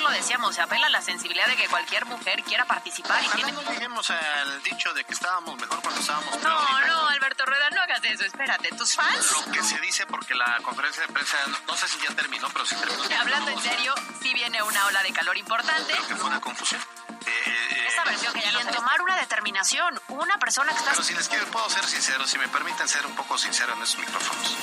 Ayer 0.00 0.12
lo 0.12 0.16
decíamos, 0.16 0.54
se 0.54 0.62
apela 0.62 0.86
a 0.86 0.90
la 0.90 1.02
sensibilidad 1.02 1.46
de 1.46 1.56
que 1.56 1.68
cualquier 1.68 2.06
mujer 2.06 2.42
quiera 2.42 2.64
participar 2.64 3.22
y 3.22 3.26
Ojalá 3.26 3.44
tiene... 3.44 3.52
no 3.52 3.70
lleguemos 3.70 4.08
al 4.10 4.62
dicho 4.62 4.94
de 4.94 5.04
que 5.04 5.12
estábamos 5.12 5.60
mejor 5.60 5.78
cuando 5.82 6.00
estábamos 6.00 6.38
peor. 6.38 6.42
No, 6.42 6.86
no, 6.86 7.08
Alberto 7.08 7.44
Rueda, 7.44 7.68
no 7.68 7.82
hagas 7.82 8.02
eso, 8.04 8.24
espérate, 8.24 8.70
tus 8.70 8.94
fans... 8.94 9.30
Lo 9.46 9.52
que 9.52 9.62
se 9.62 9.78
dice 9.80 10.06
porque 10.06 10.34
la 10.34 10.58
conferencia 10.62 11.06
de 11.06 11.12
prensa, 11.12 11.36
no, 11.48 11.58
no 11.66 11.76
sé 11.76 11.86
si 11.86 11.98
ya 12.00 12.14
terminó, 12.14 12.48
pero 12.48 12.64
sí 12.64 12.76
terminó. 12.76 13.02
Hablando 13.20 13.50
en 13.50 13.60
serio, 13.60 13.94
sí 14.22 14.32
viene 14.32 14.62
una 14.62 14.86
ola 14.86 15.02
de 15.02 15.12
calor 15.12 15.36
importante. 15.36 15.92
Creo 15.92 16.06
que 16.06 16.16
fue 16.16 16.30
una 16.30 16.40
confusión. 16.40 16.80
Eh, 17.26 17.30
eh, 17.46 17.88
Esa 17.88 18.04
versión 18.04 18.32
que 18.32 18.40
ya 18.40 18.52
no 18.52 18.70
tomar 18.70 19.02
una 19.02 19.16
determinación, 19.16 20.00
una 20.08 20.38
persona 20.38 20.72
que 20.72 20.78
está... 20.78 20.92
pero 20.92 21.02
si 21.02 21.12
les 21.12 21.28
quiero, 21.28 21.44
puedo 21.48 21.68
ser 21.68 21.84
sincero, 21.84 22.26
si 22.26 22.38
me 22.38 22.48
permiten 22.48 22.88
ser 22.88 23.04
un 23.04 23.14
poco 23.14 23.36
sincero 23.36 23.74
en 23.74 23.82
esos 23.82 23.98
micrófonos. 23.98 24.56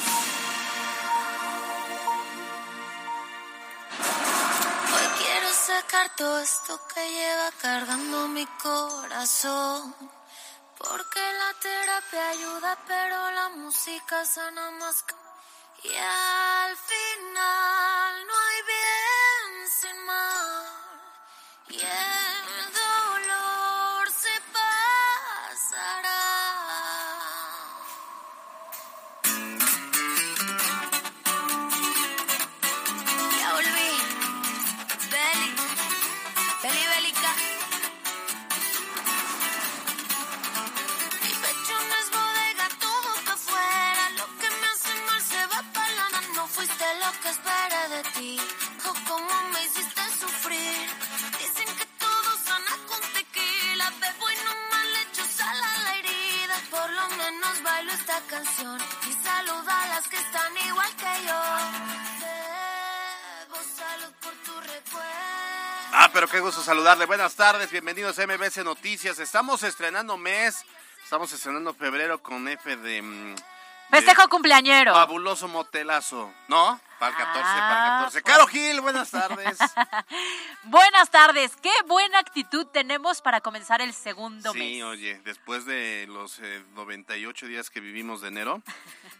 Sacar 5.78 6.10
todo 6.16 6.40
esto 6.40 6.80
que 6.94 7.04
lleva 7.12 7.52
cargando 7.62 8.28
mi 8.30 8.46
corazón. 8.64 9.96
Porque 10.78 11.20
la 11.42 11.52
terapia 11.66 12.30
ayuda, 12.30 12.78
pero 12.88 13.32
la 13.32 13.50
música 13.50 14.26
sana 14.26 14.72
más. 14.72 15.04
que- 15.04 15.16
Y 15.90 15.96
al 15.96 16.76
final 16.92 18.28
no 18.28 18.34
hay 18.48 18.60
bien 18.74 19.70
sin 19.80 19.98
mal. 20.06 20.66
Y 21.70 21.80
el 21.82 22.74
dolor 22.74 23.17
lo 47.08 47.22
que 47.22 47.30
esperé 47.30 47.82
de 47.96 48.04
ti. 48.16 48.40
O 48.86 48.94
cómo 49.08 49.44
me 49.54 49.64
hiciste 49.66 50.02
sufrir. 50.20 50.90
Dicen 51.40 51.70
que 51.78 51.86
todo 52.04 52.30
sana 52.46 52.74
con 52.88 53.00
tequila. 53.14 53.90
Bebo 54.02 54.30
y 54.30 54.36
no 54.46 54.54
mal 54.72 54.90
hecho 55.04 55.24
sal 55.26 55.58
a 55.58 55.78
la 55.84 55.96
herida. 56.00 56.56
Por 56.70 56.90
lo 56.90 57.08
menos 57.22 57.64
bailo 57.64 57.92
esta 57.94 58.20
canción. 58.28 58.78
Y 59.10 59.14
saluda 59.24 59.84
a 59.84 59.88
las 59.88 60.08
que 60.08 60.18
están 60.18 60.52
igual 60.68 60.92
que 60.96 61.14
yo. 61.28 61.42
Bebo 62.24 63.58
salud 63.76 64.14
por 64.22 64.34
tu 64.46 64.60
recuerdo. 64.60 65.94
Ah, 65.94 66.10
pero 66.14 66.28
qué 66.28 66.40
gusto 66.40 66.62
saludarle. 66.62 67.06
Buenas 67.06 67.36
tardes, 67.36 67.72
bienvenidos 67.72 68.20
a 68.20 68.28
MBC 68.28 68.58
Noticias. 68.66 69.20
Estamos 69.20 69.64
estrenando 69.64 70.18
mes, 70.18 70.66
estamos 71.04 71.32
estrenando 71.32 71.74
febrero 71.74 72.22
con 72.22 72.48
F 72.50 72.76
de... 72.76 73.02
mm, 73.02 73.36
Festejo 73.90 74.28
cumpleañero. 74.28 74.94
Fabuloso 74.94 75.48
motelazo, 75.48 76.34
¿no? 76.50 76.82
Para 77.00 77.12
el 77.12 77.18
14, 77.18 77.42
para 77.44 77.86
el 77.86 77.92
Ah, 77.92 77.98
14. 78.06 78.22
pues. 78.22 78.34
Caro 78.34 78.48
Gil, 78.48 78.82
buenas 78.82 79.12
tardes. 79.12 79.58
Buenas 80.64 81.10
tardes, 81.10 81.56
qué 81.62 81.72
buena 81.86 82.20
actitud 82.20 82.66
tenemos 82.68 83.22
para 83.22 83.40
comenzar 83.42 83.82
el 83.82 83.94
segundo 83.94 84.52
Sí, 84.52 84.60
mes. 84.60 84.84
oye, 84.84 85.22
después 85.24 85.66
de 85.66 86.06
los 86.10 86.40
eh, 86.40 86.64
98 86.74 87.46
días 87.48 87.70
que 87.70 87.80
vivimos 87.80 88.22
de 88.22 88.28
enero, 88.30 88.62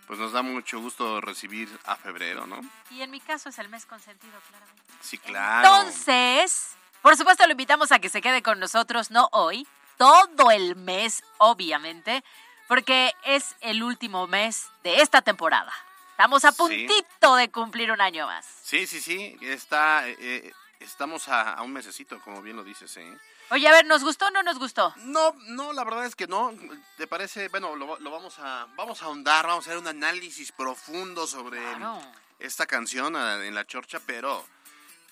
pues 0.08 0.20
nos 0.20 0.32
da 0.34 0.42
mucho 0.42 0.80
gusto 0.80 1.22
recibir 1.22 1.70
a 1.86 1.96
febrero, 1.96 2.46
¿no? 2.48 2.60
Y 2.90 3.02
en 3.02 3.12
mi 3.12 3.20
caso 3.22 3.50
es 3.50 3.60
el 3.60 3.70
mes 3.70 3.86
consentido, 3.86 4.38
claramente. 4.50 4.84
Sí, 5.02 5.18
claro. 5.18 5.68
Entonces, 5.68 6.76
por 7.02 7.16
supuesto 7.16 7.46
lo 7.46 7.52
invitamos 7.52 7.92
a 7.92 8.00
que 8.00 8.10
se 8.10 8.22
quede 8.22 8.42
con 8.42 8.60
nosotros, 8.60 9.10
no 9.12 9.30
hoy, 9.32 9.68
todo 9.98 10.52
el 10.52 10.76
mes, 10.76 11.24
obviamente, 11.38 12.24
porque 12.68 13.14
es 13.24 13.56
el 13.62 13.84
último 13.84 14.28
mes 14.28 14.68
de 14.84 15.02
esta 15.02 15.22
temporada. 15.22 15.72
Estamos 16.18 16.44
a 16.46 16.52
Sí. 16.52 16.58
puntito 16.58 17.36
de 17.36 17.52
cumplir 17.52 17.92
un 17.92 18.02
año 18.02 18.26
más. 18.26 18.44
Sí, 18.64 18.88
sí, 18.88 19.00
sí, 19.02 19.38
está, 19.42 20.08
eh, 20.10 20.16
eh, 20.20 20.52
estamos 20.80 21.30
a, 21.30 21.54
a 21.54 21.62
un 21.62 21.72
mesecito, 21.72 22.20
como 22.22 22.42
bien 22.42 22.56
lo 22.56 22.64
dices, 22.64 22.98
¿eh? 22.98 23.18
Oye, 23.52 23.68
a 23.68 23.72
ver, 23.72 23.86
¿nos 23.86 24.04
gustó 24.04 24.26
o 24.26 24.32
no 24.32 24.42
nos 24.42 24.58
gustó? 24.58 24.92
No, 24.98 25.36
no, 25.50 25.74
la 25.74 25.84
verdad 25.84 26.06
es 26.06 26.16
que 26.16 26.26
no. 26.26 26.52
¿Te 26.98 27.06
parece? 27.06 27.50
Bueno, 27.50 27.76
lo, 27.76 28.00
lo 28.00 28.10
vamos 28.10 28.34
a 28.40 28.66
vamos 28.76 29.04
a 29.04 29.06
ahondar, 29.06 29.46
vamos 29.46 29.68
a 29.68 29.70
hacer 29.70 29.78
un 29.80 29.88
análisis 29.88 30.52
profundo 30.52 31.28
sobre 31.28 31.60
Claro. 31.60 32.02
esta 32.40 32.66
canción 32.66 33.16
ah, 33.16 33.46
en 33.46 33.54
la 33.54 33.68
chorcha, 33.68 34.00
pero 34.04 34.44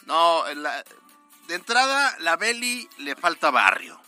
no, 0.08 0.44
la- 0.56 0.84
de 1.48 1.54
entrada 1.54 2.16
la 2.18 2.36
Beli 2.36 2.90
le 2.98 3.16
falta 3.16 3.52
barrio. 3.52 4.02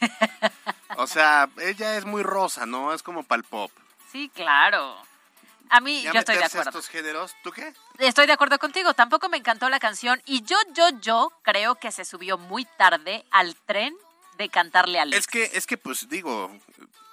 O 0.96 1.06
sea, 1.06 1.48
ella 1.58 1.96
es 1.96 2.04
muy 2.06 2.22
rosa, 2.22 2.64
¿no? 2.66 2.92
Es 2.92 3.02
como 3.04 3.22
pal 3.22 3.44
pop. 3.44 3.70
Sí, 4.10 4.30
claro. 4.34 4.96
A 5.70 5.80
mí, 5.80 6.02
Ya 6.02 6.12
yo 6.12 6.18
estoy 6.20 6.36
de 6.36 6.44
acuerdo. 6.44 6.70
estos 6.70 6.88
géneros, 6.88 7.34
¿tú 7.42 7.50
qué? 7.52 7.72
Estoy 7.98 8.26
de 8.26 8.32
acuerdo 8.32 8.58
contigo. 8.58 8.94
Tampoco 8.94 9.28
me 9.28 9.36
encantó 9.36 9.68
la 9.68 9.78
canción. 9.78 10.20
Y 10.24 10.42
yo, 10.42 10.56
yo, 10.72 10.88
yo 11.00 11.32
creo 11.42 11.74
que 11.76 11.92
se 11.92 12.04
subió 12.04 12.38
muy 12.38 12.64
tarde 12.64 13.24
al 13.30 13.54
tren 13.54 13.96
de 14.36 14.48
cantarle 14.48 14.98
a 14.98 15.02
Alex. 15.02 15.18
Es 15.18 15.26
que, 15.26 15.50
es 15.52 15.66
que, 15.66 15.76
pues 15.76 16.08
digo, 16.08 16.50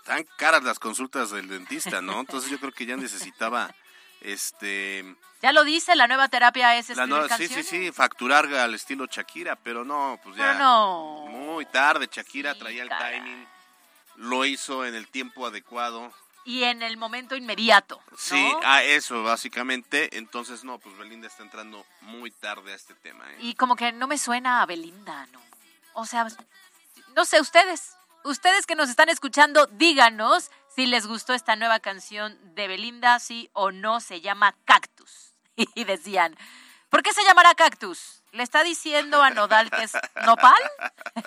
tan 0.05 0.23
caras 0.37 0.63
las 0.63 0.79
consultas 0.79 1.31
del 1.31 1.49
dentista, 1.49 2.01
¿no? 2.01 2.19
Entonces 2.21 2.49
yo 2.49 2.59
creo 2.59 2.71
que 2.71 2.85
ya 2.85 2.95
necesitaba, 2.95 3.73
este, 4.21 5.03
Ya 5.41 5.51
lo 5.51 5.63
dice, 5.63 5.95
la 5.95 6.07
nueva 6.07 6.29
terapia 6.29 6.77
es 6.77 6.89
la 6.89 7.03
escribir 7.03 7.09
nueva, 7.09 7.37
sí, 7.37 7.47
sí, 7.47 7.63
sí, 7.63 7.91
facturar 7.91 8.45
al 8.53 8.73
estilo 8.75 9.07
Shakira, 9.07 9.55
pero 9.55 9.83
no, 9.83 10.19
pues 10.23 10.35
ya. 10.35 10.53
Pero 10.53 10.59
no. 10.59 11.25
Muy 11.29 11.65
tarde, 11.65 12.07
Shakira 12.11 12.53
Sí, 12.53 12.59
traía 12.59 12.83
el 12.83 12.89
timing, 12.89 13.47
lo 14.17 14.45
hizo 14.45 14.85
en 14.85 14.95
el 14.95 15.07
tiempo 15.07 15.45
adecuado. 15.47 16.13
Y 16.45 16.63
en 16.63 16.83
el 16.83 16.97
momento 16.97 17.35
inmediato. 17.35 18.01
¿no? 18.11 18.17
Sí, 18.17 18.53
a 18.63 18.83
eso 18.83 19.23
básicamente. 19.23 20.17
Entonces, 20.17 20.63
no, 20.63 20.79
pues 20.79 20.95
Belinda 20.97 21.27
está 21.27 21.43
entrando 21.43 21.85
muy 22.01 22.31
tarde 22.31 22.71
a 22.71 22.75
este 22.75 22.93
tema. 22.95 23.29
¿eh? 23.33 23.37
Y 23.41 23.55
como 23.55 23.75
que 23.75 23.91
no 23.91 24.07
me 24.07 24.17
suena 24.17 24.61
a 24.61 24.65
Belinda, 24.65 25.25
¿no? 25.27 25.41
O 25.93 26.05
sea, 26.05 26.27
no 27.15 27.25
sé, 27.25 27.41
ustedes, 27.41 27.95
ustedes 28.23 28.65
que 28.65 28.75
nos 28.75 28.89
están 28.89 29.09
escuchando, 29.09 29.65
díganos 29.67 30.51
si 30.75 30.85
les 30.85 31.07
gustó 31.07 31.33
esta 31.33 31.55
nueva 31.55 31.79
canción 31.79 32.37
de 32.53 32.67
Belinda, 32.67 33.19
sí 33.19 33.49
o 33.53 33.71
no, 33.71 34.01
se 34.01 34.21
llama 34.21 34.55
Cactus. 34.65 35.33
Y 35.73 35.85
decían, 35.85 36.35
¿por 36.89 37.01
qué 37.01 37.13
se 37.13 37.23
llamará 37.23 37.55
Cactus? 37.55 38.21
¿Le 38.35 38.43
está 38.43 38.63
diciendo 38.63 39.21
a 39.23 39.29
Nodal 39.29 39.71
que 39.71 39.83
es 39.83 39.93
nopal? 40.25 40.53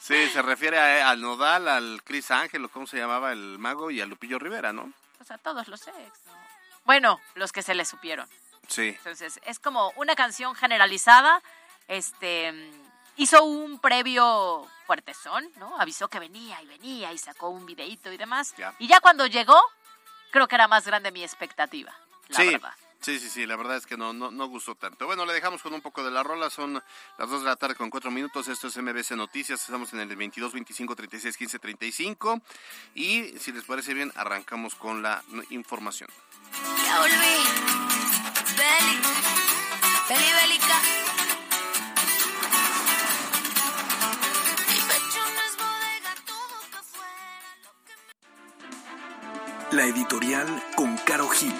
Sí, 0.00 0.28
se 0.28 0.42
refiere 0.42 0.78
a- 0.78 1.08
al 1.08 1.20
Nodal, 1.22 1.66
al 1.66 2.02
Chris 2.04 2.30
Ángel, 2.30 2.62
o 2.66 2.68
cómo 2.68 2.86
se 2.86 2.98
llamaba 2.98 3.32
el 3.32 3.58
mago, 3.58 3.90
y 3.90 4.02
a 4.02 4.06
Lupillo 4.06 4.38
Rivera, 4.38 4.70
¿no? 4.70 4.92
Pues 5.16 5.30
a 5.30 5.38
todos 5.38 5.66
los 5.68 5.80
ex, 5.88 5.96
¿no? 6.26 6.32
Bueno, 6.84 7.20
los 7.36 7.52
que 7.52 7.62
se 7.62 7.74
le 7.74 7.86
supieron. 7.86 8.28
Sí. 8.68 8.88
Entonces, 8.88 9.40
es 9.46 9.58
como 9.58 9.92
una 9.96 10.14
canción 10.14 10.54
generalizada. 10.54 11.40
Este 11.88 12.52
hizo 13.16 13.44
un 13.44 13.78
previo 13.78 14.68
fuertezón, 14.86 15.48
¿no? 15.56 15.80
Avisó 15.80 16.08
que 16.08 16.18
venía 16.18 16.60
y 16.60 16.66
venía 16.66 17.10
y 17.14 17.16
sacó 17.16 17.48
un 17.48 17.64
videíto 17.64 18.12
y 18.12 18.18
demás. 18.18 18.54
Ya. 18.58 18.74
Y 18.78 18.88
ya 18.88 19.00
cuando 19.00 19.24
llegó, 19.26 19.58
creo 20.32 20.46
que 20.48 20.56
era 20.56 20.68
más 20.68 20.84
grande 20.86 21.12
mi 21.12 21.22
expectativa, 21.24 21.94
la 22.28 22.36
sí, 22.36 22.50
verdad. 22.50 22.74
Sí, 23.04 23.18
sí, 23.18 23.28
sí, 23.28 23.46
la 23.46 23.56
verdad 23.56 23.76
es 23.76 23.84
que 23.84 23.98
no, 23.98 24.14
no, 24.14 24.30
no 24.30 24.46
gustó 24.46 24.74
tanto. 24.74 25.04
Bueno, 25.06 25.26
le 25.26 25.34
dejamos 25.34 25.62
con 25.62 25.74
un 25.74 25.82
poco 25.82 26.02
de 26.02 26.10
la 26.10 26.22
rola, 26.22 26.48
son 26.48 26.82
las 27.18 27.30
2 27.30 27.42
de 27.42 27.46
la 27.46 27.56
tarde 27.56 27.74
con 27.74 27.90
4 27.90 28.10
minutos, 28.10 28.48
esto 28.48 28.68
es 28.68 28.76
MBC 28.78 29.10
Noticias, 29.12 29.60
estamos 29.60 29.92
en 29.92 30.00
el 30.00 30.16
22, 30.16 30.52
25, 30.52 30.96
36, 30.96 31.36
15, 31.36 31.58
35 31.58 32.40
y 32.94 33.38
si 33.38 33.52
les 33.52 33.64
parece 33.64 33.92
bien, 33.92 34.10
arrancamos 34.16 34.74
con 34.74 35.02
la 35.02 35.22
información. 35.50 36.08
Ya 36.86 36.98
volví. 36.98 37.14
Beli, 38.56 39.00
Beli 40.08 40.32
Bélica. 40.40 40.80
La 49.72 49.84
editorial 49.86 50.62
con 50.76 50.96
Caro 50.98 51.28
Gil. 51.28 51.52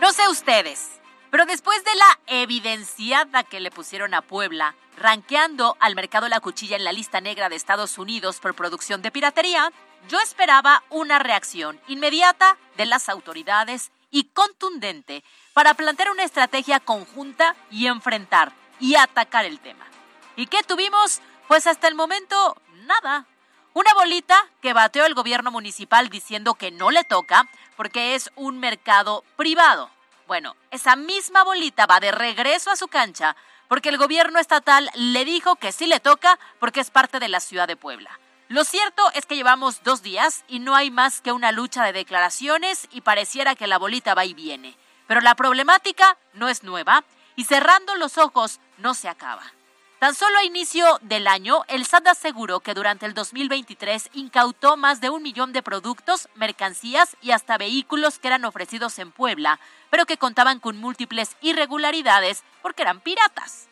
No 0.00 0.12
sé 0.12 0.26
ustedes, 0.28 0.88
pero 1.30 1.44
después 1.44 1.84
de 1.84 1.94
la 1.94 2.20
evidenciada 2.26 3.44
que 3.44 3.60
le 3.60 3.70
pusieron 3.70 4.14
a 4.14 4.22
Puebla 4.22 4.74
ranqueando 4.96 5.76
al 5.78 5.94
mercado 5.94 6.26
La 6.28 6.40
Cuchilla 6.40 6.76
en 6.76 6.84
la 6.84 6.92
lista 6.92 7.20
negra 7.20 7.50
de 7.50 7.56
Estados 7.56 7.98
Unidos 7.98 8.40
por 8.40 8.54
producción 8.54 9.02
de 9.02 9.10
piratería, 9.10 9.70
yo 10.08 10.18
esperaba 10.20 10.82
una 10.88 11.18
reacción 11.18 11.78
inmediata 11.86 12.56
de 12.78 12.86
las 12.86 13.10
autoridades 13.10 13.92
y 14.10 14.24
contundente 14.24 15.22
para 15.52 15.74
plantear 15.74 16.10
una 16.10 16.24
estrategia 16.24 16.80
conjunta 16.80 17.54
y 17.70 17.86
enfrentar 17.86 18.52
y 18.80 18.96
atacar 18.96 19.44
el 19.44 19.60
tema. 19.60 19.86
¿Y 20.34 20.46
qué 20.46 20.62
tuvimos? 20.62 21.20
Pues 21.46 21.66
hasta 21.66 21.88
el 21.88 21.94
momento, 21.94 22.56
nada. 22.86 23.26
Una 23.72 23.94
bolita 23.94 24.36
que 24.60 24.72
bateó 24.72 25.06
el 25.06 25.14
gobierno 25.14 25.52
municipal 25.52 26.08
diciendo 26.08 26.54
que 26.54 26.72
no 26.72 26.90
le 26.90 27.04
toca 27.04 27.48
porque 27.76 28.16
es 28.16 28.32
un 28.34 28.58
mercado 28.58 29.22
privado. 29.36 29.90
Bueno, 30.26 30.56
esa 30.72 30.96
misma 30.96 31.44
bolita 31.44 31.86
va 31.86 32.00
de 32.00 32.10
regreso 32.10 32.72
a 32.72 32.76
su 32.76 32.88
cancha 32.88 33.36
porque 33.68 33.88
el 33.88 33.96
gobierno 33.98 34.40
estatal 34.40 34.90
le 34.94 35.24
dijo 35.24 35.54
que 35.54 35.70
sí 35.70 35.86
le 35.86 36.00
toca 36.00 36.36
porque 36.58 36.80
es 36.80 36.90
parte 36.90 37.20
de 37.20 37.28
la 37.28 37.38
ciudad 37.38 37.68
de 37.68 37.76
Puebla. 37.76 38.18
Lo 38.48 38.64
cierto 38.64 39.04
es 39.14 39.26
que 39.26 39.36
llevamos 39.36 39.84
dos 39.84 40.02
días 40.02 40.42
y 40.48 40.58
no 40.58 40.74
hay 40.74 40.90
más 40.90 41.20
que 41.20 41.30
una 41.30 41.52
lucha 41.52 41.84
de 41.84 41.92
declaraciones 41.92 42.88
y 42.90 43.02
pareciera 43.02 43.54
que 43.54 43.68
la 43.68 43.78
bolita 43.78 44.14
va 44.16 44.24
y 44.24 44.34
viene. 44.34 44.76
Pero 45.06 45.20
la 45.20 45.36
problemática 45.36 46.16
no 46.34 46.48
es 46.48 46.64
nueva 46.64 47.04
y 47.36 47.44
cerrando 47.44 47.94
los 47.94 48.18
ojos 48.18 48.58
no 48.78 48.94
se 48.94 49.08
acaba. 49.08 49.52
Tan 50.00 50.14
solo 50.14 50.38
a 50.38 50.44
inicio 50.44 50.98
del 51.02 51.26
año, 51.26 51.62
el 51.68 51.84
SAT 51.84 52.06
aseguró 52.06 52.60
que 52.60 52.72
durante 52.72 53.04
el 53.04 53.12
2023 53.12 54.08
incautó 54.14 54.78
más 54.78 55.02
de 55.02 55.10
un 55.10 55.22
millón 55.22 55.52
de 55.52 55.62
productos, 55.62 56.30
mercancías 56.36 57.18
y 57.20 57.32
hasta 57.32 57.58
vehículos 57.58 58.18
que 58.18 58.28
eran 58.28 58.46
ofrecidos 58.46 58.98
en 58.98 59.12
Puebla, 59.12 59.60
pero 59.90 60.06
que 60.06 60.16
contaban 60.16 60.58
con 60.58 60.78
múltiples 60.78 61.36
irregularidades 61.42 62.44
porque 62.62 62.80
eran 62.80 63.00
piratas. 63.00 63.68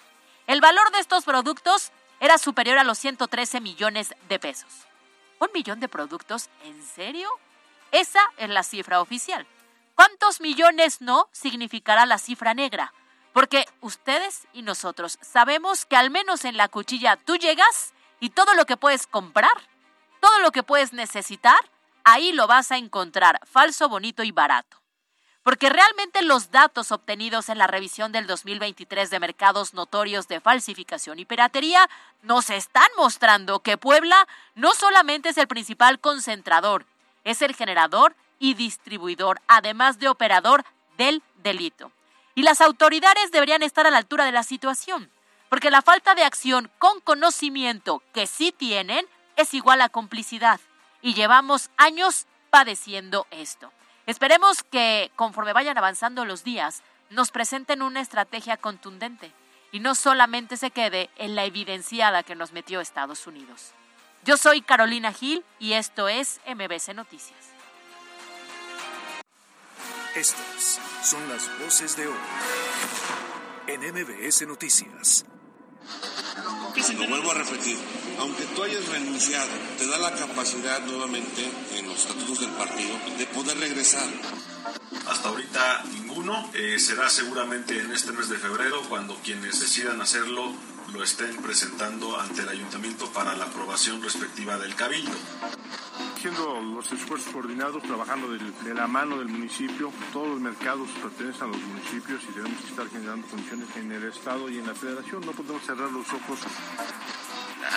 El 0.47 0.61
valor 0.61 0.93
de 0.93 0.99
estos 0.99 1.25
productos 1.25 1.93
era 2.21 2.37
superior 2.37 2.77
a 2.77 2.85
los 2.85 2.99
113 2.99 3.63
millones 3.63 4.15
de 4.29 4.39
pesos. 4.39 4.87
¿Un 5.39 5.49
millón 5.55 5.81
de 5.81 5.89
productos? 5.89 6.51
¿En 6.63 6.85
serio? 6.85 7.31
Esa 7.91 8.21
es 8.37 8.51
la 8.51 8.65
cifra 8.65 9.01
oficial. 9.01 9.47
¿Cuántos 9.95 10.43
millones 10.43 11.01
no 11.01 11.27
significará 11.33 12.05
la 12.05 12.19
cifra 12.19 12.53
negra? 12.53 12.93
Porque 13.39 13.67
ustedes 13.83 14.49
y 14.53 14.63
nosotros 14.63 15.17
sabemos 15.23 15.87
que 15.87 15.95
al 15.95 16.11
menos 16.11 16.45
en 16.45 16.57
la 16.57 16.67
cuchilla 16.67 17.15
tú 17.15 17.37
llegas 17.37 17.95
y 18.19 18.31
todo 18.31 18.53
lo 18.55 18.67
que 18.67 18.77
puedes 18.77 19.07
comprar, 19.07 19.53
todo 20.19 20.41
lo 20.41 20.51
que 20.51 20.65
puedes 20.65 20.93
necesitar, 20.93 21.61
ahí 22.03 22.33
lo 22.33 22.49
vas 22.49 22.73
a 22.73 22.79
encontrar 22.79 23.39
falso, 23.47 23.89
bonito 23.89 24.25
y 24.25 24.33
barato 24.33 24.83
porque 25.45 25.71
realmente 25.71 26.23
los 26.23 26.51
datos 26.51 26.91
obtenidos 26.91 27.49
en 27.49 27.59
la 27.59 27.69
revisión 27.69 28.11
del 28.11 28.27
2023 28.27 29.09
de 29.09 29.21
mercados 29.21 29.73
notorios 29.73 30.27
de 30.27 30.41
falsificación 30.41 31.21
y 31.21 31.25
piratería 31.25 31.89
nos 32.23 32.51
están 32.51 32.89
mostrando 32.97 33.61
que 33.61 33.79
Puebla 33.79 34.27
no 34.57 34.75
solamente 34.75 35.29
es 35.29 35.39
el 35.39 35.47
principal 35.47 36.01
concentrador, 36.01 36.87
es 37.23 37.41
el 37.41 37.55
generador 37.55 38.17
y 38.41 38.55
distribuidor, 38.55 39.41
además 39.47 40.01
de 40.01 40.09
operador 40.09 40.65
del 40.97 41.23
delito. 41.37 41.93
Y 42.39 42.43
las 42.43 42.61
autoridades 42.61 43.33
deberían 43.33 43.65
estar 43.65 43.85
a 43.89 43.91
la 43.91 43.97
altura 43.97 44.25
de 44.25 44.31
la 44.31 44.45
situación, 44.45 45.11
porque 45.49 45.73
la 45.73 45.83
falta 45.83 46.15
de 46.15 46.23
acción 46.23 46.71
con 46.79 47.01
conocimiento 47.01 48.01
que 48.15 48.29
sí 48.29 48.53
tienen 48.57 49.05
es 49.35 49.55
igual 49.55 49.81
a 49.81 49.89
complicidad. 49.89 50.61
Y 51.03 51.15
llevamos 51.15 51.69
años 51.77 52.29
padeciendo 52.51 53.27
esto. 53.33 53.73
Esperemos 54.07 54.63
que 54.63 55.11
conforme 55.17 55.53
vayan 55.53 55.79
avanzando 55.79 56.25
los 56.25 56.45
días, 56.45 56.85
nos 57.11 57.33
presenten 57.33 57.83
una 57.83 58.01
estrategia 58.01 58.57
contundente 58.57 59.33
y 59.73 59.81
no 59.81 59.97
solamente 59.97 60.57
se 60.57 60.71
quede 60.71 61.11
en 61.17 61.35
la 61.35 61.45
evidenciada 61.45 62.23
que 62.23 62.37
nos 62.37 62.53
metió 62.53 62.81
Estados 62.81 63.27
Unidos. 63.27 63.73
Yo 64.25 64.37
soy 64.37 64.63
Carolina 64.63 65.13
Gil 65.13 65.45
y 65.59 65.73
esto 65.73 66.09
es 66.09 66.41
MBC 66.47 66.95
Noticias. 66.95 67.58
Estas 70.19 70.81
son 71.05 71.29
las 71.29 71.49
voces 71.61 71.97
de 71.97 72.09
hoy 72.09 72.19
en 73.69 73.81
MBS 73.83 74.49
Noticias. 74.49 75.25
Lo 76.99 77.09
vuelvo 77.09 77.31
a 77.31 77.35
repetir, 77.35 77.79
aunque 78.19 78.43
tú 78.47 78.65
hayas 78.65 78.89
renunciado, 78.89 79.49
te 79.79 79.87
da 79.87 79.97
la 79.99 80.13
capacidad 80.17 80.81
nuevamente 80.81 81.49
en 81.77 81.87
los 81.87 81.99
estatutos 81.99 82.41
del 82.41 82.51
partido 82.51 82.99
de 83.17 83.27
poder 83.27 83.59
regresar. 83.59 84.09
Hasta 85.09 85.29
ahorita 85.29 85.85
ninguno. 85.93 86.51
Eh, 86.55 86.79
será 86.79 87.09
seguramente 87.09 87.81
en 87.81 87.93
este 87.93 88.13
mes 88.13 88.29
de 88.29 88.39
febrero 88.39 88.83
cuando 88.89 89.17
quienes 89.17 89.61
decidan 89.61 90.01
hacerlo 90.01 90.53
lo 90.93 91.03
estén 91.03 91.37
presentando 91.43 92.19
ante 92.19 92.43
el 92.43 92.49
ayuntamiento 92.49 93.11
para 93.13 93.37
la 93.37 93.45
aprobación 93.45 94.03
respectiva 94.03 94.57
del 94.59 94.75
cabildo. 94.75 95.17
Haciendo 96.17 96.61
los 96.61 96.91
esfuerzos 96.91 97.33
coordinados, 97.33 97.83
trabajando 97.83 98.29
de 98.31 98.75
la 98.75 98.87
mano 98.87 99.19
del 99.19 99.29
municipio, 99.29 99.93
todos 100.13 100.29
los 100.29 100.41
mercados 100.41 100.89
pertenecen 101.03 101.43
a 101.43 101.47
los 101.47 101.61
municipios 101.61 102.23
y 102.25 102.33
tenemos 102.33 102.61
que 102.61 102.69
estar 102.69 102.89
generando 102.89 103.27
condiciones 103.29 103.69
en 103.77 103.93
el 103.93 104.05
Estado 104.05 104.49
y 104.49 104.59
en 104.59 104.67
la 104.67 104.75
Federación. 104.75 105.25
No 105.25 105.33
podemos 105.33 105.63
cerrar 105.65 105.91
los 105.91 106.09
ojos 106.13 106.41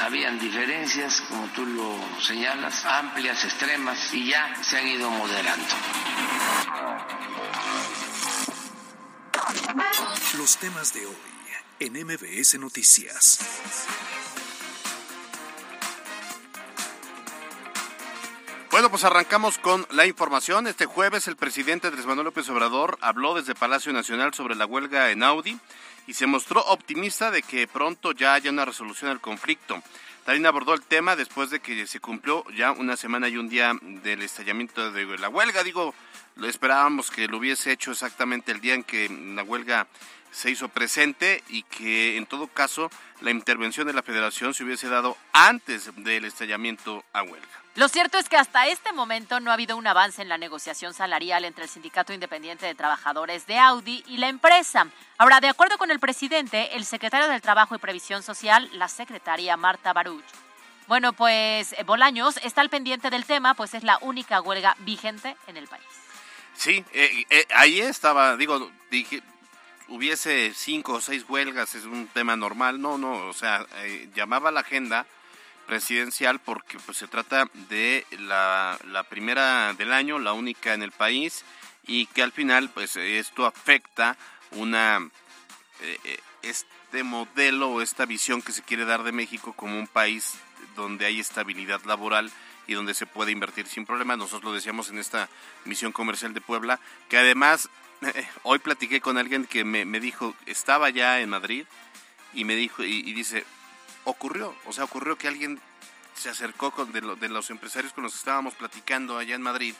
habían 0.03 0.39
diferencias, 0.39 1.21
como 1.21 1.45
tú 1.47 1.65
lo 1.65 1.95
señalas, 2.21 2.85
amplias, 2.85 3.43
extremas, 3.43 4.13
y 4.13 4.29
ya 4.29 4.53
se 4.61 4.77
han 4.77 4.87
ido 4.87 5.09
moderando. 5.09 5.65
Temas 10.59 10.93
de 10.93 11.05
hoy 11.05 11.15
en 11.79 11.93
MBS 11.93 12.59
Noticias. 12.59 13.39
Bueno, 18.69 18.89
pues 18.89 19.03
arrancamos 19.03 19.57
con 19.57 19.85
la 19.91 20.05
información. 20.05 20.67
Este 20.67 20.85
jueves 20.85 21.27
el 21.27 21.35
presidente 21.35 21.87
Andrés 21.87 22.05
Manuel 22.05 22.25
López 22.25 22.49
Obrador 22.49 22.97
habló 23.01 23.33
desde 23.33 23.55
Palacio 23.55 23.93
Nacional 23.93 24.33
sobre 24.33 24.55
la 24.55 24.65
huelga 24.65 25.11
en 25.11 25.23
Audi 25.23 25.57
y 26.07 26.15
se 26.15 26.27
mostró 26.27 26.61
optimista 26.61 27.31
de 27.31 27.43
que 27.43 27.67
pronto 27.67 28.11
ya 28.11 28.33
haya 28.33 28.49
una 28.49 28.65
resolución 28.65 29.11
al 29.11 29.21
conflicto. 29.21 29.81
También 30.25 30.45
abordó 30.45 30.73
el 30.73 30.81
tema 30.81 31.15
después 31.15 31.49
de 31.49 31.59
que 31.59 31.87
se 31.87 31.99
cumplió 31.99 32.43
ya 32.51 32.71
una 32.71 32.97
semana 32.97 33.29
y 33.29 33.37
un 33.37 33.49
día 33.49 33.73
del 33.81 34.21
estallamiento 34.21 34.91
de 34.91 35.17
la 35.17 35.29
huelga. 35.29 35.63
Digo, 35.63 35.95
lo 36.35 36.47
esperábamos 36.47 37.09
que 37.09 37.27
lo 37.27 37.37
hubiese 37.37 37.71
hecho 37.71 37.91
exactamente 37.91 38.51
el 38.51 38.61
día 38.61 38.73
en 38.73 38.83
que 38.83 39.09
la 39.09 39.43
huelga 39.43 39.87
se 40.31 40.49
hizo 40.49 40.69
presente 40.69 41.43
y 41.49 41.63
que 41.63 42.17
en 42.17 42.25
todo 42.25 42.47
caso 42.47 42.89
la 43.21 43.31
intervención 43.31 43.85
de 43.87 43.93
la 43.93 44.01
federación 44.01 44.53
se 44.53 44.63
hubiese 44.63 44.89
dado 44.89 45.17
antes 45.33 45.91
del 45.97 46.25
estallamiento 46.25 47.03
a 47.13 47.23
huelga. 47.23 47.47
Lo 47.75 47.87
cierto 47.87 48.17
es 48.17 48.27
que 48.27 48.35
hasta 48.35 48.67
este 48.67 48.91
momento 48.91 49.39
no 49.39 49.49
ha 49.49 49.53
habido 49.53 49.77
un 49.77 49.87
avance 49.87 50.21
en 50.21 50.27
la 50.27 50.37
negociación 50.37 50.93
salarial 50.93 51.45
entre 51.45 51.63
el 51.63 51.69
Sindicato 51.69 52.11
Independiente 52.11 52.65
de 52.65 52.75
Trabajadores 52.75 53.47
de 53.47 53.57
Audi 53.59 54.03
y 54.07 54.17
la 54.17 54.27
empresa. 54.27 54.87
Ahora, 55.17 55.39
de 55.39 55.47
acuerdo 55.47 55.77
con 55.77 55.89
el 55.89 55.99
presidente, 55.99 56.75
el 56.75 56.83
secretario 56.83 57.29
del 57.29 57.41
Trabajo 57.41 57.73
y 57.75 57.77
Previsión 57.77 58.23
Social, 58.23 58.69
la 58.73 58.89
secretaria 58.89 59.55
Marta 59.55 59.93
Baruch, 59.93 60.25
bueno, 60.87 61.13
pues 61.13 61.71
eh, 61.71 61.83
Bolaños 61.85 62.35
está 62.43 62.59
al 62.59 62.69
pendiente 62.69 63.09
del 63.09 63.23
tema, 63.23 63.53
pues 63.53 63.73
es 63.73 63.83
la 63.83 63.97
única 64.01 64.41
huelga 64.41 64.75
vigente 64.79 65.37
en 65.47 65.55
el 65.55 65.69
país. 65.69 65.85
Sí, 66.53 66.83
eh, 66.91 67.25
eh, 67.29 67.47
ahí 67.55 67.79
estaba, 67.79 68.35
digo, 68.35 68.69
dije, 68.89 69.21
hubiese 69.91 70.53
cinco 70.55 70.93
o 70.93 71.01
seis 71.01 71.25
huelgas, 71.27 71.75
es 71.75 71.85
un 71.85 72.07
tema 72.07 72.35
normal. 72.35 72.81
No, 72.81 72.97
no, 72.97 73.27
o 73.27 73.33
sea, 73.33 73.65
llamaba 74.15 74.51
la 74.51 74.61
agenda 74.61 75.05
presidencial 75.67 76.39
porque 76.39 76.79
pues 76.79 76.97
se 76.97 77.07
trata 77.07 77.49
de 77.69 78.05
la, 78.19 78.77
la 78.87 79.03
primera 79.03 79.73
del 79.73 79.93
año, 79.93 80.19
la 80.19 80.33
única 80.33 80.73
en 80.73 80.83
el 80.83 80.91
país 80.91 81.45
y 81.87 82.07
que 82.07 82.23
al 82.23 82.31
final 82.31 82.69
pues 82.69 82.95
esto 82.95 83.45
afecta 83.45 84.17
una 84.51 85.09
eh, 85.81 85.97
eh, 86.03 86.19
este 86.41 87.03
modelo 87.03 87.69
o 87.69 87.81
esta 87.81 88.05
visión 88.05 88.41
que 88.41 88.51
se 88.51 88.63
quiere 88.63 88.85
dar 88.85 89.03
de 89.03 89.11
México 89.11 89.53
como 89.53 89.77
un 89.77 89.87
país 89.87 90.33
donde 90.75 91.05
hay 91.05 91.19
estabilidad 91.19 91.81
laboral 91.85 92.31
y 92.67 92.73
donde 92.73 92.93
se 92.93 93.05
puede 93.05 93.31
invertir 93.31 93.67
sin 93.67 93.85
problema. 93.85 94.15
Nosotros 94.15 94.43
lo 94.43 94.53
decíamos 94.53 94.89
en 94.89 94.97
esta 94.97 95.29
misión 95.65 95.91
comercial 95.91 96.33
de 96.33 96.41
Puebla, 96.41 96.79
que 97.09 97.17
además 97.17 97.69
hoy 98.43 98.59
platiqué 98.59 99.01
con 99.01 99.17
alguien 99.17 99.45
que 99.45 99.63
me, 99.63 99.85
me, 99.85 99.99
dijo, 99.99 100.35
estaba 100.45 100.89
ya 100.89 101.19
en 101.19 101.29
Madrid 101.29 101.65
y 102.33 102.45
me 102.45 102.55
dijo, 102.55 102.83
y, 102.83 102.99
y 102.99 103.13
dice, 103.13 103.45
ocurrió, 104.03 104.55
o 104.65 104.73
sea, 104.73 104.83
ocurrió 104.85 105.17
que 105.17 105.27
alguien 105.27 105.59
se 106.15 106.29
acercó 106.29 106.71
con 106.71 106.91
de, 106.91 107.01
de, 107.01 107.29
los 107.29 107.49
empresarios 107.49 107.93
con 107.93 108.03
los 108.03 108.13
que 108.13 108.19
estábamos 108.19 108.53
platicando 108.55 109.17
allá 109.17 109.35
en 109.35 109.41
Madrid. 109.41 109.75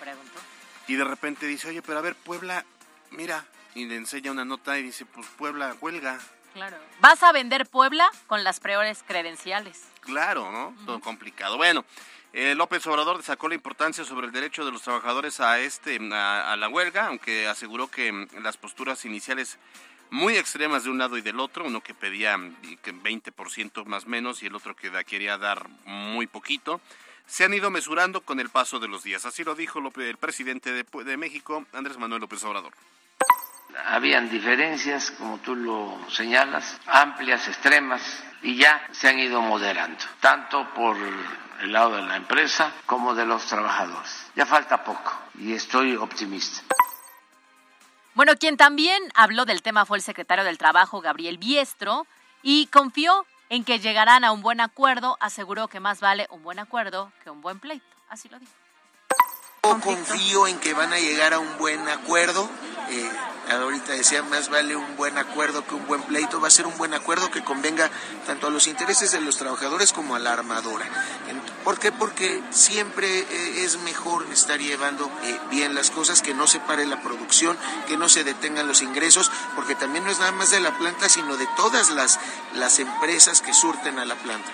Preguntó. 0.00 0.40
Y 0.88 0.96
de 0.96 1.04
repente 1.04 1.46
dice, 1.46 1.68
oye, 1.68 1.82
pero 1.82 1.98
a 1.98 2.02
ver, 2.02 2.14
Puebla, 2.14 2.64
mira, 3.10 3.44
y 3.74 3.86
le 3.86 3.96
enseña 3.96 4.30
una 4.30 4.44
nota 4.44 4.78
y 4.78 4.82
dice, 4.82 5.06
pues 5.06 5.26
Puebla, 5.36 5.76
huelga. 5.80 6.18
Claro. 6.54 6.76
Vas 7.00 7.22
a 7.22 7.32
vender 7.32 7.66
Puebla 7.66 8.10
con 8.26 8.44
las 8.44 8.60
peores 8.60 9.02
credenciales. 9.06 9.80
Claro, 10.00 10.50
¿no? 10.50 10.68
Uh 10.68 10.72
-huh. 10.72 10.86
Todo 10.86 11.00
complicado. 11.00 11.56
Bueno, 11.56 11.84
eh, 12.32 12.54
López 12.54 12.86
Obrador 12.86 13.18
destacó 13.18 13.48
la 13.48 13.54
importancia 13.54 14.04
sobre 14.04 14.26
el 14.26 14.32
derecho 14.32 14.64
de 14.64 14.72
los 14.72 14.82
trabajadores 14.82 15.40
a 15.40 15.60
este 15.60 15.98
a, 16.12 16.52
a 16.52 16.56
la 16.56 16.68
huelga, 16.68 17.06
aunque 17.06 17.46
aseguró 17.46 17.88
que 17.88 18.26
las 18.40 18.56
posturas 18.56 19.04
iniciales 19.04 19.58
muy 20.12 20.36
extremas 20.36 20.84
de 20.84 20.90
un 20.90 20.98
lado 20.98 21.16
y 21.16 21.22
del 21.22 21.40
otro, 21.40 21.64
uno 21.64 21.80
que 21.80 21.94
pedía 21.94 22.36
mm, 22.36 22.56
que 22.82 22.94
20% 22.94 23.84
más 23.86 24.06
menos 24.06 24.42
y 24.42 24.46
el 24.46 24.54
otro 24.54 24.76
que 24.76 24.90
quería 25.04 25.38
dar 25.38 25.66
muy 25.86 26.26
poquito, 26.26 26.82
se 27.26 27.44
han 27.44 27.54
ido 27.54 27.70
mesurando 27.70 28.20
con 28.20 28.38
el 28.38 28.50
paso 28.50 28.78
de 28.78 28.88
los 28.88 29.02
días. 29.02 29.24
Así 29.24 29.42
lo 29.42 29.54
dijo 29.54 29.80
el 29.96 30.16
presidente 30.18 30.70
de, 30.72 30.84
de 31.04 31.16
México, 31.16 31.64
Andrés 31.72 31.96
Manuel 31.96 32.20
López 32.20 32.44
Obrador. 32.44 32.72
Habían 33.86 34.28
diferencias, 34.28 35.12
como 35.12 35.38
tú 35.38 35.56
lo 35.56 35.98
señalas, 36.10 36.78
amplias, 36.86 37.48
extremas, 37.48 38.02
y 38.42 38.56
ya 38.56 38.86
se 38.92 39.08
han 39.08 39.18
ido 39.18 39.40
moderando, 39.40 40.04
tanto 40.20 40.68
por 40.74 40.96
el 40.96 41.72
lado 41.72 41.96
de 41.96 42.02
la 42.02 42.16
empresa 42.16 42.72
como 42.86 43.14
de 43.14 43.24
los 43.24 43.46
trabajadores. 43.46 44.26
Ya 44.34 44.46
falta 44.46 44.84
poco 44.84 45.12
y 45.38 45.52
estoy 45.52 45.96
optimista. 45.96 46.62
Bueno, 48.14 48.36
quien 48.36 48.56
también 48.56 49.02
habló 49.14 49.46
del 49.46 49.62
tema 49.62 49.86
fue 49.86 49.96
el 49.96 50.02
secretario 50.02 50.44
del 50.44 50.58
Trabajo, 50.58 51.00
Gabriel 51.00 51.38
Biestro, 51.38 52.06
y 52.42 52.66
confió 52.66 53.24
en 53.48 53.64
que 53.64 53.78
llegarán 53.78 54.24
a 54.24 54.32
un 54.32 54.42
buen 54.42 54.60
acuerdo. 54.60 55.16
Aseguró 55.20 55.68
que 55.68 55.80
más 55.80 56.00
vale 56.00 56.26
un 56.30 56.42
buen 56.42 56.58
acuerdo 56.58 57.10
que 57.22 57.30
un 57.30 57.40
buen 57.40 57.58
pleito. 57.58 57.86
Así 58.10 58.28
lo 58.28 58.38
dijo. 58.38 58.52
Yo 59.64 59.80
confío 59.80 60.46
en 60.46 60.58
que 60.58 60.74
van 60.74 60.92
a 60.92 60.98
llegar 60.98 61.32
a 61.32 61.38
un 61.38 61.56
buen 61.56 61.88
acuerdo. 61.88 62.50
Eh, 62.90 63.10
ahorita 63.50 63.92
decía, 63.92 64.22
más 64.22 64.48
vale 64.48 64.76
un 64.76 64.96
buen 64.96 65.18
acuerdo 65.18 65.66
que 65.66 65.74
un 65.74 65.86
buen 65.86 66.02
pleito. 66.02 66.40
Va 66.40 66.48
a 66.48 66.50
ser 66.50 66.66
un 66.66 66.76
buen 66.78 66.94
acuerdo 66.94 67.30
que 67.30 67.42
convenga 67.42 67.90
tanto 68.26 68.46
a 68.46 68.50
los 68.50 68.66
intereses 68.66 69.12
de 69.12 69.20
los 69.20 69.36
trabajadores 69.36 69.92
como 69.92 70.14
a 70.14 70.18
la 70.18 70.32
armadora. 70.32 70.86
¿Por 71.64 71.78
qué? 71.78 71.92
Porque 71.92 72.42
siempre 72.50 73.20
eh, 73.20 73.64
es 73.64 73.78
mejor 73.78 74.26
estar 74.32 74.58
llevando 74.58 75.10
eh, 75.22 75.38
bien 75.50 75.74
las 75.74 75.90
cosas, 75.90 76.22
que 76.22 76.34
no 76.34 76.46
se 76.46 76.60
pare 76.60 76.86
la 76.86 77.00
producción, 77.02 77.56
que 77.86 77.96
no 77.96 78.08
se 78.08 78.24
detengan 78.24 78.66
los 78.66 78.82
ingresos, 78.82 79.30
porque 79.54 79.74
también 79.74 80.04
no 80.04 80.10
es 80.10 80.18
nada 80.18 80.32
más 80.32 80.50
de 80.50 80.60
la 80.60 80.76
planta, 80.76 81.08
sino 81.08 81.36
de 81.36 81.46
todas 81.56 81.90
las, 81.90 82.18
las 82.54 82.78
empresas 82.80 83.40
que 83.40 83.54
surten 83.54 83.98
a 83.98 84.04
la 84.04 84.16
planta. 84.16 84.52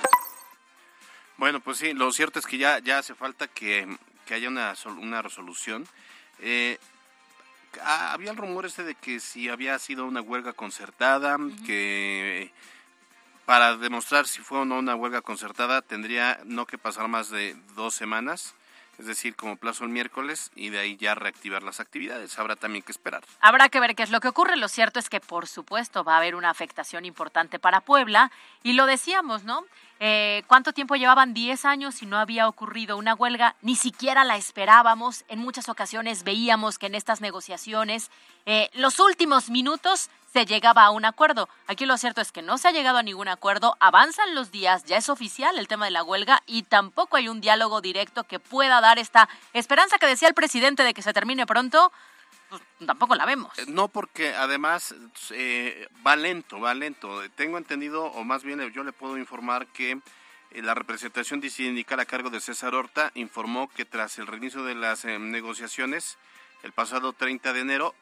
Bueno, 1.38 1.60
pues 1.60 1.78
sí, 1.78 1.94
lo 1.94 2.12
cierto 2.12 2.40
es 2.40 2.46
que 2.46 2.58
ya, 2.58 2.78
ya 2.80 2.98
hace 2.98 3.14
falta 3.14 3.46
que, 3.46 3.86
que 4.26 4.34
haya 4.34 4.48
una, 4.48 4.74
una 5.00 5.22
resolución. 5.22 5.86
Eh, 6.40 6.78
ah, 7.82 8.12
había 8.12 8.30
el 8.30 8.36
rumor 8.36 8.66
este 8.66 8.84
de 8.84 8.94
que 8.94 9.20
si 9.20 9.48
había 9.48 9.78
sido 9.78 10.06
una 10.06 10.20
huelga 10.20 10.52
concertada, 10.52 11.36
que 11.66 12.52
para 13.46 13.76
demostrar 13.76 14.26
si 14.26 14.42
fue 14.42 14.58
o 14.58 14.64
no 14.64 14.78
una 14.78 14.94
huelga 14.94 15.22
concertada 15.22 15.80
tendría 15.80 16.40
no 16.44 16.66
que 16.66 16.76
pasar 16.76 17.08
más 17.08 17.30
de 17.30 17.56
dos 17.74 17.94
semanas, 17.94 18.54
es 18.98 19.06
decir, 19.06 19.36
como 19.36 19.56
plazo 19.56 19.84
el 19.84 19.90
miércoles, 19.90 20.50
y 20.56 20.70
de 20.70 20.80
ahí 20.80 20.96
ya 20.96 21.14
reactivar 21.14 21.62
las 21.62 21.78
actividades. 21.78 22.36
Habrá 22.38 22.56
también 22.56 22.82
que 22.82 22.90
esperar. 22.90 23.22
Habrá 23.40 23.68
que 23.68 23.78
ver 23.78 23.94
qué 23.94 24.02
es 24.02 24.10
lo 24.10 24.20
que 24.20 24.26
ocurre. 24.26 24.56
Lo 24.56 24.68
cierto 24.68 24.98
es 24.98 25.08
que, 25.08 25.20
por 25.20 25.46
supuesto, 25.46 26.02
va 26.02 26.14
a 26.14 26.18
haber 26.18 26.34
una 26.34 26.50
afectación 26.50 27.04
importante 27.04 27.60
para 27.60 27.80
Puebla. 27.80 28.32
Y 28.64 28.72
lo 28.72 28.86
decíamos, 28.86 29.44
¿no? 29.44 29.64
Eh, 30.00 30.44
¿Cuánto 30.46 30.72
tiempo 30.72 30.94
llevaban? 30.94 31.34
10 31.34 31.64
años 31.64 32.02
y 32.02 32.06
no 32.06 32.18
había 32.18 32.48
ocurrido 32.48 32.96
una 32.96 33.14
huelga. 33.14 33.56
Ni 33.62 33.74
siquiera 33.74 34.24
la 34.24 34.36
esperábamos. 34.36 35.24
En 35.28 35.40
muchas 35.40 35.68
ocasiones 35.68 36.22
veíamos 36.22 36.78
que 36.78 36.86
en 36.86 36.94
estas 36.94 37.20
negociaciones, 37.20 38.10
eh, 38.46 38.70
los 38.74 39.00
últimos 39.00 39.50
minutos 39.50 40.10
se 40.32 40.46
llegaba 40.46 40.84
a 40.84 40.90
un 40.90 41.04
acuerdo. 41.04 41.48
Aquí 41.66 41.86
lo 41.86 41.96
cierto 41.96 42.20
es 42.20 42.32
que 42.32 42.42
no 42.42 42.58
se 42.58 42.68
ha 42.68 42.72
llegado 42.72 42.98
a 42.98 43.02
ningún 43.02 43.28
acuerdo. 43.28 43.76
Avanzan 43.80 44.34
los 44.34 44.52
días, 44.52 44.84
ya 44.84 44.96
es 44.96 45.08
oficial 45.08 45.58
el 45.58 45.68
tema 45.68 45.86
de 45.86 45.90
la 45.90 46.04
huelga 46.04 46.42
y 46.46 46.62
tampoco 46.62 47.16
hay 47.16 47.28
un 47.28 47.40
diálogo 47.40 47.80
directo 47.80 48.24
que 48.24 48.38
pueda 48.38 48.80
dar 48.80 48.98
esta 48.98 49.28
esperanza 49.52 49.98
que 49.98 50.06
decía 50.06 50.28
el 50.28 50.34
presidente 50.34 50.84
de 50.84 50.94
que 50.94 51.02
se 51.02 51.12
termine 51.12 51.46
pronto 51.46 51.90
pues, 52.48 52.62
tampoco 52.86 53.14
la 53.14 53.26
vemos. 53.26 53.58
Eh, 53.58 53.64
No, 53.68 53.88
porque 53.88 54.34
además 54.34 54.94
eh, 55.30 55.88
va 56.06 56.16
lento, 56.16 56.60
va 56.60 56.74
lento. 56.74 57.22
Tengo 57.30 57.58
entendido, 57.58 58.04
o 58.04 58.24
más 58.24 58.44
bien 58.44 58.60
yo 58.72 58.84
le 58.84 58.92
puedo 58.92 59.18
informar 59.18 59.66
que 59.68 60.00
eh, 60.50 60.62
la 60.62 60.74
representación 60.74 61.42
sindical 61.42 62.00
a 62.00 62.06
cargo 62.06 62.30
de 62.30 62.40
César 62.40 62.74
Horta 62.74 63.10
informó 63.14 63.68
que 63.68 63.84
tras 63.84 64.18
el 64.18 64.26
reinicio 64.26 64.64
de 64.64 64.74
las 64.74 65.04
eh, 65.04 65.18
negociaciones 65.18 66.16
el 66.62 66.72
pasado 66.72 67.12
30 67.12 67.52
de 67.52 67.60
enero, 67.60 67.94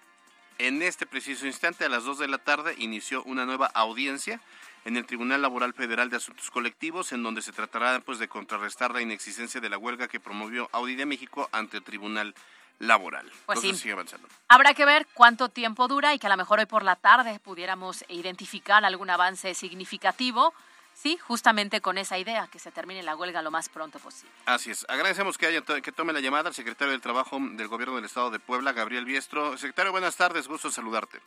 en 0.59 0.81
este 0.81 1.07
preciso 1.07 1.47
instante, 1.47 1.85
a 1.85 1.89
las 1.89 2.05
2 2.05 2.21
de 2.21 2.29
la 2.29 2.39
tarde, 2.39 2.75
inició 2.79 3.23
una 3.25 3.45
nueva 3.45 3.67
audiencia 3.67 4.41
en 4.87 4.97
el 4.97 5.05
Tribunal 5.05 5.43
Laboral 5.43 5.75
Federal 5.75 6.09
de 6.09 6.17
Asuntos 6.17 6.51
Colectivos, 6.51 7.13
en 7.13 7.23
donde 7.23 7.43
se 7.43 7.53
tratará 7.53 8.01
pues, 8.01 8.19
de 8.19 8.29
contrarrestar 8.29 8.95
la 8.95 9.03
inexistencia 9.03 9.61
de 9.61 9.69
la 9.69 9.77
huelga 9.77 10.09
que 10.09 10.21
promovió 10.21 10.71
Audi 10.73 10.95
de 10.95 11.05
México 11.05 11.51
ante 11.53 11.77
el 11.79 11.83
Tribunal 11.83 12.35
Laboral. 12.79 13.27
Pues 13.47 13.57
Entonces 13.59 13.79
sí. 13.79 13.83
sigue 13.85 13.93
avanzando. 13.95 14.29
Habrá 14.49 14.75
que 14.75 14.85
ver 14.85 15.07
cuánto 15.15 15.49
tiempo 15.49 15.89
dura 15.89 16.13
y 16.15 16.19
que 16.19 16.27
a 16.27 16.31
lo 16.31 16.37
mejor 16.37 16.59
hoy 16.59 16.67
por 16.67 16.83
la 16.83 16.97
tarde 16.97 17.39
pudiéramos 17.41 18.05
identificar 18.09 18.85
algún 18.85 19.09
avance 19.11 19.55
significativo, 19.55 20.53
sí, 20.95 21.17
justamente 21.19 21.81
con 21.81 21.97
esa 21.99 22.19
idea, 22.19 22.47
que 22.49 22.59
se 22.59 22.71
termine 22.71 23.03
la 23.03 23.17
huelga 23.17 23.41
lo 23.43 23.51
más 23.51 23.69
pronto 23.71 23.99
posible. 23.99 24.31
Así 24.45 24.71
es. 24.71 24.85
Agradecemos 24.89 25.39
que 25.39 25.47
haya 25.47 25.63
que 25.63 25.93
tome 25.93 26.13
la 26.13 26.21
llamada 26.21 26.49
al 26.51 26.55
secretario 26.55 26.93
del 26.93 27.01
Trabajo 27.01 27.39
del 27.41 27.69
Gobierno 27.69 27.97
del 27.97 28.05
Estado 28.05 28.31
de 28.31 28.39
Puebla, 28.41 28.73
Gabriel 28.73 29.05
Biestro. 29.07 29.57
Secretario, 29.57 29.93
buenas 29.93 30.17
tardes, 30.17 30.47
gusto 30.47 30.71
saludarte. 30.71 31.21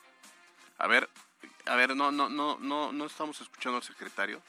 A 0.77 0.88
ver, 0.88 1.10
a 1.65 1.75
ver, 1.75 1.96
no, 1.96 2.12
no, 2.12 2.29
no, 2.29 2.58
no, 2.60 2.91
no 2.91 3.06
estamos 3.06 3.41
escuchando 3.41 3.77
al 3.77 3.84
secretario. 3.84 4.41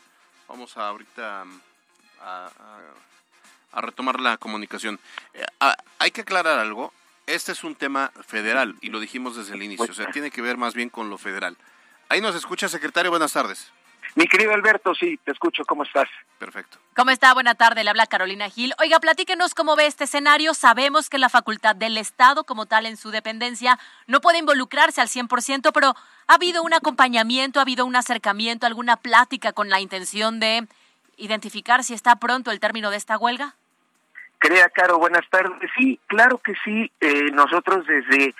Vamos 0.48 0.76
a 0.76 0.88
ahorita 0.88 1.44
mm, 1.44 1.60
a, 2.20 2.46
a- 2.46 2.80
a 3.72 3.80
retomar 3.80 4.20
la 4.20 4.36
comunicación. 4.36 4.98
Eh, 5.34 5.44
hay 5.98 6.10
que 6.10 6.22
aclarar 6.22 6.58
algo. 6.58 6.92
Este 7.26 7.52
es 7.52 7.62
un 7.62 7.74
tema 7.74 8.10
federal 8.26 8.76
y 8.80 8.90
lo 8.90 9.00
dijimos 9.00 9.36
desde 9.36 9.54
el 9.54 9.62
inicio. 9.62 9.86
O 9.88 9.94
sea, 9.94 10.10
tiene 10.10 10.30
que 10.30 10.42
ver 10.42 10.56
más 10.56 10.74
bien 10.74 10.88
con 10.88 11.10
lo 11.10 11.18
federal. 11.18 11.56
Ahí 12.08 12.20
nos 12.20 12.34
escucha, 12.34 12.68
secretario. 12.68 13.10
Buenas 13.10 13.32
tardes. 13.32 13.72
Mi 14.16 14.26
querido 14.26 14.52
Alberto, 14.52 14.94
sí, 14.94 15.18
te 15.24 15.30
escucho, 15.30 15.64
¿cómo 15.64 15.84
estás? 15.84 16.08
Perfecto. 16.38 16.78
¿Cómo 16.96 17.10
está? 17.10 17.32
Buena 17.32 17.54
tarde, 17.54 17.84
le 17.84 17.90
habla 17.90 18.06
Carolina 18.06 18.48
Gil. 18.48 18.74
Oiga, 18.80 18.98
platíquenos 18.98 19.54
cómo 19.54 19.76
ve 19.76 19.86
este 19.86 20.04
escenario. 20.04 20.52
Sabemos 20.54 21.08
que 21.08 21.18
la 21.18 21.28
facultad 21.28 21.76
del 21.76 21.96
Estado, 21.96 22.42
como 22.44 22.66
tal 22.66 22.86
en 22.86 22.96
su 22.96 23.10
dependencia, 23.10 23.78
no 24.08 24.20
puede 24.20 24.38
involucrarse 24.38 25.00
al 25.00 25.08
100%, 25.08 25.70
pero 25.72 25.94
¿ha 26.26 26.34
habido 26.34 26.62
un 26.62 26.74
acompañamiento, 26.74 27.60
ha 27.60 27.62
habido 27.62 27.86
un 27.86 27.94
acercamiento, 27.94 28.66
alguna 28.66 28.96
plática 28.96 29.52
con 29.52 29.68
la 29.68 29.80
intención 29.80 30.40
de 30.40 30.66
identificar 31.16 31.84
si 31.84 31.94
está 31.94 32.16
pronto 32.16 32.50
el 32.50 32.58
término 32.58 32.90
de 32.90 32.96
esta 32.96 33.16
huelga? 33.16 33.54
Crea, 34.40 34.70
Caro, 34.70 34.98
buenas 34.98 35.28
tardes. 35.28 35.70
Sí, 35.76 36.00
claro 36.06 36.38
que 36.38 36.54
sí. 36.64 36.90
Eh, 37.00 37.30
nosotros 37.32 37.86
desde 37.86 38.34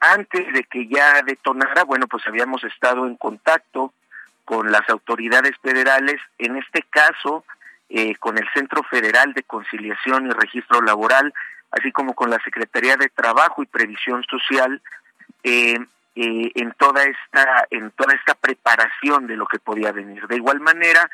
antes 0.00 0.50
de 0.52 0.64
que 0.64 0.88
ya 0.88 1.22
detonara, 1.22 1.84
bueno, 1.84 2.08
pues 2.08 2.26
habíamos 2.26 2.64
estado 2.64 3.06
en 3.06 3.16
contacto 3.16 3.92
con 4.46 4.72
las 4.72 4.88
autoridades 4.88 5.52
federales, 5.62 6.20
en 6.38 6.56
este 6.56 6.82
caso 6.82 7.44
eh, 7.90 8.16
con 8.16 8.38
el 8.38 8.48
Centro 8.54 8.82
Federal 8.82 9.34
de 9.34 9.42
Conciliación 9.42 10.26
y 10.26 10.30
Registro 10.30 10.80
Laboral, 10.80 11.34
así 11.70 11.92
como 11.92 12.14
con 12.14 12.30
la 12.30 12.40
Secretaría 12.42 12.96
de 12.96 13.10
Trabajo 13.10 13.62
y 13.62 13.66
Previsión 13.66 14.24
Social, 14.24 14.80
eh, 15.44 15.78
eh, 16.16 16.50
en 16.54 16.72
toda 16.72 17.04
esta 17.04 17.66
en 17.70 17.90
toda 17.90 18.14
esta 18.14 18.34
preparación 18.34 19.26
de 19.26 19.36
lo 19.36 19.46
que 19.46 19.58
podía 19.58 19.92
venir. 19.92 20.26
De 20.26 20.36
igual 20.36 20.60
manera, 20.60 21.10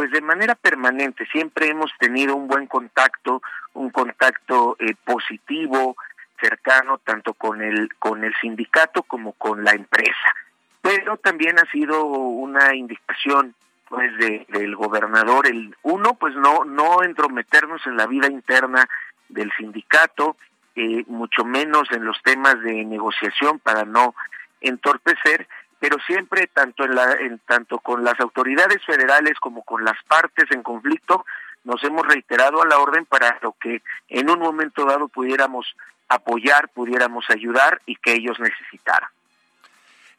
pues 0.00 0.12
de 0.12 0.22
manera 0.22 0.54
permanente 0.54 1.26
siempre 1.26 1.68
hemos 1.68 1.92
tenido 1.98 2.34
un 2.34 2.48
buen 2.48 2.66
contacto, 2.66 3.42
un 3.74 3.90
contacto 3.90 4.74
eh, 4.78 4.94
positivo, 5.04 5.94
cercano 6.40 6.96
tanto 7.04 7.34
con 7.34 7.60
el 7.60 7.94
con 7.96 8.24
el 8.24 8.34
sindicato 8.40 9.02
como 9.02 9.34
con 9.34 9.62
la 9.62 9.72
empresa. 9.72 10.34
Pero 10.80 11.18
también 11.18 11.58
ha 11.58 11.70
sido 11.70 12.02
una 12.06 12.74
indicación 12.74 13.54
pues 13.90 14.16
de, 14.16 14.46
del 14.48 14.74
gobernador 14.74 15.46
el 15.46 15.76
uno 15.82 16.14
pues 16.14 16.34
no 16.34 16.64
no 16.64 17.02
entrometernos 17.02 17.86
en 17.86 17.98
la 17.98 18.06
vida 18.06 18.28
interna 18.28 18.88
del 19.28 19.52
sindicato, 19.58 20.38
eh, 20.76 21.04
mucho 21.08 21.44
menos 21.44 21.90
en 21.90 22.06
los 22.06 22.22
temas 22.22 22.58
de 22.62 22.86
negociación 22.86 23.58
para 23.58 23.84
no 23.84 24.14
entorpecer, 24.62 25.46
pero 25.80 25.96
siempre 26.06 26.46
tanto 26.46 26.84
en 26.84 26.94
la 26.94 27.12
en 27.14 27.38
tanto 27.40 27.78
con 27.80 28.04
las 28.04 28.20
autoridades 28.20 28.84
federales 28.84 29.34
como 29.40 29.62
con 29.64 29.84
las 29.84 30.00
partes 30.04 30.44
en 30.50 30.62
conflicto 30.62 31.24
nos 31.64 31.82
hemos 31.84 32.06
reiterado 32.06 32.62
a 32.62 32.66
la 32.66 32.78
orden 32.78 33.04
para 33.06 33.38
lo 33.42 33.54
que 33.60 33.82
en 34.08 34.30
un 34.30 34.38
momento 34.38 34.84
dado 34.84 35.08
pudiéramos 35.08 35.66
apoyar, 36.08 36.68
pudiéramos 36.68 37.24
ayudar 37.28 37.80
y 37.86 37.96
que 37.96 38.12
ellos 38.12 38.38
necesitaran. 38.40 39.08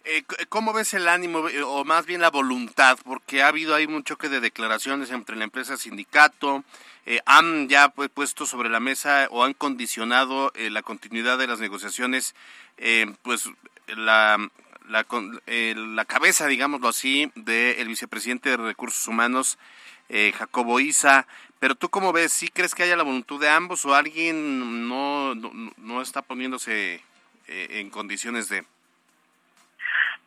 Eh, 0.03 0.23
¿Cómo 0.49 0.73
ves 0.73 0.93
el 0.95 1.07
ánimo 1.07 1.47
eh, 1.47 1.61
o 1.61 1.83
más 1.83 2.05
bien 2.07 2.21
la 2.21 2.31
voluntad? 2.31 2.97
Porque 3.03 3.43
ha 3.43 3.49
habido 3.49 3.75
ahí 3.75 3.85
un 3.85 4.03
choque 4.03 4.29
de 4.29 4.39
declaraciones 4.39 5.11
entre 5.11 5.35
la 5.35 5.43
empresa 5.43 5.77
sindicato. 5.77 6.63
eh, 7.05 7.21
han 7.25 7.67
ya 7.69 7.89
pues, 7.89 8.09
puesto 8.09 8.45
sobre 8.45 8.69
la 8.69 8.79
mesa 8.79 9.27
o 9.29 9.43
han 9.43 9.53
condicionado 9.53 10.51
eh, 10.55 10.71
la 10.71 10.81
continuidad 10.81 11.37
de 11.37 11.47
las 11.47 11.59
negociaciones, 11.59 12.35
pues 13.21 13.47
la, 13.87 14.37
la, 14.91 15.05
eh, 15.47 15.73
la 15.75 16.05
cabeza, 16.05 16.47
digámoslo 16.47 16.89
así, 16.89 17.31
del 17.35 17.87
vicepresidente 17.87 18.49
de 18.49 18.57
Recursos 18.57 19.07
Humanos, 19.07 19.57
eh, 20.09 20.33
Jacobo 20.37 20.79
Isa. 20.79 21.25
Pero 21.59 21.75
tú 21.75 21.89
cómo 21.89 22.11
ves, 22.11 22.33
¿sí 22.33 22.49
crees 22.49 22.75
que 22.75 22.83
haya 22.83 22.97
la 22.97 23.03
voluntad 23.03 23.39
de 23.39 23.49
ambos 23.49 23.85
o 23.85 23.95
alguien 23.95 24.89
no, 24.89 25.33
no, 25.35 25.51
no 25.77 26.01
está 26.01 26.21
poniéndose 26.21 27.01
eh, 27.47 27.67
en 27.69 27.89
condiciones 27.89 28.49
de... 28.49 28.65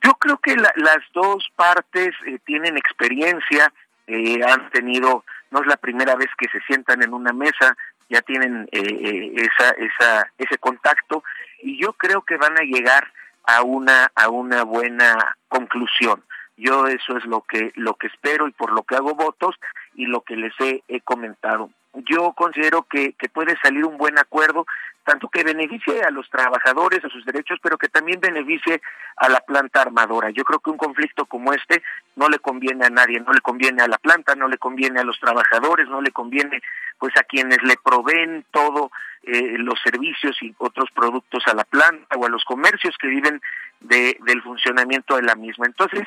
Yo 0.02 0.14
creo 0.14 0.38
que 0.38 0.56
las 0.56 0.98
dos 1.12 1.48
partes 1.56 2.14
eh, 2.26 2.38
tienen 2.44 2.76
experiencia, 2.76 3.72
han 4.06 4.70
tenido, 4.70 5.24
no 5.50 5.62
es 5.62 5.66
la 5.66 5.78
primera 5.78 6.14
vez 6.14 6.28
que 6.36 6.46
se 6.48 6.60
sientan 6.66 7.02
en 7.02 7.14
una 7.14 7.32
mesa, 7.32 7.74
ya 8.10 8.20
tienen 8.20 8.68
esa, 8.70 9.70
esa, 9.70 10.30
ese 10.36 10.58
contacto 10.58 11.24
y 11.62 11.80
yo 11.80 11.94
creo 11.94 12.20
que 12.20 12.36
van 12.36 12.58
a 12.58 12.62
llegar 12.64 13.10
a 13.46 13.62
una, 13.62 14.10
a 14.14 14.28
una 14.28 14.64
buena 14.64 15.36
conclusión. 15.48 16.22
Yo 16.56 16.86
eso 16.86 17.16
es 17.16 17.24
lo 17.24 17.42
que, 17.42 17.72
lo 17.74 17.94
que 17.94 18.06
espero 18.06 18.46
y 18.46 18.52
por 18.52 18.72
lo 18.72 18.82
que 18.82 18.94
hago 18.94 19.14
votos 19.14 19.56
y 19.94 20.06
lo 20.06 20.20
que 20.20 20.36
les 20.36 20.52
he, 20.60 20.82
he 20.88 21.00
comentado. 21.00 21.70
Yo 21.94 22.32
considero 22.32 22.82
que, 22.82 23.12
que 23.14 23.28
puede 23.28 23.56
salir 23.62 23.84
un 23.84 23.96
buen 23.96 24.18
acuerdo 24.18 24.66
tanto 25.04 25.28
que 25.28 25.44
beneficie 25.44 26.02
a 26.02 26.10
los 26.10 26.28
trabajadores, 26.30 27.04
a 27.04 27.08
sus 27.08 27.24
derechos, 27.24 27.58
pero 27.62 27.78
que 27.78 27.88
también 27.88 28.20
beneficie 28.20 28.80
a 29.16 29.28
la 29.28 29.40
planta 29.40 29.82
armadora. 29.82 30.30
Yo 30.30 30.44
creo 30.44 30.58
que 30.58 30.70
un 30.70 30.78
conflicto 30.78 31.26
como 31.26 31.52
este 31.52 31.82
no 32.16 32.28
le 32.28 32.38
conviene 32.38 32.86
a 32.86 32.90
nadie, 32.90 33.20
no 33.20 33.32
le 33.32 33.40
conviene 33.40 33.82
a 33.82 33.88
la 33.88 33.98
planta, 33.98 34.34
no 34.34 34.48
le 34.48 34.58
conviene 34.58 35.00
a 35.00 35.04
los 35.04 35.20
trabajadores, 35.20 35.88
no 35.88 36.00
le 36.00 36.10
conviene 36.10 36.62
pues 36.98 37.14
a 37.16 37.24
quienes 37.24 37.62
le 37.62 37.76
proveen 37.76 38.44
todo 38.50 38.90
eh, 39.22 39.58
los 39.58 39.80
servicios 39.82 40.36
y 40.42 40.54
otros 40.58 40.90
productos 40.92 41.46
a 41.46 41.54
la 41.54 41.64
planta 41.64 42.16
o 42.16 42.26
a 42.26 42.30
los 42.30 42.44
comercios 42.44 42.96
que 42.98 43.08
viven 43.08 43.40
de, 43.80 44.16
del 44.26 44.42
funcionamiento 44.42 45.16
de 45.16 45.22
la 45.22 45.34
misma. 45.34 45.66
Entonces, 45.66 46.06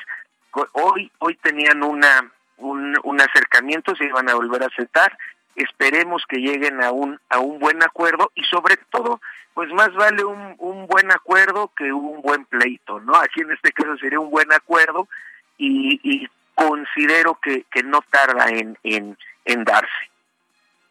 hoy 0.72 1.10
hoy 1.18 1.36
tenían 1.36 1.82
una 1.82 2.30
un, 2.58 2.96
un 3.04 3.20
acercamiento, 3.20 3.94
se 3.94 4.04
iban 4.04 4.28
a 4.28 4.34
volver 4.34 4.64
a 4.64 4.70
sentar, 4.70 5.16
esperemos 5.62 6.24
que 6.28 6.38
lleguen 6.38 6.82
a 6.82 6.90
un 6.90 7.20
a 7.28 7.38
un 7.38 7.58
buen 7.58 7.82
acuerdo 7.82 8.30
y 8.34 8.42
sobre 8.44 8.76
todo 8.90 9.20
pues 9.54 9.70
más 9.70 9.92
vale 9.94 10.24
un, 10.24 10.54
un 10.58 10.86
buen 10.86 11.10
acuerdo 11.10 11.72
que 11.76 11.92
un 11.92 12.22
buen 12.22 12.44
pleito 12.44 13.00
no 13.00 13.14
aquí 13.16 13.40
en 13.40 13.52
este 13.52 13.72
caso 13.72 13.96
sería 13.98 14.20
un 14.20 14.30
buen 14.30 14.52
acuerdo 14.52 15.08
y, 15.56 16.28
considero 16.54 17.38
que, 17.40 17.64
que 17.70 17.84
no 17.84 18.00
tarda 18.10 18.48
en, 18.48 18.76
en, 18.82 19.16
en 19.44 19.64
darse 19.64 20.10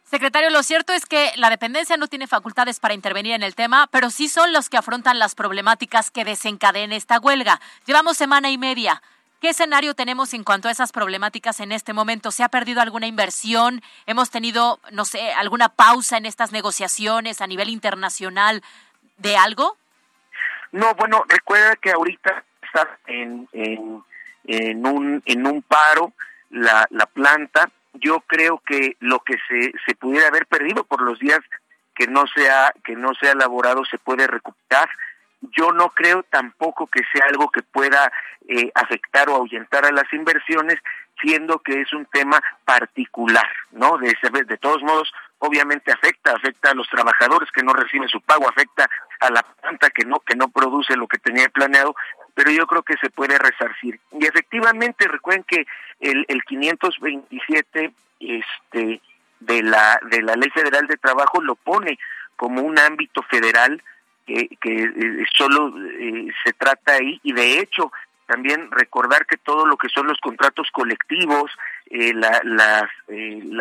Secretario, 0.09 0.49
lo 0.49 0.63
cierto 0.63 0.93
es 0.93 1.05
que 1.05 1.33
la 1.35 1.49
dependencia 1.49 1.97
no 1.97 2.07
tiene 2.07 2.27
facultades 2.27 2.79
para 2.79 2.93
intervenir 2.93 3.33
en 3.33 3.43
el 3.43 3.55
tema, 3.55 3.89
pero 3.91 4.09
sí 4.09 4.29
son 4.29 4.53
los 4.53 4.69
que 4.69 4.77
afrontan 4.77 5.19
las 5.19 5.35
problemáticas 5.35 6.11
que 6.11 6.23
desencadena 6.23 6.95
esta 6.95 7.19
huelga. 7.19 7.59
Llevamos 7.85 8.15
semana 8.15 8.49
y 8.49 8.57
media. 8.57 9.01
¿Qué 9.39 9.49
escenario 9.49 9.93
tenemos 9.93 10.33
en 10.33 10.43
cuanto 10.43 10.67
a 10.67 10.71
esas 10.71 10.91
problemáticas 10.91 11.59
en 11.59 11.71
este 11.71 11.93
momento? 11.93 12.31
¿Se 12.31 12.43
ha 12.43 12.49
perdido 12.49 12.81
alguna 12.81 13.05
inversión? 13.05 13.83
¿Hemos 14.07 14.31
tenido, 14.31 14.79
no 14.91 15.05
sé, 15.05 15.31
alguna 15.33 15.69
pausa 15.69 16.17
en 16.17 16.25
estas 16.25 16.51
negociaciones 16.51 17.39
a 17.39 17.47
nivel 17.47 17.69
internacional 17.69 18.63
de 19.17 19.37
algo? 19.37 19.77
No, 20.71 20.95
bueno, 20.95 21.23
recuerda 21.27 21.75
que 21.75 21.91
ahorita 21.91 22.43
está 22.63 22.97
en, 23.05 23.47
en, 23.53 24.85
un, 24.85 25.21
en 25.23 25.47
un 25.47 25.61
paro 25.61 26.13
la, 26.49 26.87
la 26.89 27.05
planta. 27.05 27.69
Yo 27.93 28.21
creo 28.21 28.61
que 28.65 28.97
lo 28.99 29.19
que 29.19 29.35
se, 29.47 29.71
se 29.85 29.95
pudiera 29.95 30.29
haber 30.29 30.47
perdido 30.47 30.83
por 30.83 31.01
los 31.01 31.19
días 31.19 31.41
que 31.93 32.07
no 32.07 32.25
se 32.27 32.49
ha, 32.49 32.73
que 32.83 32.95
no 32.95 33.13
se 33.19 33.27
ha 33.27 33.31
elaborado 33.33 33.85
se 33.85 33.99
puede 33.99 34.25
recuperar 34.25 34.89
yo 35.41 35.71
no 35.71 35.89
creo 35.89 36.23
tampoco 36.23 36.87
que 36.87 37.01
sea 37.11 37.25
algo 37.27 37.49
que 37.49 37.61
pueda 37.61 38.11
eh, 38.47 38.71
afectar 38.75 39.29
o 39.29 39.35
ahuyentar 39.35 39.85
a 39.85 39.91
las 39.91 40.11
inversiones, 40.13 40.79
siendo 41.21 41.59
que 41.59 41.81
es 41.81 41.93
un 41.93 42.05
tema 42.05 42.41
particular, 42.65 43.47
¿no? 43.71 43.97
De, 43.97 44.15
de 44.45 44.57
todos 44.57 44.81
modos, 44.83 45.11
obviamente 45.39 45.91
afecta, 45.91 46.33
afecta 46.33 46.71
a 46.71 46.75
los 46.75 46.87
trabajadores 46.89 47.51
que 47.51 47.63
no 47.63 47.73
reciben 47.73 48.07
su 48.07 48.21
pago, 48.21 48.47
afecta 48.47 48.89
a 49.19 49.29
la 49.31 49.43
planta 49.43 49.89
que 49.89 50.05
no 50.05 50.19
que 50.19 50.35
no 50.35 50.49
produce 50.49 50.95
lo 50.95 51.07
que 51.07 51.17
tenía 51.17 51.49
planeado, 51.49 51.95
pero 52.33 52.51
yo 52.51 52.67
creo 52.67 52.83
que 52.83 52.97
se 52.97 53.09
puede 53.09 53.37
resarcir. 53.37 53.99
Y 54.11 54.25
efectivamente, 54.25 55.07
recuerden 55.07 55.43
que 55.43 55.65
el, 55.99 56.25
el 56.27 56.43
527 56.43 57.93
este 58.19 59.01
de 59.39 59.63
la 59.63 59.99
de 60.09 60.21
la 60.21 60.35
Ley 60.35 60.49
Federal 60.49 60.87
de 60.87 60.97
Trabajo 60.97 61.41
lo 61.41 61.55
pone 61.55 61.97
como 62.35 62.61
un 62.61 62.77
ámbito 62.79 63.23
federal 63.23 63.81
que, 64.27 64.49
que 64.61 64.83
eh, 64.83 65.25
solo 65.35 65.73
eh, 65.99 66.27
se 66.43 66.53
trata 66.53 66.93
ahí 66.93 67.19
y 67.23 67.33
de 67.33 67.59
hecho 67.59 67.91
también 68.27 68.69
recordar 68.71 69.25
que 69.25 69.37
todo 69.37 69.65
lo 69.65 69.77
que 69.77 69.87
son 69.87 70.05
los 70.05 70.19
contratos 70.19 70.67
colectivos, 70.73 71.49
eh, 71.89 72.13
la, 72.13 72.41
las, 72.43 72.89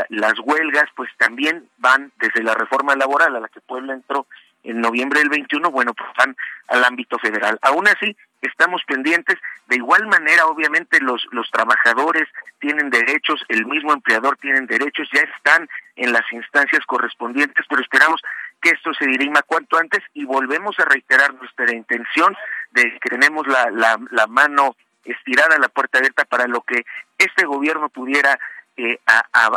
las 0.09 0.35
huelgas, 0.41 0.91
pues 0.97 1.09
también 1.19 1.69
van 1.79 2.11
desde 2.19 2.43
la 2.43 2.55
reforma 2.55 2.97
laboral 2.97 3.37
a 3.37 3.41
la 3.41 3.49
que 3.49 3.61
Puebla 3.61 3.95
entró 3.95 4.27
en 4.65 4.81
noviembre 4.81 5.21
del 5.21 5.29
21, 5.29 5.71
bueno, 5.71 5.95
pues 5.95 6.11
van 6.19 6.37
al 6.67 6.85
ámbito 6.85 7.19
federal. 7.19 7.59
Aún 7.63 7.87
así, 7.87 8.17
estamos 8.43 8.83
pendientes. 8.87 9.37
De 9.69 9.77
igual 9.77 10.07
manera, 10.07 10.47
obviamente, 10.47 11.01
los, 11.01 11.27
los 11.31 11.49
trabajadores 11.51 12.29
tienen 12.59 12.91
derechos, 12.91 13.45
el 13.49 13.67
mismo 13.67 13.93
empleador 13.93 14.37
tienen 14.39 14.67
derechos, 14.67 15.09
ya 15.13 15.21
están 15.21 15.69
en 15.95 16.13
las 16.13 16.25
instancias 16.33 16.85
correspondientes, 16.87 17.65
pero 17.69 17.83
esperamos 17.83 18.21
que 18.67 18.73
esto 18.75 18.93
se 18.95 19.07
dirima 19.07 19.43
cuanto 19.43 19.79
antes 19.79 20.03
y 20.13 20.25
volvemos 20.25 20.77
a 20.81 20.85
reiterar 20.85 21.33
nuestra 21.35 21.73
intención 21.73 22.37
de 22.73 22.99
que 23.01 23.11
tenemos 23.11 23.47
la, 23.47 23.71
la, 23.71 23.97
la 24.11 24.27
mano 24.27 24.75
estirada, 25.05 25.57
la 25.59 25.69
puerta 25.69 25.99
abierta 25.99 26.25
para 26.25 26.49
lo 26.49 26.63
que 26.63 26.85
este 27.17 27.47
gobierno 27.47 27.89
pudiera 27.91 28.37
eh, 28.77 28.99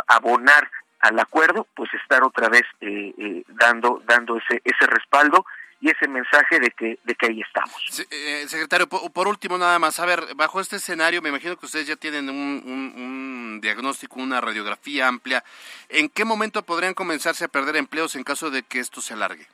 abonar 0.06 0.70
al 1.00 1.18
acuerdo, 1.18 1.66
pues 1.74 1.92
estar 1.94 2.22
otra 2.22 2.48
vez 2.48 2.62
eh, 2.82 3.12
eh, 3.18 3.42
dando 3.48 4.00
dando 4.06 4.36
ese 4.36 4.62
ese 4.64 4.86
respaldo 4.86 5.44
y 5.80 5.90
ese 5.90 6.08
mensaje 6.08 6.60
de 6.60 6.70
que 6.70 6.98
de 7.04 7.14
que 7.14 7.26
ahí 7.26 7.40
estamos. 7.40 8.06
Eh, 8.10 8.44
secretario, 8.48 8.86
por, 8.88 9.28
último 9.28 9.56
nada 9.56 9.78
más, 9.78 9.98
a 9.98 10.06
ver, 10.06 10.34
bajo 10.36 10.60
este 10.60 10.76
escenario, 10.76 11.22
me 11.22 11.30
imagino 11.30 11.56
que 11.56 11.66
ustedes 11.66 11.86
ya 11.86 11.96
tienen 11.96 12.28
un, 12.28 12.62
un, 12.96 13.60
diagnóstico, 13.60 14.20
una 14.20 14.40
radiografía 14.40 15.08
amplia. 15.08 15.42
¿En 15.88 16.08
qué 16.08 16.24
momento 16.24 16.62
podrían 16.62 16.94
comenzarse 16.94 17.44
a 17.44 17.48
perder 17.48 17.76
empleos 17.76 18.14
en 18.14 18.24
caso 18.24 18.50
de 18.50 18.62
que 18.62 18.80
esto 18.80 19.00
se 19.00 19.14
alargue? 19.14 19.46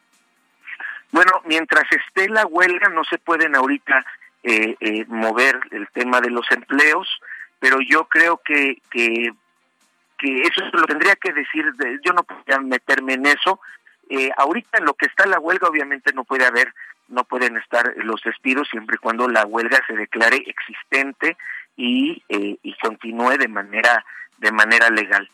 Bueno, 1.13 1.31
mientras 1.45 1.85
esté 1.93 2.29
la 2.29 2.45
huelga, 2.47 2.89
no 2.89 3.05
se 3.05 3.19
pueden 3.19 3.55
ahorita 3.55 4.05
eh, 4.43 4.77
eh, 4.81 5.05
mover 5.09 5.61
el 5.71 5.89
tema 5.89 6.21
de 6.21 6.31
los 6.31 6.51
empleos, 6.51 7.09
pero 7.61 7.79
yo 7.81 8.07
creo 8.07 8.41
que, 8.45 8.83
que 8.91 9.31
que 10.19 10.43
eso 10.43 10.63
lo 10.73 10.87
tendría 10.87 11.15
que 11.17 11.33
decir, 11.33 11.65
yo 12.05 12.13
no 12.13 12.23
podría 12.23 12.59
meterme 12.61 13.15
en 13.15 13.27
eso. 13.27 13.61
Eh, 14.09 14.31
ahorita 14.37 14.79
en 14.79 14.85
lo 14.85 14.95
que 14.95 15.07
está 15.07 15.27
la 15.27 15.41
huelga 15.41 15.69
obviamente 15.69 16.13
no 16.13 16.25
puede 16.25 16.47
haber, 16.47 16.73
no 17.09 17.25
pueden 17.25 17.57
estar 17.57 17.93
los 17.97 18.23
despidos 18.23 18.69
siempre 18.69 18.97
y 18.97 18.99
cuando 18.99 19.29
la 19.29 19.45
huelga 19.45 19.81
se 19.87 19.95
declare 19.95 20.45
existente 20.47 21.37
y, 21.77 22.23
eh, 22.29 22.57
y 22.63 22.75
continúe 22.79 23.37
de 23.39 23.49
manera, 23.49 24.05
de 24.39 24.53
manera 24.53 24.91
legal. 24.91 25.29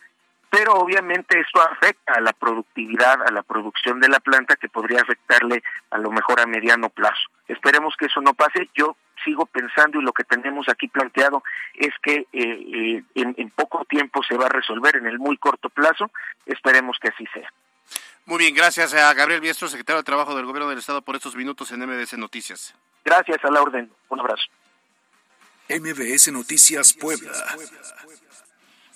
Pero 0.53 0.75
obviamente 0.75 1.41
esto 1.41 1.63
afecta 1.63 2.13
a 2.13 2.21
la 2.21 2.35
productividad, 2.35 3.23
a 3.27 3.31
la 3.31 3.43
producción 3.43 4.01
de 4.01 4.09
la 4.11 4.21
planta 4.21 4.57
que 4.57 4.69
podría 4.69 5.01
afectarle 5.01 5.63
a 5.91 5.97
lo 5.97 6.11
mejor 6.11 6.41
a 6.41 6.47
mediano 6.47 6.91
plazo. 6.91 7.23
Esperemos 7.49 7.95
que 7.97 8.05
eso 8.05 8.21
no 8.21 8.35
pase. 8.35 8.69
Yo 8.75 8.97
sigo 9.25 9.47
pensando 9.47 9.99
y 9.99 10.05
lo 10.05 10.13
que 10.13 10.25
tenemos 10.25 10.69
aquí 10.69 10.89
planteado 10.89 11.43
es 11.75 11.95
que 12.03 12.27
eh, 12.33 12.35
eh, 12.35 13.03
en, 13.15 13.51
poco 13.51 13.87
tiempo 13.87 14.23
se 14.23 14.37
va 14.37 14.45
a 14.45 14.51
resolver 14.51 14.97
en 14.97 15.07
el 15.07 15.19
muy 15.19 15.39
corto 15.39 15.71
plazo. 15.71 16.11
Esperemos 16.45 16.99
que 17.01 17.09
así 17.09 17.27
sea. 17.33 17.51
Muy 18.25 18.39
bien, 18.39 18.55
gracias 18.55 18.95
a 18.95 19.13
Gabriel 19.15 19.41
Biestro, 19.41 19.69
secretario 19.69 19.99
de 19.99 20.05
Trabajo 20.05 20.35
del 20.37 20.47
Gobierno 20.47 20.69
del 20.69 20.79
Estado, 20.79 21.03
por 21.03 21.17
estos 21.17 21.35
minutos 21.35 21.73
en 21.73 21.81
MBS 21.81 22.17
Noticias. 22.19 22.75
Gracias, 23.05 23.45
a 23.45 23.51
la 23.51 23.61
orden. 23.61 23.93
Un 24.09 24.21
abrazo. 24.21 24.45
MBS 25.69 26.31
Noticias 26.33 26.93
Puebla. 26.93 27.33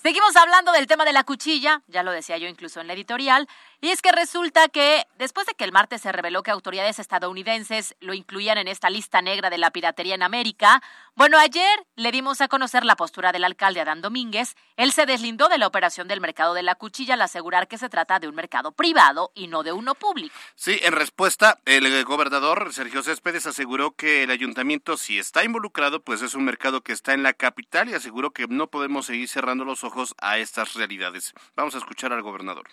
Seguimos 0.01 0.35
hablando 0.37 0.71
del 0.71 0.87
tema 0.87 1.03
de 1.03 1.11
la 1.11 1.25
cuchilla, 1.25 1.81
ya 1.87 2.03
lo 2.03 2.11
decía 2.11 2.37
yo 2.37 2.47
incluso 2.47 2.79
en 2.79 2.87
la 2.87 2.93
editorial, 2.93 3.49
y 3.79 3.89
es 3.89 4.01
que 4.01 4.11
resulta 4.11 4.67
que 4.69 5.05
después 5.19 5.45
de 5.45 5.53
que 5.53 5.63
el 5.63 5.71
martes 5.71 6.01
se 6.01 6.11
reveló 6.11 6.41
que 6.41 6.51
autoridades 6.51 6.97
estadounidenses 6.97 7.95
lo 7.99 8.13
incluían 8.13 8.57
en 8.57 8.67
esta 8.67 8.89
lista 8.89 9.21
negra 9.21 9.49
de 9.49 9.59
la 9.59 9.71
piratería 9.71 10.15
en 10.15 10.23
América, 10.23 10.81
bueno, 11.15 11.37
ayer 11.37 11.85
le 11.95 12.11
dimos 12.11 12.41
a 12.41 12.47
conocer 12.47 12.85
la 12.85 12.95
postura 12.95 13.31
del 13.31 13.43
alcalde 13.43 13.81
Adán 13.81 14.01
Domínguez. 14.01 14.55
Él 14.77 14.91
se 14.91 15.05
deslindó 15.05 15.47
de 15.47 15.57
la 15.57 15.67
operación 15.67 16.07
del 16.07 16.21
mercado 16.21 16.53
de 16.53 16.63
la 16.63 16.75
cuchilla 16.75 17.13
al 17.13 17.21
asegurar 17.21 17.67
que 17.67 17.77
se 17.77 17.89
trata 17.89 18.19
de 18.19 18.27
un 18.27 18.35
mercado 18.35 18.71
privado 18.71 19.31
y 19.35 19.47
no 19.47 19.63
de 19.63 19.71
uno 19.71 19.95
público. 19.95 20.35
Sí, 20.55 20.79
en 20.81 20.93
respuesta, 20.93 21.59
el 21.65 22.03
gobernador 22.03 22.73
Sergio 22.73 23.03
Céspedes 23.03 23.45
aseguró 23.45 23.91
que 23.91 24.23
el 24.23 24.31
ayuntamiento, 24.31 24.97
si 24.97 25.19
está 25.19 25.43
involucrado, 25.43 26.01
pues 26.01 26.21
es 26.21 26.33
un 26.33 26.45
mercado 26.45 26.81
que 26.81 26.93
está 26.93 27.13
en 27.13 27.23
la 27.23 27.33
capital 27.33 27.89
y 27.89 27.93
aseguró 27.93 28.31
que 28.31 28.47
no 28.47 28.67
podemos 28.67 29.05
seguir 29.05 29.27
cerrando 29.27 29.65
los 29.65 29.83
ojos 29.83 30.15
a 30.19 30.39
estas 30.39 30.73
realidades. 30.73 31.33
Vamos 31.55 31.75
a 31.75 31.79
escuchar 31.79 32.11
al 32.11 32.23
gobernador 32.23 32.67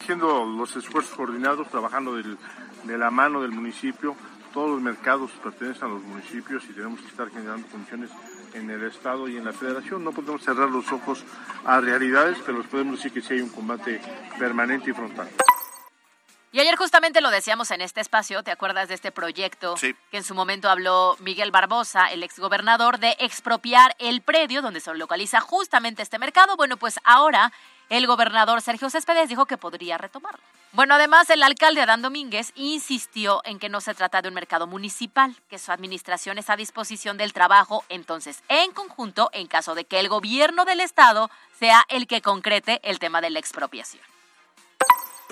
haciendo 0.00 0.44
los 0.44 0.74
esfuerzos 0.76 1.14
coordinados, 1.14 1.68
trabajando 1.68 2.14
de 2.16 2.98
la 2.98 3.10
mano 3.10 3.42
del 3.42 3.50
municipio. 3.52 4.16
Todos 4.52 4.70
los 4.70 4.80
mercados 4.80 5.30
pertenecen 5.42 5.84
a 5.84 5.88
los 5.88 6.02
municipios 6.02 6.64
y 6.64 6.72
tenemos 6.72 7.00
que 7.00 7.06
estar 7.06 7.28
generando 7.30 7.66
condiciones 7.68 8.10
en 8.54 8.68
el 8.68 8.82
Estado 8.84 9.28
y 9.28 9.36
en 9.36 9.44
la 9.44 9.52
Federación. 9.52 10.02
No 10.02 10.10
podemos 10.10 10.42
cerrar 10.42 10.68
los 10.70 10.90
ojos 10.90 11.24
a 11.64 11.80
realidades, 11.80 12.38
pero 12.44 12.58
les 12.58 12.66
podemos 12.66 12.96
decir 12.96 13.12
que 13.12 13.20
sí 13.20 13.34
hay 13.34 13.40
un 13.42 13.50
combate 13.50 14.00
permanente 14.38 14.90
y 14.90 14.92
frontal. 14.92 15.28
Y 16.52 16.58
ayer 16.58 16.74
justamente 16.74 17.20
lo 17.20 17.30
decíamos 17.30 17.70
en 17.70 17.80
este 17.80 18.00
espacio, 18.00 18.42
¿te 18.42 18.50
acuerdas 18.50 18.88
de 18.88 18.94
este 18.94 19.12
proyecto 19.12 19.76
Sí. 19.76 19.94
que 20.10 20.16
en 20.16 20.24
su 20.24 20.34
momento 20.34 20.68
habló 20.68 21.16
Miguel 21.20 21.52
Barbosa, 21.52 22.06
el 22.06 22.24
exgobernador, 22.24 22.98
de 22.98 23.14
expropiar 23.20 23.94
el 24.00 24.20
predio 24.20 24.60
donde 24.60 24.80
se 24.80 24.92
localiza 24.94 25.40
justamente 25.40 26.02
este 26.02 26.18
mercado? 26.18 26.56
Bueno, 26.56 26.76
pues 26.76 26.98
ahora 27.04 27.52
el 27.90 28.06
gobernador 28.06 28.62
Sergio 28.62 28.88
Céspedes 28.88 29.28
dijo 29.28 29.46
que 29.46 29.58
podría 29.58 29.98
retomarlo. 29.98 30.40
Bueno, 30.72 30.94
además 30.94 31.28
el 31.28 31.42
alcalde 31.42 31.82
Adán 31.82 32.00
Domínguez 32.00 32.52
insistió 32.54 33.42
en 33.44 33.58
que 33.58 33.68
no 33.68 33.80
se 33.80 33.94
trata 33.94 34.22
de 34.22 34.28
un 34.28 34.34
mercado 34.34 34.68
municipal, 34.68 35.34
que 35.50 35.58
su 35.58 35.72
administración 35.72 36.38
está 36.38 36.52
a 36.52 36.56
disposición 36.56 37.16
del 37.16 37.32
trabajo, 37.32 37.84
entonces, 37.88 38.42
en 38.48 38.70
conjunto, 38.70 39.30
en 39.32 39.48
caso 39.48 39.74
de 39.74 39.84
que 39.84 39.98
el 39.98 40.08
gobierno 40.08 40.64
del 40.64 40.80
estado 40.80 41.28
sea 41.58 41.84
el 41.88 42.06
que 42.06 42.22
concrete 42.22 42.80
el 42.84 43.00
tema 43.00 43.20
de 43.20 43.30
la 43.30 43.40
expropiación. 43.40 44.02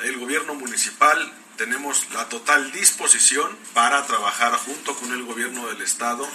El 0.02 0.18
gobierno 0.18 0.54
municipal 0.54 1.32
tenemos 1.56 2.10
la 2.12 2.28
total 2.28 2.72
disposición 2.72 3.56
para 3.74 4.04
trabajar 4.06 4.52
junto 4.54 4.94
con 4.96 5.12
el 5.12 5.22
gobierno 5.24 5.68
del 5.68 5.82
estado 5.82 6.26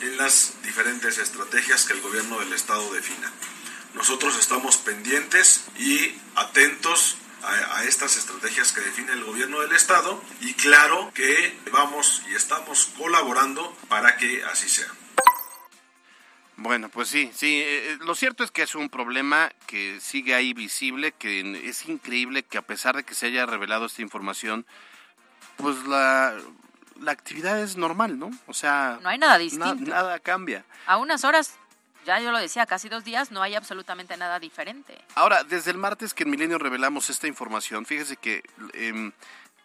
en 0.00 0.16
las 0.16 0.54
diferentes 0.62 1.18
estrategias 1.18 1.84
que 1.86 1.94
el 1.94 2.00
gobierno 2.00 2.38
del 2.38 2.52
estado 2.52 2.92
defina. 2.92 3.32
Nosotros 3.94 4.38
estamos 4.38 4.76
pendientes 4.78 5.64
y 5.78 6.14
atentos 6.34 7.16
a, 7.42 7.78
a 7.78 7.84
estas 7.84 8.16
estrategias 8.16 8.72
que 8.72 8.80
define 8.80 9.12
el 9.12 9.24
gobierno 9.24 9.60
del 9.60 9.72
estado 9.72 10.22
y 10.40 10.54
claro 10.54 11.12
que 11.14 11.58
vamos 11.72 12.22
y 12.30 12.34
estamos 12.34 12.86
colaborando 12.96 13.76
para 13.88 14.16
que 14.16 14.42
así 14.44 14.68
sea. 14.68 14.86
Bueno, 16.56 16.88
pues 16.90 17.08
sí, 17.08 17.30
sí. 17.34 17.60
eh, 17.64 17.98
lo 18.02 18.14
cierto 18.14 18.44
es 18.44 18.50
que 18.50 18.62
es 18.62 18.74
un 18.74 18.88
problema 18.88 19.50
que 19.66 19.98
sigue 20.00 20.34
ahí 20.34 20.52
visible, 20.52 21.12
que 21.12 21.68
es 21.68 21.86
increíble 21.88 22.44
que 22.44 22.58
a 22.58 22.62
pesar 22.62 22.94
de 22.94 23.04
que 23.04 23.14
se 23.14 23.26
haya 23.26 23.46
revelado 23.46 23.86
esta 23.86 24.02
información, 24.02 24.64
pues 25.56 25.76
la, 25.86 26.34
la 27.00 27.10
actividad 27.12 27.60
es 27.60 27.76
normal, 27.76 28.18
¿no? 28.18 28.30
O 28.46 28.54
sea, 28.54 28.98
No 29.02 29.08
hay 29.08 29.18
nada 29.18 29.32
na- 29.34 29.38
distinto. 29.38 29.74
nada 29.90 30.18
cambia. 30.20 30.64
A 30.86 30.98
unas 30.98 31.24
horas, 31.24 31.54
ya 32.04 32.20
yo 32.20 32.32
lo 32.32 32.38
decía, 32.38 32.66
casi 32.66 32.88
dos 32.88 33.04
días, 33.04 33.30
no 33.30 33.42
hay 33.42 33.54
absolutamente 33.54 34.16
nada 34.16 34.38
diferente. 34.38 34.98
Ahora, 35.14 35.44
desde 35.44 35.70
el 35.70 35.78
martes 35.78 36.14
que 36.14 36.24
en 36.24 36.30
Milenio 36.30 36.58
revelamos 36.58 37.10
esta 37.10 37.26
información, 37.26 37.86
fíjese 37.86 38.16
que 38.16 38.42
em, 38.74 39.12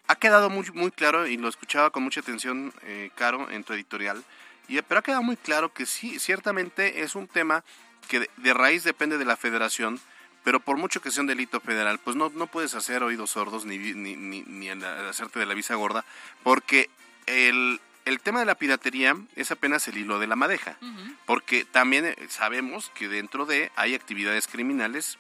ha 0.07 0.15
quedado 0.15 0.49
muy, 0.49 0.69
muy 0.73 0.91
claro, 0.91 1.27
y 1.27 1.37
lo 1.37 1.49
escuchaba 1.49 1.89
con 1.89 2.03
mucha 2.03 2.21
atención, 2.21 2.73
eh, 2.83 3.11
Caro, 3.15 3.49
en 3.49 3.63
tu 3.63 3.73
editorial, 3.73 4.23
y, 4.67 4.81
pero 4.81 4.99
ha 4.99 5.03
quedado 5.03 5.23
muy 5.23 5.37
claro 5.37 5.73
que 5.73 5.85
sí, 5.85 6.19
ciertamente 6.19 7.01
es 7.01 7.15
un 7.15 7.27
tema 7.27 7.63
que 8.07 8.29
de, 8.37 8.53
raíz 8.53 8.83
depende 8.83 9.17
de 9.17 9.25
la 9.25 9.37
federación, 9.37 9.99
pero 10.43 10.59
por 10.59 10.77
mucho 10.77 11.01
que 11.01 11.11
sea 11.11 11.21
un 11.21 11.27
delito 11.27 11.59
federal, 11.59 11.99
pues 11.99 12.15
no, 12.15 12.29
no 12.29 12.47
puedes 12.47 12.73
hacer 12.75 13.03
oídos 13.03 13.31
sordos 13.31 13.65
ni, 13.65 13.77
ni, 13.77 14.15
ni, 14.15 14.43
ni 14.43 14.69
hacerte 14.69 15.39
de 15.39 15.45
la 15.45 15.53
visa 15.53 15.75
gorda, 15.75 16.05
porque 16.43 16.89
el, 17.25 17.81
el 18.07 18.19
tema 18.19 18.39
de 18.39 18.45
la 18.45 18.55
piratería 18.55 19.15
es 19.35 19.51
apenas 19.51 19.87
el 19.87 19.97
hilo 19.97 20.19
de 20.19 20.27
la 20.27 20.35
madeja 20.35 20.77
porque 21.25 21.65
también 21.65 22.05
eh, 22.05 22.15
sabemos 22.29 22.89
que 22.95 23.07
dentro 23.07 23.45
de 23.45 23.71
hay 23.75 23.95
actividades 23.95 24.47
criminales 24.47 25.17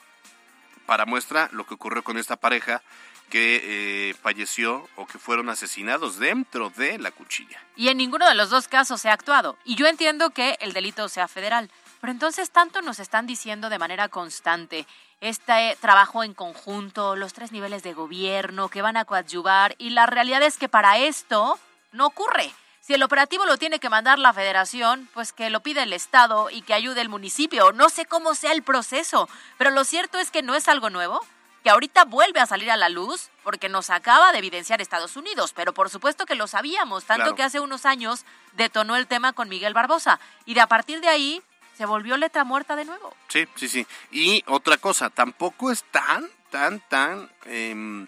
para 0.85 1.05
muestra 1.05 1.49
lo 1.51 1.65
que 1.65 1.73
ocurrió 1.73 2.03
con 2.03 2.17
esta 2.17 2.37
pareja 2.37 2.81
que 3.29 3.61
eh, 4.09 4.13
falleció 4.13 4.87
o 4.95 5.05
que 5.05 5.19
fueron 5.19 5.49
asesinados 5.49 6.17
dentro 6.17 6.69
de 6.69 6.97
la 6.97 7.11
cuchilla. 7.11 7.61
Y 7.75 7.89
en 7.89 7.97
ninguno 7.97 8.25
de 8.25 8.35
los 8.35 8.49
dos 8.49 8.69
casos 8.69 9.01
se 9.01 9.09
ha 9.09 9.13
actuado. 9.13 9.57
Y 9.65 9.75
yo 9.75 9.85
entiendo 9.87 10.29
que 10.29 10.57
el 10.61 10.71
delito 10.71 11.09
sea 11.09 11.27
federal. 11.27 11.69
Pero 11.99 12.11
entonces 12.11 12.51
tanto 12.51 12.81
nos 12.81 12.99
están 12.99 13.27
diciendo 13.27 13.69
de 13.69 13.79
manera 13.79 14.07
constante 14.07 14.87
este 15.19 15.77
trabajo 15.81 16.23
en 16.23 16.33
conjunto, 16.33 17.17
los 17.17 17.33
tres 17.33 17.51
niveles 17.51 17.83
de 17.83 17.93
gobierno 17.93 18.69
que 18.69 18.81
van 18.81 18.95
a 18.95 19.03
coadyuvar 19.03 19.75
y 19.77 19.89
la 19.89 20.05
realidad 20.05 20.41
es 20.43 20.57
que 20.57 20.69
para 20.69 20.97
esto 20.99 21.59
no 21.91 22.05
ocurre. 22.05 22.53
Si 22.87 22.93
el 22.93 23.03
operativo 23.03 23.45
lo 23.45 23.57
tiene 23.57 23.79
que 23.81 23.89
mandar 23.89 24.17
la 24.17 24.31
federación, 24.31 25.09
pues 25.13 25.33
que 25.33 25.49
lo 25.49 25.59
pide 25.59 25.83
el 25.83 25.91
Estado 25.91 26.49
y 26.49 26.61
que 26.61 26.73
ayude 26.73 27.01
el 27.01 27.09
municipio. 27.09 27.73
No 27.73 27.89
sé 27.89 28.05
cómo 28.05 28.33
sea 28.33 28.53
el 28.53 28.63
proceso, 28.63 29.27
pero 29.57 29.71
lo 29.71 29.83
cierto 29.83 30.19
es 30.19 30.31
que 30.31 30.41
no 30.41 30.55
es 30.55 30.69
algo 30.69 30.89
nuevo, 30.89 31.19
que 31.65 31.69
ahorita 31.69 32.05
vuelve 32.05 32.39
a 32.39 32.45
salir 32.45 32.71
a 32.71 32.77
la 32.77 32.87
luz 32.87 33.27
porque 33.43 33.67
nos 33.67 33.89
acaba 33.89 34.31
de 34.31 34.37
evidenciar 34.37 34.79
Estados 34.79 35.17
Unidos, 35.17 35.51
pero 35.53 35.73
por 35.73 35.89
supuesto 35.89 36.25
que 36.25 36.35
lo 36.35 36.47
sabíamos, 36.47 37.03
tanto 37.03 37.23
Claro. 37.23 37.35
que 37.35 37.43
hace 37.43 37.59
unos 37.59 37.85
años 37.85 38.23
detonó 38.53 38.95
el 38.95 39.05
tema 39.05 39.33
con 39.33 39.49
Miguel 39.49 39.73
Barbosa 39.73 40.21
y 40.45 40.53
de 40.53 40.61
a 40.61 40.67
partir 40.67 41.01
de 41.01 41.09
ahí 41.09 41.41
se 41.77 41.85
volvió 41.85 42.15
letra 42.15 42.45
muerta 42.45 42.77
de 42.77 42.85
nuevo. 42.85 43.13
Sí, 43.27 43.49
sí, 43.55 43.67
sí. 43.67 43.85
Y 44.11 44.45
otra 44.47 44.77
cosa, 44.77 45.09
tampoco 45.09 45.71
es 45.73 45.83
tan, 45.91 46.25
tan, 46.51 46.79
tan 46.87 47.29
em, 47.43 48.07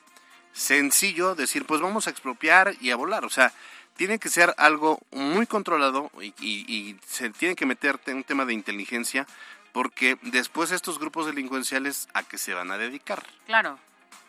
sencillo 0.53 1.35
decir, 1.35 1.65
pues 1.65 1.81
vamos 1.81 2.07
a 2.07 2.11
expropiar 2.11 2.75
y 2.79 2.91
a 2.91 2.95
volar. 2.95 3.25
O 3.25 3.29
sea, 3.29 3.51
tiene 3.99 4.17
que 4.17 4.29
ser 4.29 4.55
algo 4.57 4.97
muy 5.11 5.45
controlado 5.45 6.09
y, 6.21 6.33
y- 6.39 6.97
se 7.05 7.29
tiene 7.31 7.53
que 7.53 7.65
meter 7.65 7.99
en 8.05 8.15
un 8.15 8.23
tema 8.23 8.45
de 8.45 8.53
inteligencia 8.53 9.27
porque 9.73 10.17
después 10.21 10.71
estos 10.71 10.99
grupos 10.99 11.25
delincuenciales 11.25 12.07
a 12.13 12.23
qué 12.23 12.37
se 12.37 12.53
van 12.53 12.71
a 12.71 12.77
dedicar. 12.77 13.21
Claro. 13.45 13.77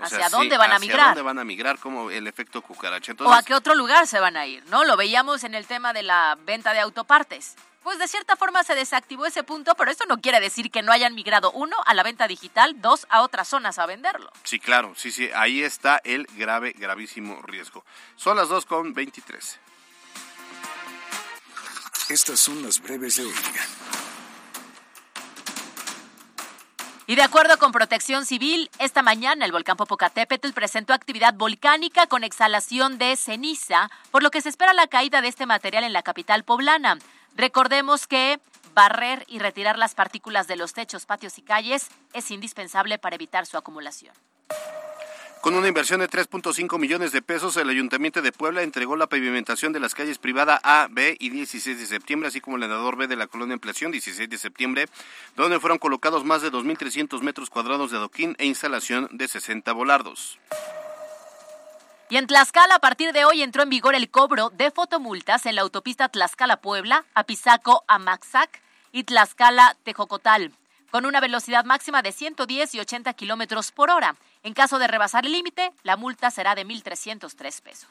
O 0.00 0.04
¿Hacia 0.04 0.18
sea, 0.18 0.26
sí, 0.30 0.36
dónde 0.36 0.56
van 0.56 0.72
a 0.72 0.76
¿hacia 0.76 0.86
migrar? 0.88 1.06
dónde 1.08 1.22
van 1.22 1.38
a 1.38 1.44
migrar? 1.44 1.78
Como 1.78 2.10
el 2.10 2.26
efecto 2.26 2.62
cucaracha. 2.62 3.12
¿O 3.18 3.32
a 3.32 3.42
qué 3.42 3.54
otro 3.54 3.74
lugar 3.74 4.06
se 4.06 4.18
van 4.18 4.36
a 4.36 4.46
ir? 4.46 4.64
¿No? 4.66 4.84
Lo 4.84 4.96
veíamos 4.96 5.44
en 5.44 5.54
el 5.54 5.66
tema 5.66 5.92
de 5.92 6.02
la 6.02 6.36
venta 6.44 6.72
de 6.72 6.80
autopartes. 6.80 7.54
Pues 7.82 7.98
de 7.98 8.08
cierta 8.08 8.36
forma 8.36 8.62
se 8.62 8.74
desactivó 8.74 9.24
ese 9.24 9.42
punto, 9.42 9.74
pero 9.74 9.90
eso 9.90 10.04
no 10.06 10.20
quiere 10.20 10.38
decir 10.38 10.70
que 10.70 10.82
no 10.82 10.92
hayan 10.92 11.14
migrado, 11.14 11.50
uno, 11.52 11.76
a 11.86 11.94
la 11.94 12.02
venta 12.02 12.28
digital, 12.28 12.80
dos, 12.82 13.06
a 13.08 13.22
otras 13.22 13.48
zonas 13.48 13.78
a 13.78 13.86
venderlo. 13.86 14.30
sí, 14.44 14.58
claro, 14.60 14.92
sí, 14.96 15.10
sí, 15.10 15.30
ahí 15.34 15.62
está 15.62 15.98
el 16.04 16.26
grave, 16.36 16.74
gravísimo 16.76 17.40
riesgo. 17.40 17.82
Son 18.16 18.36
las 18.36 18.50
2 18.50 18.66
con 18.66 18.92
23. 18.92 19.58
Estas 22.10 22.38
son 22.40 22.62
las 22.62 22.80
breves 22.80 23.16
de 23.16 23.24
hoy. 23.24 23.34
Y 27.10 27.16
de 27.16 27.22
acuerdo 27.22 27.58
con 27.58 27.72
Protección 27.72 28.24
Civil, 28.24 28.70
esta 28.78 29.02
mañana 29.02 29.44
el 29.44 29.50
volcán 29.50 29.76
Popocatépetl 29.76 30.52
presentó 30.52 30.92
actividad 30.92 31.34
volcánica 31.34 32.06
con 32.06 32.22
exhalación 32.22 32.98
de 32.98 33.16
ceniza, 33.16 33.90
por 34.12 34.22
lo 34.22 34.30
que 34.30 34.40
se 34.40 34.48
espera 34.48 34.74
la 34.74 34.86
caída 34.86 35.20
de 35.20 35.26
este 35.26 35.44
material 35.44 35.82
en 35.82 35.92
la 35.92 36.04
capital 36.04 36.44
poblana. 36.44 36.98
Recordemos 37.34 38.06
que 38.06 38.38
barrer 38.74 39.24
y 39.26 39.40
retirar 39.40 39.76
las 39.76 39.96
partículas 39.96 40.46
de 40.46 40.54
los 40.54 40.72
techos, 40.72 41.04
patios 41.04 41.36
y 41.38 41.42
calles 41.42 41.88
es 42.12 42.30
indispensable 42.30 42.96
para 42.96 43.16
evitar 43.16 43.44
su 43.44 43.58
acumulación. 43.58 44.14
Con 45.40 45.54
una 45.54 45.68
inversión 45.68 46.00
de 46.00 46.08
3.5 46.10 46.78
millones 46.78 47.12
de 47.12 47.22
pesos, 47.22 47.56
el 47.56 47.70
Ayuntamiento 47.70 48.20
de 48.20 48.30
Puebla 48.30 48.60
entregó 48.60 48.94
la 48.94 49.06
pavimentación 49.06 49.72
de 49.72 49.80
las 49.80 49.94
calles 49.94 50.18
privada 50.18 50.60
A, 50.62 50.86
B 50.90 51.16
y 51.18 51.30
16 51.30 51.78
de 51.78 51.86
septiembre, 51.86 52.28
así 52.28 52.42
como 52.42 52.58
el 52.58 52.62
andador 52.64 52.96
B 52.96 53.06
de 53.06 53.16
la 53.16 53.26
colonia 53.26 53.54
Ampliación 53.54 53.90
16 53.90 54.28
de 54.28 54.36
septiembre, 54.36 54.86
donde 55.36 55.58
fueron 55.58 55.78
colocados 55.78 56.26
más 56.26 56.42
de 56.42 56.52
2.300 56.52 57.22
metros 57.22 57.48
cuadrados 57.48 57.90
de 57.90 57.96
adoquín 57.96 58.36
e 58.38 58.44
instalación 58.44 59.08
de 59.12 59.28
60 59.28 59.72
volardos. 59.72 60.38
Y 62.10 62.18
en 62.18 62.26
Tlaxcala, 62.26 62.74
a 62.74 62.80
partir 62.80 63.14
de 63.14 63.24
hoy 63.24 63.40
entró 63.42 63.62
en 63.62 63.70
vigor 63.70 63.94
el 63.94 64.10
cobro 64.10 64.50
de 64.50 64.70
fotomultas 64.70 65.46
en 65.46 65.54
la 65.54 65.62
autopista 65.62 66.10
Tlaxcala-Puebla, 66.10 67.06
Apizaco, 67.14 67.82
Amaxac 67.88 68.60
y 68.92 69.04
Tlaxcala-Tejocotal, 69.04 70.52
con 70.90 71.06
una 71.06 71.20
velocidad 71.20 71.64
máxima 71.64 72.02
de 72.02 72.12
110 72.12 72.74
y 72.74 72.80
80 72.80 73.12
kilómetros 73.14 73.72
por 73.72 73.90
hora. 73.90 74.16
En 74.42 74.54
caso 74.54 74.78
de 74.78 74.88
rebasar 74.88 75.26
el 75.26 75.32
límite, 75.32 75.72
la 75.82 75.96
multa 75.96 76.30
será 76.30 76.54
de 76.54 76.66
1.303 76.66 77.62
pesos. 77.62 77.88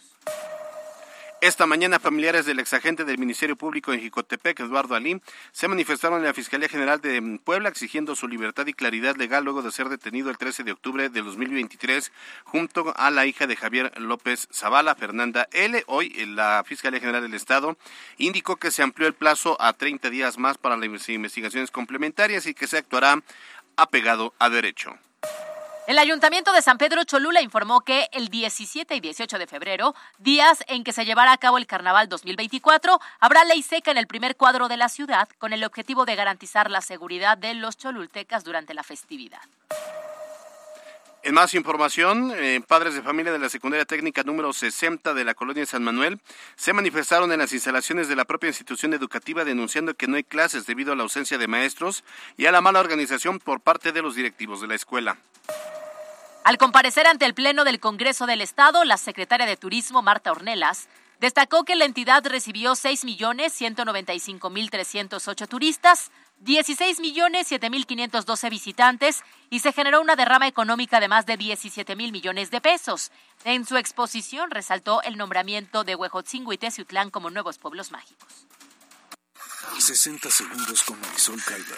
Esta 1.41 1.65
mañana, 1.65 1.99
familiares 1.99 2.45
del 2.45 2.59
exagente 2.59 3.05
del 3.05 3.17
Ministerio 3.17 3.55
Público 3.55 3.93
en 3.93 4.01
Jicotepec, 4.01 4.59
Eduardo 4.59 4.95
Alí, 4.95 5.21
se 5.53 5.69
manifestaron 5.69 6.19
en 6.19 6.25
la 6.25 6.33
Fiscalía 6.33 6.67
General 6.67 6.99
de 6.99 7.39
Puebla 7.41 7.69
exigiendo 7.69 8.13
su 8.17 8.27
libertad 8.27 8.67
y 8.67 8.73
claridad 8.73 9.15
legal 9.15 9.45
luego 9.45 9.61
de 9.61 9.71
ser 9.71 9.87
detenido 9.87 10.29
el 10.29 10.37
13 10.37 10.65
de 10.65 10.73
octubre 10.73 11.07
de 11.07 11.21
2023 11.21 12.11
junto 12.43 12.93
a 12.97 13.09
la 13.09 13.25
hija 13.25 13.47
de 13.47 13.55
Javier 13.55 13.97
López 14.01 14.49
Zavala, 14.51 14.95
Fernanda 14.95 15.47
L. 15.53 15.81
Hoy, 15.87 16.09
la 16.25 16.61
Fiscalía 16.67 16.99
General 16.99 17.21
del 17.21 17.33
Estado 17.33 17.77
indicó 18.17 18.57
que 18.57 18.69
se 18.69 18.83
amplió 18.83 19.07
el 19.07 19.13
plazo 19.13 19.55
a 19.61 19.71
30 19.71 20.09
días 20.09 20.37
más 20.37 20.57
para 20.57 20.75
las 20.75 21.07
investigaciones 21.07 21.71
complementarias 21.71 22.47
y 22.47 22.53
que 22.53 22.67
se 22.67 22.79
actuará 22.79 23.23
apegado 23.77 24.33
a 24.39 24.49
derecho. 24.49 24.93
El 25.89 25.97
Ayuntamiento 25.97 26.53
de 26.53 26.61
San 26.61 26.77
Pedro 26.77 27.03
Cholula 27.03 27.41
informó 27.41 27.81
que 27.81 28.09
el 28.11 28.27
17 28.27 28.95
y 28.95 28.99
18 28.99 29.39
de 29.39 29.47
febrero, 29.47 29.95
días 30.19 30.63
en 30.67 30.83
que 30.83 30.93
se 30.93 31.03
llevará 31.03 31.31
a 31.31 31.39
cabo 31.39 31.57
el 31.57 31.65
Carnaval 31.65 32.07
2024, 32.07 32.99
habrá 33.19 33.43
ley 33.45 33.63
seca 33.63 33.89
en 33.89 33.97
el 33.97 34.05
primer 34.05 34.35
cuadro 34.35 34.67
de 34.67 34.77
la 34.77 34.87
ciudad 34.87 35.27
con 35.39 35.51
el 35.51 35.63
objetivo 35.63 36.05
de 36.05 36.15
garantizar 36.15 36.69
la 36.69 36.81
seguridad 36.81 37.39
de 37.39 37.55
los 37.55 37.75
cholultecas 37.75 38.43
durante 38.43 38.75
la 38.75 38.83
festividad. 38.83 39.41
En 41.23 41.33
más 41.33 41.55
información, 41.55 42.33
eh, 42.35 42.61
padres 42.67 42.93
de 42.93 43.01
familia 43.01 43.31
de 43.31 43.39
la 43.39 43.49
secundaria 43.49 43.85
técnica 43.85 44.21
número 44.21 44.53
60 44.53 45.15
de 45.15 45.23
la 45.23 45.33
colonia 45.33 45.65
San 45.65 45.83
Manuel 45.83 46.19
se 46.55 46.71
manifestaron 46.71 47.31
en 47.31 47.39
las 47.39 47.51
instalaciones 47.51 48.07
de 48.07 48.15
la 48.15 48.25
propia 48.25 48.49
institución 48.49 48.93
educativa 48.93 49.43
denunciando 49.43 49.95
que 49.95 50.07
no 50.07 50.17
hay 50.17 50.23
clases 50.23 50.67
debido 50.67 50.93
a 50.93 50.95
la 50.95 51.01
ausencia 51.01 51.39
de 51.39 51.47
maestros 51.47 52.03
y 52.37 52.45
a 52.45 52.51
la 52.51 52.61
mala 52.61 52.79
organización 52.79 53.39
por 53.39 53.59
parte 53.59 53.91
de 53.91 54.03
los 54.03 54.13
directivos 54.13 54.61
de 54.61 54.67
la 54.67 54.75
escuela. 54.75 55.17
Al 56.43 56.57
comparecer 56.57 57.07
ante 57.07 57.25
el 57.25 57.33
Pleno 57.33 57.63
del 57.63 57.79
Congreso 57.79 58.25
del 58.25 58.41
Estado, 58.41 58.83
la 58.83 58.97
secretaria 58.97 59.45
de 59.45 59.55
Turismo, 59.57 60.01
Marta 60.01 60.31
Ornelas, 60.31 60.89
destacó 61.19 61.65
que 61.65 61.75
la 61.75 61.85
entidad 61.85 62.25
recibió 62.25 62.71
6.195.308 62.71 65.47
turistas, 65.47 66.09
16.007.512 66.43 68.49
visitantes 68.49 69.21
y 69.49 69.59
se 69.59 69.73
generó 69.73 69.99
una 70.01 70.15
derrama 70.15 70.47
económica 70.47 71.01
de 71.01 71.09
más 71.09 71.25
de 71.25 71.37
17.000 71.37 72.11
millones 72.11 72.51
de 72.51 72.61
pesos. 72.61 73.11
En 73.43 73.65
su 73.65 73.75
exposición 73.77 74.49
resaltó 74.49 75.01
el 75.03 75.17
nombramiento 75.17 75.83
de 75.83 75.95
Huejotzingo 75.95 76.53
y 76.53 76.57
Teciutlán 76.57 77.11
como 77.11 77.29
nuevos 77.29 77.57
pueblos 77.57 77.91
mágicos. 77.91 78.47
60 79.77 80.29
segundos 80.29 80.83
con 80.83 81.01
Marisol 81.01 81.43
Calva. 81.43 81.75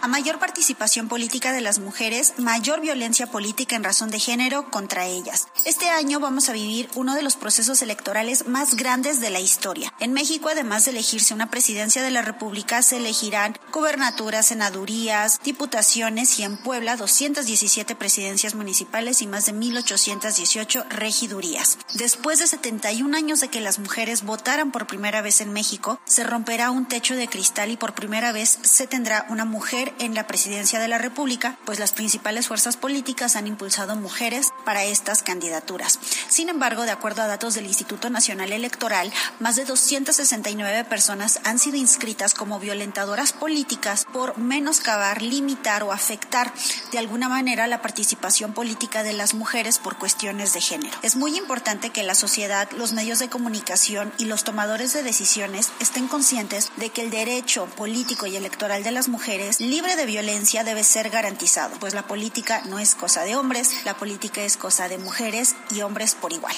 A 0.00 0.06
mayor 0.06 0.38
participación 0.38 1.08
política 1.08 1.52
de 1.52 1.60
las 1.60 1.80
mujeres, 1.80 2.34
mayor 2.38 2.80
violencia 2.80 3.26
política 3.26 3.74
en 3.74 3.82
razón 3.82 4.10
de 4.10 4.20
género 4.20 4.70
contra 4.70 5.06
ellas. 5.06 5.48
Este 5.64 5.90
año 5.90 6.20
vamos 6.20 6.48
a 6.48 6.52
vivir 6.52 6.88
uno 6.94 7.16
de 7.16 7.22
los 7.22 7.34
procesos 7.34 7.82
electorales 7.82 8.46
más 8.46 8.76
grandes 8.76 9.20
de 9.20 9.30
la 9.30 9.40
historia. 9.40 9.92
En 9.98 10.12
México, 10.12 10.50
además 10.50 10.84
de 10.84 10.92
elegirse 10.92 11.34
una 11.34 11.50
presidencia 11.50 12.02
de 12.02 12.12
la 12.12 12.22
República, 12.22 12.82
se 12.82 12.98
elegirán 12.98 13.58
gubernaturas, 13.72 14.46
senadurías, 14.46 15.40
diputaciones 15.42 16.38
y 16.38 16.44
en 16.44 16.58
Puebla 16.58 16.96
217 16.96 17.96
presidencias 17.96 18.54
municipales 18.54 19.20
y 19.20 19.26
más 19.26 19.46
de 19.46 19.54
1.818 19.54 20.88
regidurías. 20.90 21.78
Después 21.94 22.38
de 22.38 22.46
71 22.46 23.16
años 23.16 23.40
de 23.40 23.48
que 23.48 23.60
las 23.60 23.80
mujeres 23.80 24.22
votaran 24.22 24.70
por 24.70 24.86
primera 24.86 25.22
vez 25.22 25.40
en 25.40 25.52
México, 25.52 26.00
se 26.04 26.22
romperá 26.22 26.70
un 26.70 26.86
techo 26.86 27.16
de 27.16 27.26
cristal 27.26 27.72
y 27.72 27.76
por 27.76 27.94
primera 27.94 28.30
vez 28.30 28.60
se 28.62 28.86
tendrá 28.86 29.26
una 29.28 29.44
mujer 29.44 29.87
en 29.98 30.14
la 30.14 30.26
presidencia 30.26 30.78
de 30.78 30.88
la 30.88 30.98
República, 30.98 31.58
pues 31.64 31.78
las 31.78 31.92
principales 31.92 32.48
fuerzas 32.48 32.76
políticas 32.76 33.36
han 33.36 33.46
impulsado 33.46 33.96
mujeres 33.96 34.48
para 34.64 34.84
estas 34.84 35.22
candidaturas. 35.22 35.98
Sin 36.28 36.48
embargo, 36.48 36.82
de 36.82 36.90
acuerdo 36.90 37.22
a 37.22 37.26
datos 37.26 37.54
del 37.54 37.66
Instituto 37.66 38.10
Nacional 38.10 38.52
Electoral, 38.52 39.12
más 39.40 39.56
de 39.56 39.64
269 39.64 40.84
personas 40.84 41.40
han 41.44 41.58
sido 41.58 41.76
inscritas 41.76 42.34
como 42.34 42.58
violentadoras 42.60 43.32
políticas 43.32 44.06
por 44.12 44.38
menoscabar, 44.38 45.22
limitar 45.22 45.82
o 45.82 45.92
afectar 45.92 46.52
de 46.92 46.98
alguna 46.98 47.28
manera 47.28 47.66
la 47.66 47.82
participación 47.82 48.52
política 48.52 49.02
de 49.02 49.12
las 49.12 49.34
mujeres 49.34 49.78
por 49.78 49.98
cuestiones 49.98 50.52
de 50.52 50.60
género. 50.60 50.96
Es 51.02 51.16
muy 51.16 51.36
importante 51.36 51.90
que 51.90 52.02
la 52.02 52.14
sociedad, 52.14 52.70
los 52.72 52.92
medios 52.92 53.18
de 53.18 53.28
comunicación 53.28 54.12
y 54.18 54.24
los 54.24 54.44
tomadores 54.44 54.92
de 54.92 55.02
decisiones 55.02 55.70
estén 55.80 56.08
conscientes 56.08 56.70
de 56.76 56.90
que 56.90 57.02
el 57.02 57.10
derecho 57.10 57.66
político 57.76 58.26
y 58.26 58.36
electoral 58.36 58.82
de 58.82 58.90
las 58.90 59.08
mujeres 59.08 59.60
libre 59.78 59.94
de 59.94 60.06
violencia 60.06 60.64
debe 60.64 60.82
ser 60.82 61.08
garantizado, 61.08 61.78
pues 61.78 61.94
la 61.94 62.02
política 62.02 62.62
no 62.66 62.80
es 62.80 62.96
cosa 62.96 63.22
de 63.22 63.36
hombres, 63.36 63.84
la 63.84 63.94
política 63.94 64.42
es 64.42 64.56
cosa 64.56 64.88
de 64.88 64.98
mujeres 64.98 65.54
y 65.70 65.82
hombres 65.82 66.16
por 66.16 66.32
igual. 66.32 66.56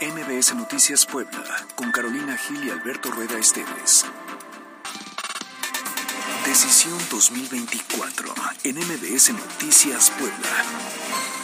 MBS 0.00 0.54
Noticias 0.54 1.04
Puebla, 1.04 1.42
con 1.74 1.90
Carolina 1.90 2.38
Gil 2.38 2.64
y 2.64 2.70
Alberto 2.70 3.10
Rueda 3.10 3.40
Esteves. 3.40 4.04
Decisión 6.46 6.96
2024 7.10 8.34
en 8.62 8.76
MBS 8.76 9.32
Noticias 9.32 10.12
Puebla. 10.12 11.41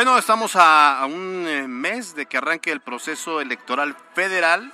Bueno, 0.00 0.16
estamos 0.16 0.52
a, 0.56 1.04
un 1.04 1.44
eh, 1.46 1.68
mes 1.68 2.14
de 2.14 2.24
que 2.24 2.38
arranque 2.38 2.72
el 2.72 2.80
proceso 2.80 3.42
electoral 3.42 3.94
federal 4.14 4.72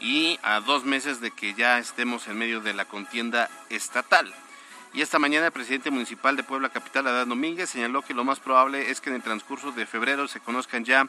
y 0.00 0.40
a 0.42 0.58
dos 0.58 0.84
meses 0.84 1.20
de 1.20 1.30
que 1.30 1.54
ya 1.54 1.78
estemos 1.78 2.26
en 2.26 2.36
medio 2.36 2.60
de 2.60 2.74
la 2.74 2.84
contienda 2.84 3.48
estatal. 3.70 4.34
Y 4.92 5.02
esta 5.02 5.20
mañana 5.20 5.46
el 5.46 5.52
presidente 5.52 5.92
municipal 5.92 6.34
de 6.34 6.42
Puebla 6.42 6.70
Capital, 6.70 7.06
Adán 7.06 7.28
Domínguez, 7.28 7.70
señaló 7.70 8.02
que 8.02 8.12
lo 8.12 8.24
más 8.24 8.40
probable 8.40 8.90
es 8.90 9.00
que 9.00 9.08
en 9.10 9.14
el 9.14 9.22
transcurso 9.22 9.70
de 9.70 9.86
febrero 9.86 10.26
se 10.26 10.40
conozcan 10.40 10.84
ya 10.84 11.06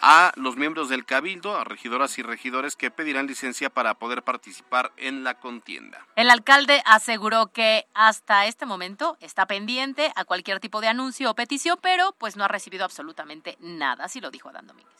a 0.00 0.32
los 0.36 0.56
miembros 0.56 0.88
del 0.88 1.04
cabildo, 1.04 1.56
a 1.56 1.64
regidoras 1.64 2.18
y 2.18 2.22
regidores 2.22 2.76
que 2.76 2.90
pedirán 2.90 3.26
licencia 3.26 3.70
para 3.70 3.94
poder 3.94 4.22
participar 4.22 4.92
en 4.96 5.24
la 5.24 5.38
contienda. 5.40 6.06
El 6.16 6.30
alcalde 6.30 6.82
aseguró 6.84 7.48
que 7.48 7.86
hasta 7.94 8.46
este 8.46 8.66
momento 8.66 9.16
está 9.20 9.46
pendiente 9.46 10.12
a 10.16 10.24
cualquier 10.24 10.60
tipo 10.60 10.80
de 10.80 10.88
anuncio 10.88 11.30
o 11.30 11.34
petición, 11.34 11.78
pero 11.80 12.14
pues 12.18 12.36
no 12.36 12.44
ha 12.44 12.48
recibido 12.48 12.84
absolutamente 12.84 13.56
nada, 13.60 14.04
así 14.04 14.20
lo 14.20 14.30
dijo 14.30 14.48
Adán 14.48 14.66
Domínguez. 14.66 14.96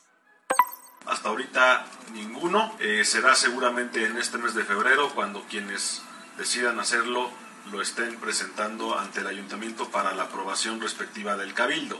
Hasta 1.06 1.28
ahorita 1.28 1.84
ninguno. 2.12 2.74
Eh, 2.80 3.04
será 3.04 3.34
seguramente 3.34 4.04
en 4.04 4.18
este 4.18 4.38
mes 4.38 4.54
de 4.54 4.64
febrero 4.64 5.10
cuando 5.14 5.42
quienes 5.42 6.02
decidan 6.36 6.80
hacerlo 6.80 7.30
lo 7.70 7.80
estén 7.80 8.18
presentando 8.20 8.98
ante 8.98 9.20
el 9.20 9.26
ayuntamiento 9.26 9.88
para 9.90 10.14
la 10.14 10.24
aprobación 10.24 10.80
respectiva 10.80 11.36
del 11.36 11.54
cabildo. 11.54 11.98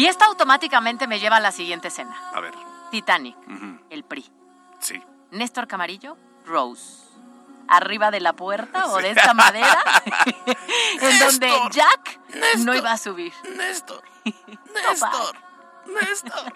Y 0.00 0.06
esta 0.06 0.24
automáticamente 0.24 1.06
me 1.06 1.20
lleva 1.20 1.36
a 1.36 1.40
la 1.40 1.52
siguiente 1.52 1.88
escena. 1.88 2.16
A 2.32 2.40
ver. 2.40 2.54
Titanic, 2.90 3.36
el 3.90 4.02
PRI. 4.02 4.24
Sí. 4.78 4.98
Néstor 5.30 5.68
Camarillo, 5.68 6.16
Rose. 6.46 7.06
Arriba 7.68 8.10
de 8.10 8.20
la 8.20 8.32
puerta 8.32 8.86
o 8.86 8.96
de 8.96 9.10
esta 9.10 9.34
madera, 9.34 9.78
en 11.02 11.18
donde 11.18 11.48
Néstor, 11.48 11.70
Jack 11.70 12.20
no 12.60 12.74
iba 12.74 12.92
a 12.92 12.96
subir. 12.96 13.34
Néstor, 13.54 14.02
Néstor, 14.24 15.36
Néstor. 15.84 16.54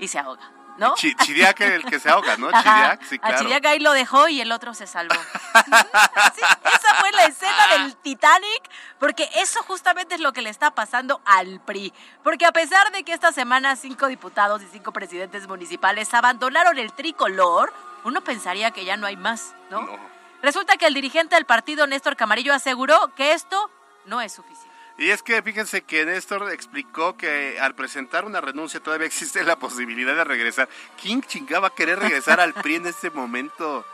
Y 0.00 0.08
se 0.08 0.18
ahoga, 0.18 0.50
¿no? 0.78 0.94
Chiriac 0.94 1.60
el 1.60 1.84
que 1.84 1.98
se 1.98 2.08
ahoga, 2.08 2.36
¿no? 2.36 2.48
Ajá, 2.52 2.62
Chiriac, 2.62 3.02
sí, 3.04 3.14
A 3.16 3.28
claro. 3.28 3.38
Chiriac 3.38 3.66
ahí 3.66 3.78
lo 3.78 3.92
dejó 3.92 4.28
y 4.28 4.40
el 4.40 4.52
otro 4.52 4.74
se 4.74 4.86
salvó. 4.86 5.14
Así, 5.52 6.40
esa 6.40 6.94
fue 7.00 7.12
la 7.12 7.24
escena 7.24 7.68
del 7.78 7.96
Titanic, 7.96 8.70
porque 8.98 9.28
eso 9.36 9.62
justamente 9.62 10.14
es 10.14 10.20
lo 10.20 10.32
que 10.32 10.42
le 10.42 10.50
está 10.50 10.72
pasando 10.72 11.20
al 11.24 11.60
PRI. 11.60 11.92
Porque 12.22 12.46
a 12.46 12.52
pesar 12.52 12.90
de 12.92 13.04
que 13.04 13.12
esta 13.12 13.32
semana 13.32 13.76
cinco 13.76 14.06
diputados 14.06 14.62
y 14.62 14.66
cinco 14.66 14.92
presidentes 14.92 15.46
municipales 15.48 16.12
abandonaron 16.14 16.78
el 16.78 16.92
tricolor, 16.92 17.72
uno 18.04 18.20
pensaría 18.22 18.70
que 18.70 18.84
ya 18.84 18.96
no 18.96 19.06
hay 19.06 19.16
más, 19.16 19.54
¿no? 19.70 19.82
No. 19.82 19.98
Resulta 20.42 20.76
que 20.76 20.86
el 20.86 20.94
dirigente 20.94 21.36
del 21.36 21.46
partido, 21.46 21.86
Néstor 21.86 22.16
Camarillo, 22.16 22.52
aseguró 22.52 23.14
que 23.14 23.32
esto 23.32 23.70
no 24.06 24.20
es 24.20 24.32
suficiente. 24.32 24.71
Y 24.98 25.10
es 25.10 25.22
que 25.22 25.42
fíjense 25.42 25.82
que 25.82 26.04
Néstor 26.04 26.52
explicó 26.52 27.16
que 27.16 27.58
al 27.60 27.74
presentar 27.74 28.24
una 28.24 28.40
renuncia 28.40 28.80
todavía 28.80 29.06
existe 29.12 29.42
la 29.44 29.56
posibilidad 29.56 30.14
de 30.14 30.24
regresar. 30.24 30.68
¿Quién 31.00 31.22
chingaba 31.22 31.74
querer 31.74 31.98
regresar 31.98 32.40
al 32.40 32.54
PRI 32.54 32.76
en 32.76 32.86
este 32.86 33.10
momento? 33.10 33.84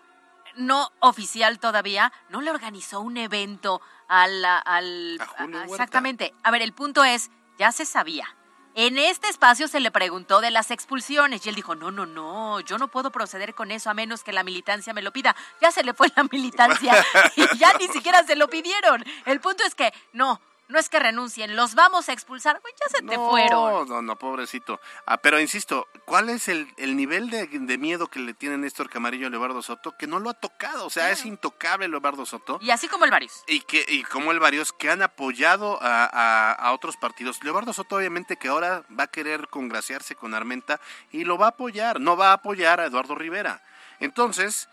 no 0.55 0.91
oficial 0.99 1.59
todavía, 1.59 2.11
no 2.29 2.41
le 2.41 2.51
organizó 2.51 3.01
un 3.01 3.17
evento 3.17 3.81
al... 4.07 4.43
al 4.45 5.17
A 5.19 5.25
Julio 5.25 5.57
Huerta. 5.59 5.73
exactamente. 5.73 6.33
A 6.43 6.51
ver, 6.51 6.61
el 6.61 6.73
punto 6.73 7.03
es, 7.03 7.31
ya 7.57 7.71
se 7.71 7.85
sabía. 7.85 8.35
En 8.75 8.97
este 8.97 9.29
espacio 9.29 9.67
se 9.67 9.79
le 9.79 9.91
preguntó 9.91 10.41
de 10.41 10.49
las 10.49 10.71
expulsiones 10.71 11.45
y 11.45 11.49
él 11.49 11.55
dijo, 11.55 11.75
no, 11.75 11.91
no, 11.91 12.07
no, 12.07 12.59
yo 12.61 12.79
no 12.79 12.87
puedo 12.87 13.11
proceder 13.11 13.53
con 13.53 13.69
eso 13.69 13.91
a 13.91 13.93
menos 13.93 14.23
que 14.23 14.33
la 14.33 14.43
militancia 14.43 14.93
me 14.93 15.03
lo 15.03 15.13
pida. 15.13 15.35
Ya 15.61 15.71
se 15.71 15.83
le 15.83 15.93
fue 15.93 16.07
la 16.15 16.23
militancia 16.23 16.93
y 17.35 17.57
ya 17.57 17.71
ni 17.79 17.87
siquiera 17.87 18.23
se 18.23 18.35
lo 18.35 18.47
pidieron. 18.47 19.05
El 19.25 19.39
punto 19.41 19.63
es 19.63 19.75
que 19.75 19.93
no, 20.11 20.41
no 20.73 20.79
es 20.79 20.89
que 20.89 20.99
renuncien, 20.99 21.55
los 21.55 21.75
vamos 21.75 22.09
a 22.09 22.13
expulsar. 22.13 22.59
Pues 22.61 22.73
ya 22.79 22.97
se 22.97 23.05
te 23.05 23.15
fueron. 23.15 23.87
No, 23.87 24.01
no, 24.01 24.15
pobrecito. 24.17 24.81
Ah, 25.05 25.17
pero 25.17 25.39
insisto, 25.39 25.87
¿cuál 26.05 26.29
es 26.29 26.47
el, 26.47 26.67
el 26.77 26.97
nivel 26.97 27.29
de, 27.29 27.47
de 27.47 27.77
miedo 27.77 28.07
que 28.07 28.19
le 28.19 28.33
tiene 28.33 28.57
Néstor 28.57 28.89
Camarillo 28.89 29.27
a 29.27 29.29
Leobardo 29.29 29.61
Soto? 29.61 29.95
Que 29.97 30.07
no 30.07 30.19
lo 30.19 30.31
ha 30.31 30.33
tocado, 30.33 30.87
o 30.87 30.89
sea, 30.89 31.11
es 31.11 31.25
intocable 31.25 31.87
Leobardo 31.87 32.25
Soto. 32.25 32.57
Y 32.59 32.71
así 32.71 32.87
como 32.87 33.05
el 33.05 33.11
varios. 33.11 33.43
Y, 33.47 33.61
que, 33.61 33.85
y 33.87 34.03
como 34.03 34.31
el 34.31 34.39
varios 34.39 34.73
que 34.73 34.89
han 34.89 35.03
apoyado 35.03 35.77
a, 35.81 36.05
a, 36.05 36.51
a 36.53 36.73
otros 36.73 36.97
partidos. 36.97 37.43
Leobardo 37.43 37.71
Soto 37.71 37.97
obviamente 37.97 38.37
que 38.37 38.47
ahora 38.47 38.83
va 38.99 39.03
a 39.03 39.07
querer 39.07 39.47
congraciarse 39.49 40.15
con 40.15 40.33
Armenta 40.33 40.81
y 41.11 41.23
lo 41.23 41.37
va 41.37 41.45
a 41.45 41.49
apoyar, 41.49 42.01
no 42.01 42.17
va 42.17 42.31
a 42.31 42.33
apoyar 42.33 42.79
a 42.79 42.85
Eduardo 42.85 43.13
Rivera. 43.13 43.61
Entonces, 43.99 44.69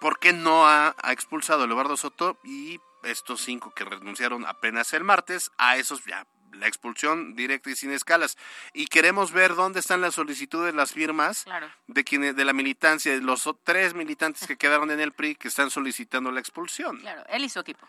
¿por 0.00 0.18
qué 0.18 0.32
no 0.32 0.66
ha, 0.66 0.94
ha 1.02 1.12
expulsado 1.12 1.64
a 1.64 1.66
Leobardo 1.66 1.98
Soto 1.98 2.38
y 2.42 2.80
estos 3.02 3.40
cinco 3.42 3.72
que 3.74 3.84
renunciaron 3.84 4.44
apenas 4.46 4.92
el 4.92 5.04
martes, 5.04 5.50
a 5.58 5.76
esos 5.76 6.04
ya 6.04 6.26
la 6.52 6.66
expulsión 6.66 7.36
directa 7.36 7.70
y 7.70 7.76
sin 7.76 7.92
escalas. 7.92 8.36
Y 8.72 8.86
queremos 8.86 9.32
ver 9.32 9.54
dónde 9.54 9.80
están 9.80 10.00
las 10.00 10.14
solicitudes, 10.14 10.74
las 10.74 10.92
firmas 10.92 11.44
Claro. 11.44 11.70
de 11.86 12.04
quienes, 12.04 12.34
de 12.36 12.44
la 12.44 12.52
militancia, 12.54 13.12
de 13.12 13.20
los 13.20 13.48
tres 13.64 13.94
militantes 13.94 14.46
que 14.48 14.56
quedaron 14.56 14.90
en 14.90 14.98
el 14.98 15.12
PRI 15.12 15.34
que 15.36 15.48
están 15.48 15.70
solicitando 15.70 16.32
la 16.32 16.40
expulsión. 16.40 16.98
Claro, 17.00 17.22
él 17.28 17.44
y 17.44 17.48
su 17.50 17.60
equipo. 17.60 17.86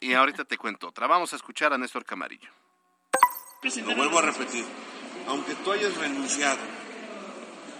Y 0.00 0.12
ahorita 0.12 0.44
te 0.44 0.58
cuento 0.58 0.88
otra. 0.88 1.06
Vamos 1.06 1.32
a 1.32 1.36
escuchar 1.36 1.72
a 1.72 1.78
Néstor 1.78 2.04
Camarillo. 2.04 2.50
Lo 3.62 3.96
vuelvo 3.96 4.18
a 4.18 4.22
repetir, 4.22 4.64
aunque 5.26 5.54
tú 5.54 5.72
hayas 5.72 5.96
renunciado, 5.96 6.58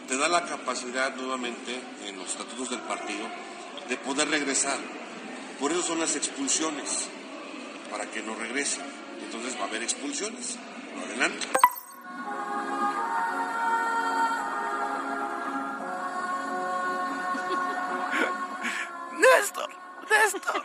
te 0.08 0.16
da 0.16 0.28
la 0.28 0.46
capacidad 0.46 1.14
nuevamente 1.14 1.78
en 2.06 2.16
los 2.16 2.28
estatutos 2.30 2.70
del 2.70 2.80
partido 2.80 3.28
de 3.88 3.96
poder 3.98 4.28
regresar. 4.30 4.78
Por 5.60 5.72
eso 5.72 5.82
son 5.82 6.00
las 6.00 6.16
expulsiones, 6.16 7.08
para 7.90 8.06
que 8.10 8.22
no 8.22 8.34
regresen. 8.34 8.82
Entonces 9.22 9.56
va 9.56 9.64
a 9.64 9.68
haber 9.68 9.82
expulsiones. 9.82 10.58
Adelante. 11.04 11.46
Néstor, 19.12 19.70
Néstor, 20.10 20.64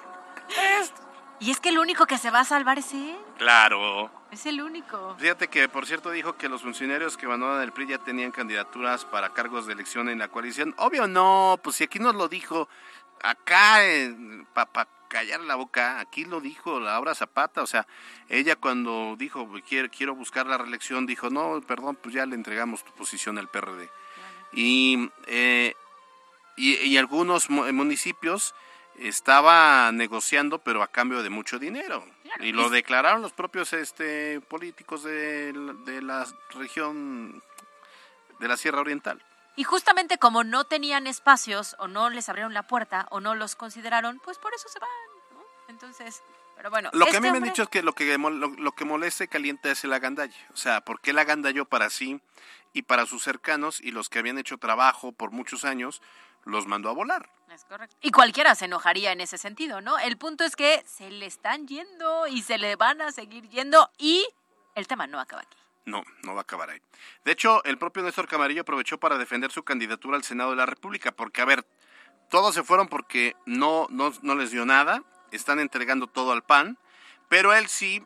Néstor. 0.49 1.10
Y 1.41 1.52
es 1.52 1.60
que 1.62 1.69
el 1.69 1.80
único 1.80 2.06
que 2.06 2.17
se 2.17 2.32
va 2.32 2.41
a 2.41 2.45
salvar 2.45 2.80
es 2.80 2.91
él. 2.93 3.17
Claro. 3.38 4.12
Es 4.30 4.45
el 4.45 4.62
único. 4.62 5.15
Fíjate 5.17 5.47
que, 5.47 5.69
por 5.69 5.86
cierto, 5.86 6.12
dijo 6.12 6.36
que 6.36 6.49
los 6.49 6.62
funcionarios 6.62 7.15
que 7.15 7.25
abandonan 7.25 7.62
el 7.63 7.71
PRI 7.71 7.88
ya 7.88 7.97
tenían 7.97 8.32
candidaturas 8.32 9.06
para 9.06 9.30
cargos 9.30 9.65
de 9.65 9.73
elección 9.73 10.10
en 10.10 10.19
la 10.19 10.28
coalición. 10.28 10.75
Obvio 10.78 11.08
no, 11.08 11.58
pues 11.63 11.78
si 11.78 11.86
aquí 11.86 11.97
nos 11.97 12.13
lo 12.13 12.28
dijo, 12.28 12.67
acá, 13.24 13.80
para 14.54 14.88
callar 15.08 15.42
la 15.42 15.56
boca, 15.56 16.00
aquí 16.00 16.26
lo 16.26 16.40
dijo 16.40 16.80
Laura 16.80 17.16
Zapata, 17.16 17.64
o 17.64 17.68
sea, 17.68 17.88
ella 18.30 18.56
cuando 18.56 19.16
dijo 19.18 19.50
quiero, 19.68 19.90
quiero 19.90 20.16
buscar 20.16 20.46
la 20.46 20.58
reelección, 20.58 21.06
dijo, 21.08 21.30
no, 21.30 21.62
perdón, 21.62 21.98
pues 22.02 22.14
ya 22.14 22.26
le 22.26 22.36
entregamos 22.36 22.84
tu 22.84 22.92
posición 22.94 23.38
al 23.38 23.50
PRD. 23.50 23.90
Y, 24.54 25.10
eh, 25.28 25.74
y, 26.58 26.76
y 26.76 26.98
algunos 26.98 27.50
mu- 27.50 27.72
municipios 27.74 28.54
estaba 28.98 29.92
negociando, 29.92 30.60
pero 30.60 30.84
a 30.84 30.88
cambio 30.88 31.24
de 31.24 31.30
mucho 31.30 31.58
dinero. 31.58 32.06
Y 32.42 32.52
lo 32.52 32.70
declararon 32.70 33.22
los 33.22 33.32
propios 33.32 33.74
este, 33.74 34.42
políticos 34.42 35.04
de, 35.04 35.54
de 35.86 36.02
la 36.02 36.28
región 36.54 37.42
de 38.40 38.48
la 38.48 38.58
Sierra 38.58 38.82
Oriental. 38.82 39.24
Y 39.60 39.65
justamente 39.65 40.17
como 40.17 40.45
no 40.45 40.63
tenían 40.63 41.06
espacios 41.06 41.76
o 41.80 41.89
no 41.89 42.10
les 42.10 42.30
abrieron 42.30 42.54
la 42.54 42.63
puerta 42.63 43.08
o 43.12 43.19
no 43.19 43.36
los 43.36 43.58
consideraron, 43.58 44.22
pues 44.24 44.38
por 44.38 44.54
eso 44.54 44.69
se 44.69 44.80
van. 44.80 44.89
¿no? 45.34 45.43
Entonces, 45.67 46.24
pero 46.56 46.69
bueno. 46.69 46.89
Lo 46.93 47.04
que 47.04 47.12
este 47.12 47.17
a 47.17 47.19
mí 47.19 47.30
me 47.30 47.39
han 47.39 47.43
dicho 47.43 47.63
es 47.63 47.67
que 47.67 47.84
lo 47.84 47.91
que, 47.91 48.17
lo, 48.17 48.30
lo 48.30 48.72
que 48.72 48.86
molesta 48.86 49.26
y 49.26 49.28
calienta 49.28 49.69
es 49.69 49.84
el 49.84 49.91
agandalle. 49.91 50.38
O 50.54 50.56
sea, 50.56 50.80
¿por 50.80 51.02
qué 51.02 51.12
el 51.12 51.19
agandalló 51.19 51.65
para 51.65 51.89
sí 51.89 52.22
y 52.72 52.84
para 52.84 53.06
sus 53.06 53.22
cercanos 53.22 53.82
y 53.82 53.91
los 53.91 54.08
que 54.08 54.19
habían 54.19 54.38
hecho 54.38 54.58
trabajo 54.60 55.12
por 55.12 55.32
muchos 55.32 55.65
años 55.65 56.02
los 56.45 56.65
mandó 56.65 56.88
a 56.89 56.93
volar? 56.93 57.30
Es 57.52 57.65
correcto. 57.65 57.98
Y 58.00 58.12
cualquiera 58.12 58.56
se 58.56 58.63
enojaría 58.63 59.12
en 59.12 59.19
ese 59.19 59.38
sentido, 59.38 59.82
¿no? 59.82 60.00
El 60.00 60.17
punto 60.17 60.45
es 60.45 60.56
que 60.56 60.86
se 60.88 61.12
le 61.12 61.26
están 61.26 61.67
yendo 61.67 62.28
y 62.28 62.43
se 62.43 62.58
le 62.60 62.78
van 62.78 63.02
a 63.02 63.12
seguir 63.12 63.50
yendo 63.50 63.91
y 63.98 64.26
el 64.76 64.88
tema 64.88 65.06
no 65.06 65.19
acaba 65.19 65.41
aquí. 65.41 65.59
No, 65.86 66.04
no 66.24 66.34
va 66.34 66.42
a 66.42 66.44
acabar 66.44 66.70
ahí. 66.70 66.82
De 67.26 67.32
hecho, 67.32 67.63
el 67.63 67.78
propio 67.78 68.04
Néstor 68.04 68.28
Camarillo 68.28 68.62
aprovechó 68.62 69.00
para 69.00 69.18
defender 69.18 69.52
su 69.52 69.63
candidatura 69.63 70.18
al 70.18 70.24
Senado 70.24 70.52
de 70.52 70.58
la 70.58 70.65
República, 70.65 71.12
porque, 71.12 71.42
a 71.42 71.46
ver, 71.46 71.65
todos 72.30 72.54
se 72.54 72.63
fueron 72.63 72.88
porque 72.88 73.36
no, 73.46 73.88
no, 73.89 74.13
no 74.22 74.36
les 74.36 74.52
dio 74.52 74.65
nada, 74.65 75.04
están 75.32 75.60
entregando 75.60 76.08
todo 76.08 76.32
al 76.32 76.44
PAN, 76.44 76.78
pero 77.28 77.54
él 77.54 77.68
sí, 77.68 78.04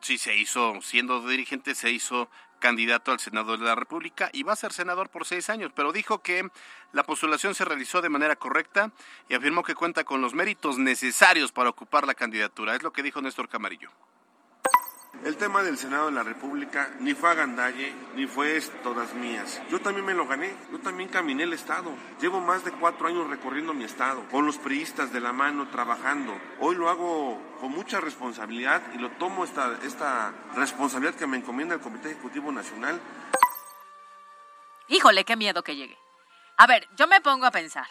sí 0.00 0.18
se 0.18 0.36
hizo, 0.36 0.80
siendo 0.82 1.26
dirigente, 1.26 1.74
se 1.74 1.90
hizo 1.90 2.28
candidato 2.58 3.12
al 3.12 3.20
Senado 3.20 3.56
de 3.56 3.64
la 3.64 3.74
República 3.74 4.30
y 4.32 4.42
va 4.42 4.52
a 4.52 4.56
ser 4.56 4.72
senador 4.72 5.10
por 5.10 5.26
seis 5.26 5.50
años, 5.50 5.72
pero 5.74 5.92
dijo 5.92 6.22
que 6.22 6.48
la 6.92 7.04
postulación 7.04 7.54
se 7.54 7.64
realizó 7.64 8.00
de 8.00 8.08
manera 8.08 8.36
correcta 8.36 8.92
y 9.28 9.34
afirmó 9.34 9.62
que 9.62 9.74
cuenta 9.74 10.04
con 10.04 10.20
los 10.20 10.34
méritos 10.34 10.78
necesarios 10.78 11.52
para 11.52 11.70
ocupar 11.70 12.06
la 12.06 12.14
candidatura. 12.14 12.74
Es 12.74 12.82
lo 12.82 12.92
que 12.92 13.02
dijo 13.02 13.20
Néstor 13.20 13.48
Camarillo. 13.48 13.90
El 15.24 15.36
tema 15.36 15.62
del 15.62 15.76
Senado 15.76 16.06
de 16.06 16.12
la 16.12 16.22
República 16.22 16.90
ni 17.00 17.14
fue 17.14 17.30
agandalle, 17.30 17.92
ni 18.14 18.26
fue 18.26 18.60
todas 18.82 19.14
mías. 19.14 19.60
Yo 19.70 19.80
también 19.80 20.06
me 20.06 20.14
lo 20.14 20.26
gané, 20.26 20.54
yo 20.70 20.78
también 20.78 21.08
caminé 21.08 21.42
el 21.42 21.52
Estado. 21.52 21.90
Llevo 22.20 22.40
más 22.40 22.64
de 22.64 22.72
cuatro 22.72 23.08
años 23.08 23.28
recorriendo 23.28 23.74
mi 23.74 23.84
Estado, 23.84 24.24
con 24.30 24.46
los 24.46 24.58
priistas 24.58 25.12
de 25.12 25.20
la 25.20 25.32
mano, 25.32 25.68
trabajando. 25.68 26.38
Hoy 26.60 26.76
lo 26.76 26.88
hago 26.88 27.40
con 27.60 27.72
mucha 27.72 28.00
responsabilidad 28.00 28.82
y 28.94 28.98
lo 28.98 29.10
tomo 29.12 29.44
esta, 29.44 29.78
esta 29.82 30.32
responsabilidad 30.54 31.14
que 31.16 31.26
me 31.26 31.38
encomienda 31.38 31.74
el 31.74 31.80
Comité 31.80 32.10
Ejecutivo 32.10 32.52
Nacional 32.52 33.00
Híjole, 34.88 35.24
qué 35.24 35.36
miedo 35.36 35.62
que 35.62 35.74
llegue. 35.74 35.98
A 36.56 36.66
ver, 36.66 36.88
yo 36.96 37.06
me 37.06 37.20
pongo 37.20 37.46
a 37.46 37.50
pensar. 37.50 37.88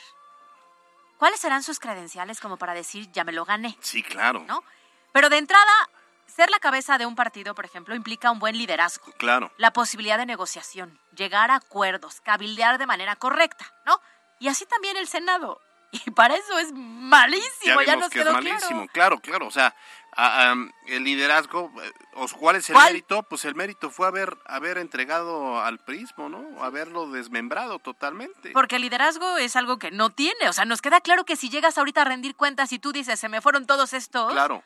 ¿Cuáles 1.17 1.39
serán 1.39 1.63
sus 1.63 1.79
credenciales 1.79 2.39
como 2.39 2.57
para 2.57 2.73
decir 2.73 3.11
ya 3.11 3.23
me 3.23 3.31
lo 3.31 3.45
gané? 3.45 3.77
Sí, 3.81 4.01
claro. 4.01 4.43
¿No? 4.47 4.63
Pero 5.11 5.29
de 5.29 5.38
entrada, 5.38 5.89
ser 6.27 6.49
la 6.49 6.59
cabeza 6.59 6.97
de 6.97 7.05
un 7.05 7.15
partido, 7.15 7.55
por 7.55 7.65
ejemplo, 7.65 7.95
implica 7.95 8.31
un 8.31 8.39
buen 8.39 8.57
liderazgo. 8.57 9.05
Claro. 9.17 9.51
la 9.57 9.71
posibilidad 9.71 10.17
de 10.17 10.25
negociación, 10.25 10.99
llegar 11.15 11.51
a 11.51 11.55
acuerdos, 11.55 12.21
cabildear 12.21 12.77
de 12.77 12.85
manera 12.88 13.15
correcta, 13.15 13.65
¿no? 13.85 13.99
Y 14.39 14.47
así 14.49 14.65
también 14.65 14.97
el 14.97 15.07
Senado. 15.07 15.59
Y 16.05 16.11
para 16.11 16.35
eso 16.35 16.57
es 16.59 16.73
malísimo, 16.73 17.81
ya, 17.81 17.95
nos 17.95 18.09
que 18.09 18.19
quedó 18.19 18.29
es 18.31 18.35
malísimo, 18.35 18.88
claro. 18.88 19.19
claro, 19.19 19.19
claro, 19.19 19.47
o 19.47 19.51
sea, 19.51 19.73
a- 20.17 20.53
el 20.88 21.03
liderazgo, 21.05 21.71
eh, 21.82 21.91
¿cuál 22.38 22.57
es 22.57 22.69
el 22.69 22.73
¿Cuál? 22.73 22.88
mérito? 22.88 23.23
Pues 23.23 23.45
el 23.45 23.55
mérito 23.55 23.89
fue 23.89 24.07
haber 24.07 24.36
haber 24.45 24.78
entregado 24.78 25.61
al 25.61 25.80
prismo, 25.80 26.28
¿no? 26.28 26.63
Haberlo 26.63 27.09
desmembrado 27.11 27.80
totalmente. 27.80 28.51
Porque 28.51 28.76
el 28.76 28.82
liderazgo 28.82 29.38
es 29.38 29.55
algo 29.55 29.78
que 29.80 29.91
no 29.91 30.09
tiene. 30.09 30.49
O 30.49 30.53
sea, 30.53 30.65
nos 30.65 30.82
queda 30.82 30.99
claro 31.01 31.23
que 31.26 31.36
si 31.38 31.49
llegas 31.49 31.78
ahorita 31.78 32.01
a 32.01 32.05
rendir 32.05 32.36
cuentas 32.36 32.71
y 32.73 32.80
tú 32.80 32.91
dices, 32.91 33.17
se 33.19 33.30
me 33.30 33.41
fueron 33.41 33.65
todos 33.65 33.93
estos. 33.93 34.32
Claro, 34.34 34.63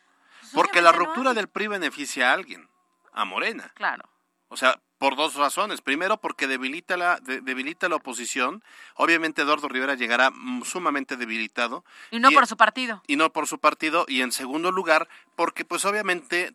porque 0.54 0.82
la 0.82 0.91
no 0.91 0.97
ruptura 1.00 1.34
del 1.34 1.47
PRI 1.47 1.68
beneficia 1.68 2.30
a 2.30 2.34
alguien, 2.34 2.70
a 3.14 3.26
Morena. 3.26 3.72
Claro. 3.76 4.10
O 4.50 4.58
sea, 4.58 4.80
por 4.97 5.16
dos 5.16 5.36
razones. 5.36 5.82
Primero, 5.82 6.18
porque 6.18 6.47
debilita 6.47 6.97
la, 6.97 7.20
de- 7.20 7.39
debilita 7.41 7.88
la 7.88 7.95
oposición. 7.97 8.64
Obviamente 8.95 9.43
Eduardo 9.43 9.68
Rivera 9.70 9.93
llegará 9.95 10.32
sumamente 10.66 11.16
debilitado. 11.18 11.86
Y 12.12 12.20
no 12.20 12.32
Y- 12.32 12.34
por 12.34 12.47
su 12.47 12.58
partido. 12.58 13.02
y 13.08 13.16
no 13.16 13.32
por 13.32 13.47
su 13.47 13.60
partido 13.60 14.06
y 14.08 14.22
en 14.22 14.32
segundo 14.32 14.72
lugar 14.72 15.08
porque 15.36 15.64
pues 15.66 15.86
obviamente 15.86 16.54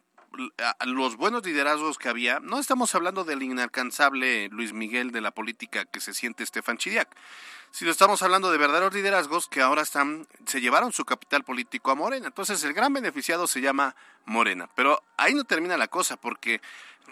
los 0.84 1.16
buenos 1.16 1.46
liderazgos 1.46 1.96
que 1.96 2.08
había, 2.08 2.40
no 2.40 2.58
estamos 2.58 2.92
hablando 2.96 3.22
del 3.22 3.42
inalcanzable 3.44 4.48
Luis 4.48 4.72
Miguel 4.72 5.12
de 5.12 5.20
la 5.20 5.30
política 5.30 5.84
que 5.84 6.00
se 6.00 6.12
siente 6.12 6.42
Estefan 6.42 6.76
Chiriac, 7.74 7.78
sino 7.78 7.90
estamos 7.90 8.22
hablando 8.22 8.50
de 8.50 8.58
verdaderos 8.58 8.94
liderazgos 8.94 9.48
que 9.48 9.60
ahora 9.60 9.82
están, 9.82 10.26
se 10.46 10.60
llevaron 10.60 10.92
su 10.92 11.04
capital 11.04 11.42
político 11.42 11.90
a 11.90 11.96
Morena. 11.96 12.28
Entonces 12.28 12.62
el 12.64 12.72
gran 12.72 12.92
beneficiado 12.92 13.46
se 13.46 13.60
llama 13.60 13.96
Morena. 14.24 14.68
Pero 14.74 15.02
ahí 15.16 15.34
no 15.34 15.44
termina 15.44 15.76
la 15.76 15.88
cosa, 15.88 16.16
porque 16.16 16.60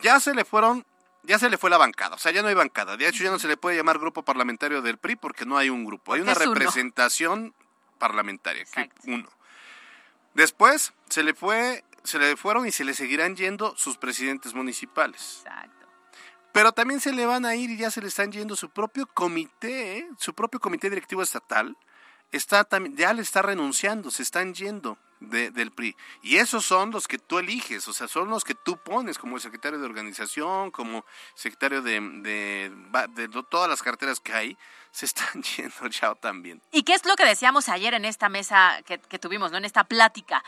ya 0.03 0.21
se 0.21 0.35
le 0.35 0.45
fueron 0.45 0.87
ya 1.25 1.39
se 1.39 1.49
le 1.49 1.57
fue 1.57 1.71
la 1.71 1.79
bancada, 1.79 2.17
o 2.17 2.19
sea, 2.19 2.33
ya 2.33 2.43
no 2.43 2.49
hay 2.49 2.55
bancada. 2.55 2.97
De 2.97 3.07
hecho, 3.07 3.23
ya 3.23 3.31
no 3.31 3.39
se 3.39 3.47
le 3.47 3.57
puede 3.57 3.77
llamar 3.77 4.01
grupo 4.01 4.25
parlamentario 4.25 4.83
del 4.83 4.99
PRI 4.99 5.15
porque 5.15 5.47
no 5.47 5.57
hay 5.57 5.71
un 5.71 5.85
grupo, 5.85 6.15
hay 6.15 6.21
una 6.21 6.35
representación 6.35 7.55
parlamentaria, 7.99 8.65
que 8.65 8.91
uno. 9.07 9.29
Después 10.35 10.93
se 11.09 11.23
le 11.23 11.35
fue, 11.35 11.85
se 12.03 12.19
le 12.19 12.37
fueron 12.37 12.67
y 12.67 12.73
se 12.73 12.85
le 12.85 12.95
seguirán 12.95 13.37
yendo 13.37 13.77
sus 13.77 13.99
presidentes 13.99 14.55
municipales. 14.55 15.45
Exacto. 15.45 15.82
Pero 16.53 16.72
también 16.72 17.00
se 17.00 17.12
le 17.12 17.26
van 17.26 17.46
a 17.46 17.55
ir 17.55 17.70
y 17.70 17.78
ya 17.78 17.90
se 17.90 18.00
le 18.00 18.09
están 18.09 18.30
yendo 18.30 18.57
su 18.57 18.68
propio 18.68 19.07
comité, 19.07 19.98
¿eh? 19.98 20.09
su 20.18 20.34
propio 20.34 20.61
comité 20.61 20.90
directivo 20.90 21.22
estatal, 21.22 21.76
está 22.30 22.66
ya 22.94 23.12
le 23.12 23.22
está 23.22 23.42
renunciando, 23.42 24.11
se 24.11 24.22
están 24.22 24.55
yendo 24.55 24.98
del 25.20 25.70
PRI. 25.70 25.96
Y 26.22 26.36
esos 26.36 26.64
son 26.64 26.90
los 26.90 27.07
que 27.07 27.18
tú 27.18 27.38
eliges, 27.38 27.86
o 27.88 27.92
sea, 27.92 28.09
son 28.09 28.28
los 28.28 28.44
que 28.44 28.55
tú 28.55 28.76
pones 28.76 29.18
como 29.18 29.38
secretario 29.38 29.78
de 29.78 29.86
organización, 29.86 30.70
como 30.70 31.05
secretario 31.34 31.82
de, 31.82 32.00
de, 32.00 33.28
todas 33.48 33.68
las 33.68 33.82
carteras 33.82 34.20
que 34.20 34.32
hay, 34.32 34.59
se 34.90 35.07
están 35.07 35.42
yendo 35.57 35.86
ya 35.88 36.14
también. 36.14 36.61
¿Y 36.72 36.82
qué 36.82 36.94
es 36.94 37.05
lo 37.07 37.14
que 37.16 37.24
decíamos 37.24 37.68
ayer 37.68 37.94
en 37.94 38.05
esta 38.05 38.28
mesa 38.28 38.80
que, 38.84 38.98
que 38.98 39.18
tuvimos, 39.18 39.53
¿no? 39.53 39.59
en 39.59 39.64
esta 39.64 39.84
plática? 39.84 40.42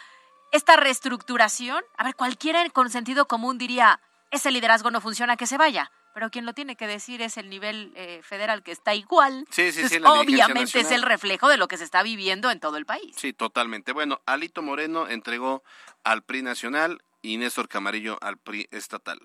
Esta 0.52 0.76
reestructuración, 0.76 1.82
a 1.96 2.04
ver, 2.04 2.14
cualquiera 2.14 2.68
con 2.70 2.90
sentido 2.90 3.26
común 3.26 3.58
diría, 3.58 4.00
ese 4.34 4.50
liderazgo 4.50 4.90
no 4.90 5.00
funciona, 5.00 5.36
que 5.36 5.46
se 5.46 5.56
vaya 5.58 5.90
pero 6.14 6.30
quien 6.30 6.46
lo 6.46 6.54
tiene 6.54 6.76
que 6.76 6.86
decir 6.86 7.20
es 7.20 7.36
el 7.36 7.50
nivel 7.50 7.92
eh, 7.96 8.20
federal 8.22 8.62
que 8.62 8.70
está 8.70 8.94
igual. 8.94 9.46
Sí, 9.50 9.72
sí, 9.72 9.88
sí, 9.88 9.98
obviamente 10.04 10.78
es 10.78 10.92
el 10.92 11.02
reflejo 11.02 11.48
de 11.48 11.56
lo 11.56 11.66
que 11.66 11.76
se 11.76 11.82
está 11.82 12.04
viviendo 12.04 12.52
en 12.52 12.60
todo 12.60 12.76
el 12.76 12.86
país. 12.86 13.16
Sí, 13.18 13.32
totalmente. 13.32 13.92
Bueno, 13.92 14.20
Alito 14.24 14.62
Moreno 14.62 15.08
entregó 15.08 15.64
al 16.04 16.22
PRI 16.22 16.42
nacional 16.42 17.02
y 17.20 17.36
Néstor 17.36 17.68
Camarillo 17.68 18.16
al 18.22 18.38
PRI 18.38 18.68
estatal. 18.70 19.18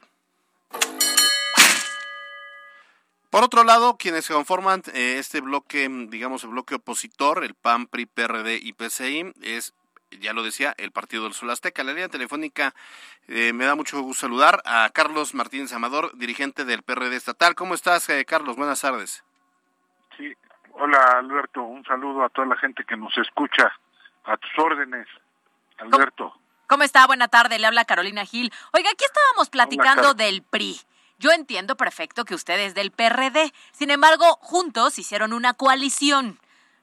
Por 3.30 3.44
otro 3.44 3.64
lado, 3.64 3.98
quienes 3.98 4.28
conforman 4.28 4.82
eh, 4.94 5.18
este 5.20 5.42
bloque, 5.42 5.88
digamos, 6.10 6.44
el 6.44 6.50
bloque 6.50 6.74
opositor, 6.74 7.44
el 7.44 7.54
PAN, 7.54 7.86
PRI, 7.86 8.08
PRD 8.08 8.60
y 8.64 8.74
PCI, 8.74 9.34
es 9.44 9.76
ya 10.12 10.34
lo 10.34 10.44
decía, 10.44 10.74
el 10.78 10.92
Partido 10.92 11.24
del 11.24 11.34
Sol 11.34 11.50
Azteca. 11.50 11.84
La 11.84 11.92
línea 11.92 12.10
telefónica 12.10 12.74
eh, 13.28 13.54
me 13.54 13.66
da 13.66 13.76
mucho 13.76 14.02
gusto 14.02 14.22
saludar 14.22 14.62
a 14.66 14.90
Carlos 14.94 15.34
Martínez 15.34 15.72
Amador, 15.74 16.18
dirigente 16.18 16.66
del 16.66 16.84
PRD 16.84 17.16
estatal. 17.16 17.56
¿Cómo 17.56 17.74
estás, 17.74 18.10
eh, 18.10 18.26
Carlos? 18.26 18.56
Buenas 18.56 18.82
tardes. 18.82 19.24
Sí, 20.18 20.34
hola 20.74 21.00
Alberto, 21.20 21.64
un 21.64 21.84
saludo 21.86 22.24
a 22.24 22.30
toda 22.30 22.48
la 22.48 22.58
gente 22.58 22.84
que 22.84 22.98
nos 22.98 23.18
escucha. 23.18 23.72
A 24.26 24.38
tus 24.38 24.52
órdenes, 24.60 25.08
Alberto. 25.78 26.36
¿Cómo, 26.68 26.84
está? 26.84 27.08
Buena 27.08 27.30
tarde, 27.30 27.58
le 27.58 27.66
habla 27.66 27.86
Carolina 27.86 28.26
Gil. 28.26 28.54
Oiga, 28.74 28.92
aquí 28.92 29.04
estábamos 29.04 29.50
platicando 29.50 30.14
del 30.14 30.44
PRI. 30.44 30.80
Yo 31.18 31.32
entiendo 31.32 31.76
perfecto 31.76 32.26
que 32.26 32.36
ustedes 32.36 32.76
del 32.76 32.92
PRD, 32.92 33.52
sin 33.72 33.90
embargo, 33.90 34.38
juntos 34.42 35.00
hicieron 35.00 35.34
una 35.34 35.54
coalición 35.54 36.40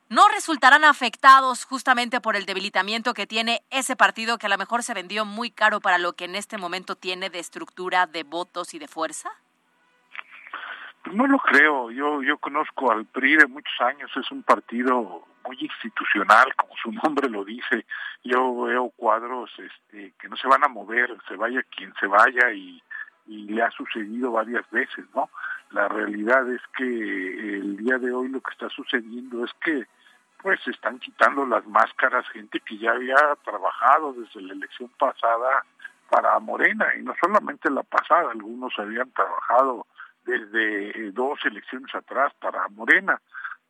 no 0.09 0.29
resultarán 0.29 0.85
afectados 0.85 1.65
justamente 1.65 2.21
por 2.21 2.37
el 2.37 2.47
debilitamiento 2.47 3.13
que 3.13 3.27
tiene 3.27 3.63
ese 3.71 3.97
partido 3.97 4.39
que 4.39 4.47
a 4.47 4.51
lo 4.51 4.59
mejor 4.59 4.83
se 4.83 4.95
vendió 4.95 5.25
muy 5.25 5.51
caro 5.51 5.81
para 5.81 5.99
lo 5.99 6.13
que 6.13 6.27
en 6.27 6.37
este 6.37 6.59
momento 6.59 6.95
tiene 6.95 7.29
de 7.29 7.41
estructura, 7.41 8.07
de 8.07 8.23
votos 8.23 8.75
y 8.75 8.79
de 8.79 8.87
fuerza? 8.87 9.31
No 11.13 11.27
lo 11.27 11.39
creo. 11.39 11.91
Yo 11.91 12.23
yo 12.23 12.39
conozco 12.39 12.91
al 12.91 13.07
PRI 13.07 13.37
de 13.37 13.47
muchos 13.47 13.81
años. 13.81 14.11
Es 14.17 14.31
un 14.31 14.43
partido 14.43 15.25
muy 15.45 15.57
institucional, 15.61 16.55
como 16.57 16.75
su 16.77 16.93
nombre 17.05 17.29
lo 17.29 17.45
dice. 17.45 17.85
Yo 18.25 18.63
veo 18.63 18.91
cuadros 18.91 19.51
este, 19.59 20.15
que 20.21 20.29
no 20.29 20.37
se 20.37 20.49
van 20.49 20.65
a 20.65 20.69
mover, 20.69 21.17
se 21.29 21.37
vaya 21.37 21.63
quien 21.65 21.93
se 21.99 22.07
vaya 22.07 22.53
y, 22.53 22.83
y 23.27 23.45
le 23.49 23.63
ha 23.63 23.71
sucedido 23.71 24.33
varias 24.33 24.69
veces, 24.71 25.05
¿no? 25.15 25.31
La 25.71 25.89
realidad 25.89 26.49
es 26.53 26.61
que 26.77 26.85
el 26.85 27.77
día 27.77 27.99
de 27.99 28.13
hoy 28.13 28.29
lo 28.29 28.41
que 28.41 28.53
está 28.53 28.69
sucediendo 28.69 29.45
es 29.45 29.53
que 29.65 29.87
pues 30.47 30.61
están 30.69 31.01
quitando 31.01 31.45
las 31.45 31.67
máscaras 31.67 32.25
gente 32.29 32.61
que 32.61 32.79
ya 32.79 32.93
había 32.93 33.17
trabajado 33.45 34.13
desde 34.13 34.41
la 34.43 34.53
elección 34.53 34.89
pasada 34.97 35.65
para 36.09 36.39
Morena 36.39 36.87
y 36.97 37.03
no 37.03 37.17
solamente 37.21 37.69
la 37.69 37.83
pasada, 37.83 38.31
algunos 38.31 38.73
habían 38.79 39.11
trabajado 39.11 39.89
desde 40.25 41.11
dos 41.11 41.41
elecciones 41.45 41.93
atrás 41.93 42.33
para 42.41 42.69
Morena. 42.69 43.21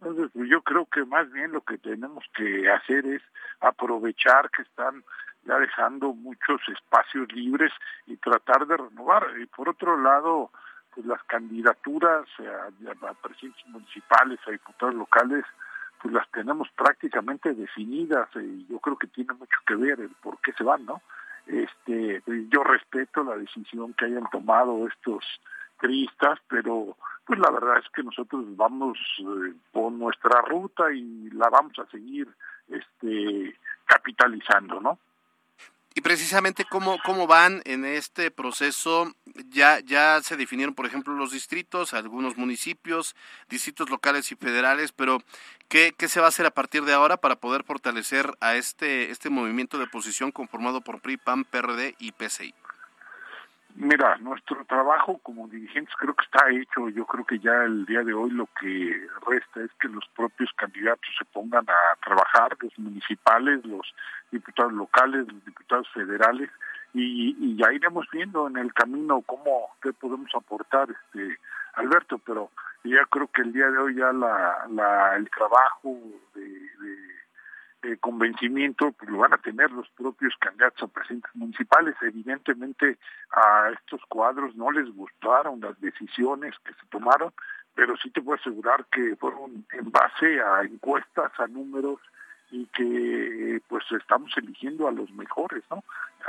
Entonces, 0.03 0.31
pues, 0.35 0.51
yo 0.51 0.61
creo 0.61 0.85
que 0.85 1.03
más 1.07 1.33
bien 1.33 1.53
lo 1.53 1.63
que 1.63 1.79
tenemos 1.79 2.23
que 2.35 2.71
hacer 2.71 3.07
es 3.07 3.23
aprovechar 3.61 4.51
que 4.51 4.61
están 4.61 5.03
ya 5.45 5.59
dejando 5.59 6.13
muchos 6.13 6.61
espacios 6.69 7.33
libres 7.33 7.73
y 8.05 8.19
tratar 8.19 8.67
de 8.67 8.77
renovar. 8.77 9.27
Y 9.41 9.47
por 9.47 9.71
otro 9.71 9.97
lado, 9.97 10.51
pues 10.95 11.07
las 11.07 11.23
candidaturas 11.23 12.27
a, 12.39 13.09
a 13.09 13.15
presidentes 13.15 13.67
municipales, 13.69 14.39
a 14.47 14.51
diputados 14.51 14.95
locales, 14.95 15.47
las 16.13 16.31
tenemos 16.31 16.69
prácticamente 16.77 17.55
definidas 17.55 18.29
y 18.37 18.67
yo 18.69 18.79
creo 18.79 18.97
que 18.97 19.07
tiene 19.09 19.35
mucho 19.35 19.59
que 19.67 19.75
ver 19.75 20.01
el 20.01 20.11
por 20.23 20.39
qué 20.41 20.53
se 20.53 20.65
van, 20.65 20.85
¿no? 20.85 21.03
Este, 21.47 22.23
yo 22.51 22.65
respeto 22.65 23.23
la 23.23 23.37
decisión 23.37 23.95
que 23.95 24.07
hayan 24.07 24.29
tomado 24.31 24.87
estos 24.89 25.25
cristas, 25.77 26.39
pero 26.49 26.97
pues 27.25 27.39
la 27.39 27.51
verdad 27.51 27.79
es 27.79 27.89
que 27.95 28.03
nosotros 28.03 28.45
vamos 28.57 28.99
eh, 29.21 29.53
por 29.73 29.93
nuestra 29.93 30.43
ruta 30.43 30.93
y 30.93 31.31
la 31.31 31.49
vamos 31.49 31.79
a 31.79 31.87
seguir 31.91 32.29
este 32.69 33.57
capitalizando, 33.85 34.81
¿no? 34.81 34.99
Y 35.95 36.03
precisamente 36.03 36.67
cómo, 36.69 36.99
cómo 37.05 37.27
van 37.27 37.63
en 37.65 37.85
este 37.85 38.31
proceso, 38.31 39.15
ya, 39.51 39.81
ya 39.81 40.21
se 40.23 40.37
definieron, 40.37 40.75
por 40.75 40.87
ejemplo, 40.87 41.15
los 41.15 41.33
distritos, 41.33 41.95
algunos 41.95 42.37
municipios, 42.37 43.17
distritos 43.49 43.91
locales 43.91 44.31
y 44.33 44.37
federales, 44.37 44.93
pero 44.93 45.23
¿qué, 45.69 45.93
qué 45.97 46.09
se 46.09 46.21
va 46.21 46.27
a 46.27 46.29
hacer 46.29 46.47
a 46.47 46.51
partir 46.51 46.85
de 46.85 46.93
ahora 46.93 47.17
para 47.17 47.37
poder 47.37 47.65
fortalecer 47.65 48.33
a 48.41 48.55
este, 48.55 49.11
este 49.11 49.31
movimiento 49.31 49.79
de 49.79 49.85
oposición 49.85 50.33
conformado 50.33 50.81
por 50.81 51.01
PRI, 51.01 51.17
PAN, 51.17 51.45
PRD 51.45 51.95
y 51.99 52.13
PCI? 52.13 52.55
Mira, 53.79 54.17
nuestro 54.17 54.65
trabajo 54.65 55.19
como 55.19 55.49
dirigentes 55.49 55.95
creo 55.97 56.15
que 56.15 56.25
está 56.25 56.49
hecho. 56.51 56.89
Yo 56.89 57.05
creo 57.05 57.27
que 57.27 57.39
ya 57.39 57.65
el 57.65 57.85
día 57.85 58.03
de 58.03 58.15
hoy 58.15 58.31
lo 58.31 58.49
que 58.59 59.07
resta 59.29 59.61
es 59.61 59.71
que 59.79 59.89
los 59.89 60.03
propios 60.17 60.51
candidatos 60.57 61.11
se 61.19 61.27
pongan 61.27 61.67
a 61.69 61.97
trabajar, 62.03 62.57
los 62.61 62.79
municipales, 62.79 63.63
los 63.67 63.95
diputados 64.33 64.73
locales, 64.73 65.31
los 65.31 65.45
diputados 65.45 65.87
federales, 65.93 66.49
y, 66.99 67.57
ya 67.57 67.73
iremos 67.73 68.07
viendo 68.11 68.49
en 68.49 68.57
el 68.57 68.73
camino 68.73 69.21
cómo 69.23 69.71
qué 69.83 69.93
podemos 69.93 70.31
aportar, 70.35 70.89
este 70.91 71.39
Alberto. 71.75 72.19
Pero 72.19 72.51
ya 72.85 73.05
creo 73.11 73.29
que 73.29 73.43
el 73.43 73.53
día 73.53 73.71
de 73.71 73.79
hoy 73.79 73.97
ya 73.97 74.13
la, 74.13 75.15
el 75.17 75.29
trabajo 75.31 75.97
de 76.35 77.97
convencimiento 77.99 78.91
pues 78.93 79.11
lo 79.11 79.19
van 79.19 79.35
a 79.35 79.39
tener 79.39 79.71
los 79.71 79.89
propios 79.91 80.35
candidatos 80.41 80.83
a 80.83 80.93
presidentes 80.93 81.35
municipales. 81.35 81.95
Evidentemente 82.01 82.99
a 83.31 83.71
estos 83.71 84.01
cuadros 84.09 84.57
no 84.57 84.71
les 84.71 84.89
gustaron 84.95 85.61
las 85.61 85.79
decisiones 85.81 86.55
que 86.65 86.73
se 86.73 86.87
tomaron, 86.91 87.33
pero 87.75 87.97
sí 87.97 88.11
te 88.11 88.23
puedo 88.23 88.41
asegurar 88.41 88.87
que 88.87 89.15
fueron 89.17 89.67
en 89.73 89.91
base 89.91 90.41
a 90.41 90.63
encuestas, 90.63 91.31
a 91.39 91.47
números 91.47 92.01
y 92.51 92.67
que 92.67 93.61
pues 93.69 93.85
estamos 93.93 94.31
eligiendo 94.37 94.89
a 94.89 94.93
los 94.93 95.11
mejores, 95.13 95.65
¿no? 95.71 95.83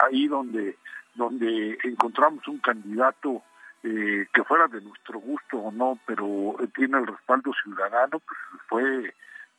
Ahí 0.03 0.27
donde 0.27 0.77
donde 1.15 1.77
encontramos 1.83 2.47
un 2.47 2.59
candidato 2.59 3.41
eh, 3.83 4.27
que 4.33 4.43
fuera 4.43 4.67
de 4.67 4.81
nuestro 4.81 5.19
gusto 5.19 5.57
o 5.57 5.71
no, 5.71 5.99
pero 6.05 6.55
tiene 6.75 6.99
el 6.99 7.07
respaldo 7.07 7.51
ciudadano, 7.63 8.19
pues 8.19 8.61
fue 8.67 9.13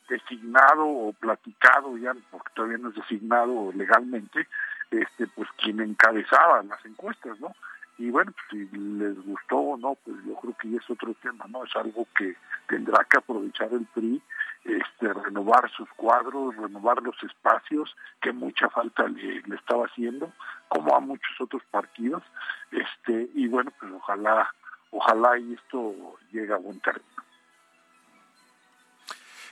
designado 0.09 0.87
o 0.87 1.13
platicado 1.13 1.97
ya, 1.99 2.15
porque 2.31 2.51
todavía 2.55 2.79
no 2.79 2.89
es 2.89 2.95
designado 2.95 3.73
legalmente, 3.75 4.47
este 4.91 5.27
pues 5.27 5.49
quien 5.59 5.81
encabezaba 5.81 6.63
las 6.63 6.85
encuestas, 6.87 7.39
¿no? 7.41 7.55
Y 7.99 8.11
bueno, 8.11 8.33
pues, 8.33 8.69
si 8.71 8.79
les 8.79 9.21
gustó 9.25 9.57
o 9.57 9.77
no, 9.77 9.97
pues 10.05 10.17
yo 10.25 10.35
creo 10.37 10.57
que 10.57 10.71
ya 10.71 10.79
es 10.79 10.89
otro 10.91 11.13
tema, 11.15 11.47
¿no? 11.49 11.65
Es 11.65 11.75
algo 11.75 12.07
que 12.17 12.37
tendrá 12.69 13.05
que 13.05 13.19
aprovechar 13.19 13.73
el 13.73 13.87
PRI, 13.87 14.23
este, 14.65 15.13
renovar 15.13 15.69
sus 15.71 15.89
cuadros, 15.91 16.57
renovar 16.57 17.03
los 17.03 17.21
espacios, 17.25 17.97
que 18.21 18.33
mucha 18.33 18.69
falta 18.71 19.09
le, 19.09 19.43
le 19.43 19.57
estaba 19.57 19.87
haciendo, 19.87 20.33
como 20.69 20.95
a 20.95 21.01
muchos 21.01 21.41
otros 21.41 21.63
partidos, 21.71 22.23
este, 22.71 23.29
y 23.35 23.49
bueno, 23.49 23.73
pues 23.81 23.91
ojalá, 23.93 24.55
ojalá 24.93 25.39
y 25.39 25.55
esto 25.55 25.95
llegue 26.31 26.53
a 26.53 26.59
buen 26.59 26.79
término. 26.81 27.28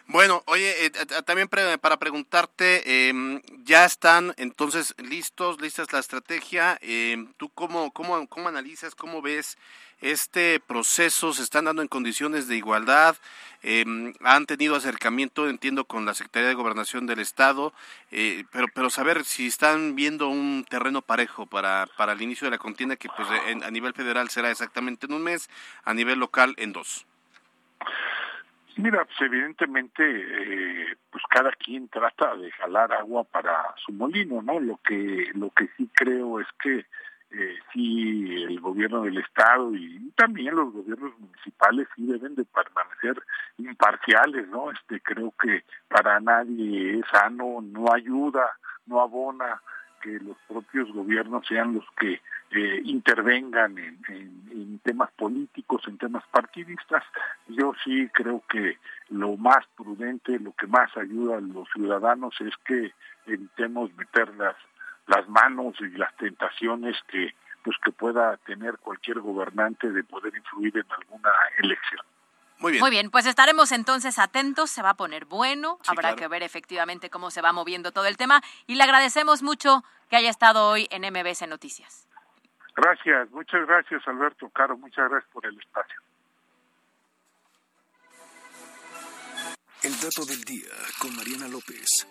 Bueno, 0.09 0.43
oye, 0.47 0.87
eh, 0.87 0.91
también 1.25 1.49
pre- 1.49 1.79
para 1.79 1.97
preguntarte, 1.97 3.09
em, 3.09 3.43
¿ya 3.65 3.85
están 3.85 4.35
entonces 4.37 4.95
listos, 4.99 5.61
listas 5.61 5.93
la 5.93 5.99
estrategia? 5.99 6.79
Em, 6.81 7.33
¿Tú 7.37 7.49
cómo, 7.51 7.91
cómo, 7.93 8.27
cómo 8.29 8.49
analizas, 8.49 8.95
cómo 8.95 9.21
ves 9.21 9.59
este 10.01 10.61
proceso? 10.61 11.33
¿Se 11.33 11.43
están 11.43 11.65
dando 11.65 11.83
en 11.83 11.89
condiciones 11.89 12.47
de 12.47 12.57
igualdad? 12.57 13.17
Em, 13.63 14.15
¿Han 14.21 14.47
tenido 14.47 14.77
acercamiento, 14.77 15.49
entiendo, 15.49 15.85
con 15.87 16.05
la 16.07 16.15
Secretaría 16.15 16.49
de 16.51 16.55
Gobernación 16.55 17.07
del 17.07 17.19
Estado? 17.19 17.73
Eh, 18.13 18.45
pero, 18.53 18.69
pero 18.73 18.91
saber 18.91 19.25
si 19.25 19.49
están 19.49 19.97
viendo 19.97 20.29
un 20.29 20.65
terreno 20.71 21.03
parejo 21.03 21.47
para, 21.47 21.89
para 21.97 22.13
el 22.13 22.23
inicio 22.23 22.45
de 22.47 22.53
la 22.53 22.59
contienda, 22.59 22.95
que 22.95 23.09
pues 23.09 23.27
en- 23.49 23.65
a 23.65 23.73
nivel 23.73 23.93
federal 23.93 24.31
será 24.31 24.53
exactamente 24.53 25.07
en 25.07 25.15
un 25.15 25.25
mes, 25.25 25.51
a 25.85 25.95
nivel 25.95 26.21
local 26.21 26.55
en 26.59 26.73
dos. 26.73 27.07
Mira, 28.77 29.07
pues 29.07 29.21
evidentemente, 29.23 30.03
eh, 30.05 30.97
pues 31.11 31.25
cada 31.31 31.51
quien 31.53 31.89
trata 31.89 32.37
de 32.37 32.51
jalar 32.53 32.93
agua 32.93 33.25
para 33.25 33.75
su 33.85 33.93
molino, 33.93 34.43
¿no? 34.43 34.61
Lo 34.61 34.79
que 34.85 35.31
lo 35.35 35.51
que 35.51 35.69
sí 35.77 35.89
creo 35.95 36.41
es 36.41 36.47
que 36.63 36.85
eh, 37.31 37.59
sí 37.73 38.45
el 38.45 38.61
gobierno 38.61 39.03
del 39.03 39.17
estado 39.17 39.75
y 39.75 40.13
también 40.15 40.55
los 40.55 40.75
gobiernos 40.75 41.19
municipales 41.19 41.89
sí 41.97 42.07
deben 42.07 42.35
de 42.35 42.45
permanecer 42.45 43.23
imparciales, 43.57 44.47
¿no? 44.49 44.71
Este 44.71 45.01
creo 45.01 45.33
que 45.41 45.65
para 45.89 46.21
nadie 46.21 46.99
es 46.99 47.07
sano, 47.11 47.63
no 47.63 47.93
ayuda, 47.95 48.59
no 48.85 49.01
abona 49.01 49.63
que 50.07 50.21
los 50.25 50.37
propios 50.47 50.93
gobiernos 50.93 51.45
sean 51.49 51.75
los 51.75 51.85
que 51.99 52.21
eh, 52.53 52.81
intervengan 52.85 53.77
en, 53.77 53.99
en- 54.09 54.79
temas 54.85 55.11
políticos, 55.17 55.83
en 55.89 55.99
temas 55.99 56.23
partidistas. 56.31 57.03
Yo 57.49 57.73
sí 57.83 58.09
creo 58.13 58.41
que 58.49 58.79
lo 59.11 59.37
más 59.37 59.67
prudente, 59.77 60.39
lo 60.39 60.53
que 60.53 60.69
más 60.69 60.97
ayuda 60.97 61.39
a 61.39 61.41
los 61.41 61.69
ciudadanos 61.73 62.41
es 62.41 62.55
que 62.65 62.93
evitemos 63.27 63.93
meter 63.97 64.33
las, 64.37 64.55
las 65.09 65.29
manos 65.29 65.75
y 65.81 65.89
las 65.99 66.15
tentaciones 66.19 66.97
que 67.09 67.35
pues 67.65 67.77
que 67.85 67.91
pueda 67.91 68.37
tener 68.47 68.79
cualquier 68.79 69.19
gobernante 69.19 69.91
de 69.91 70.05
poder 70.05 70.33
influir 70.37 70.77
en 70.77 70.87
alguna 70.89 71.31
elección. 71.59 72.07
Muy 72.59 72.73
bien. 72.73 72.81
Muy 72.81 72.91
bien, 72.91 73.11
pues 73.11 73.27
estaremos 73.27 73.71
entonces 73.73 74.19
atentos, 74.19 74.71
se 74.71 74.83
va 74.83 74.91
a 74.91 74.95
poner 74.95 75.27
bueno, 75.27 75.79
Sí, 75.83 75.91
habrá 75.91 76.03
claro. 76.11 76.17
que 76.17 76.29
ver 76.29 76.43
efectivamente 76.43 77.11
cómo 77.11 77.31
se 77.31 77.43
va 77.43 77.53
moviendo 77.53 77.93
todo 77.93 78.07
el 78.07 78.17
tema 78.17 78.41
y 78.67 78.77
le 78.77 78.83
agradecemos 78.83 79.43
mucho 79.43 79.85
que 80.09 80.17
haya 80.17 80.31
estado 80.31 80.69
hoy 80.69 80.89
en 80.91 81.03
MBS 81.03 81.47
Noticias. 81.49 82.07
Gracias, 82.75 83.31
muchas 83.31 83.67
gracias 83.67 84.03
Alberto 84.07 84.49
Caro, 84.51 84.77
muchas 84.77 85.09
gracias 85.11 85.31
por 85.33 85.45
el 85.47 85.59
espacio. 85.59 86.01
El 89.83 89.93
dato 90.01 90.25
del 90.27 90.43
día 90.45 90.73
con 90.99 91.15
Mariana 91.17 91.49
López. 91.49 92.07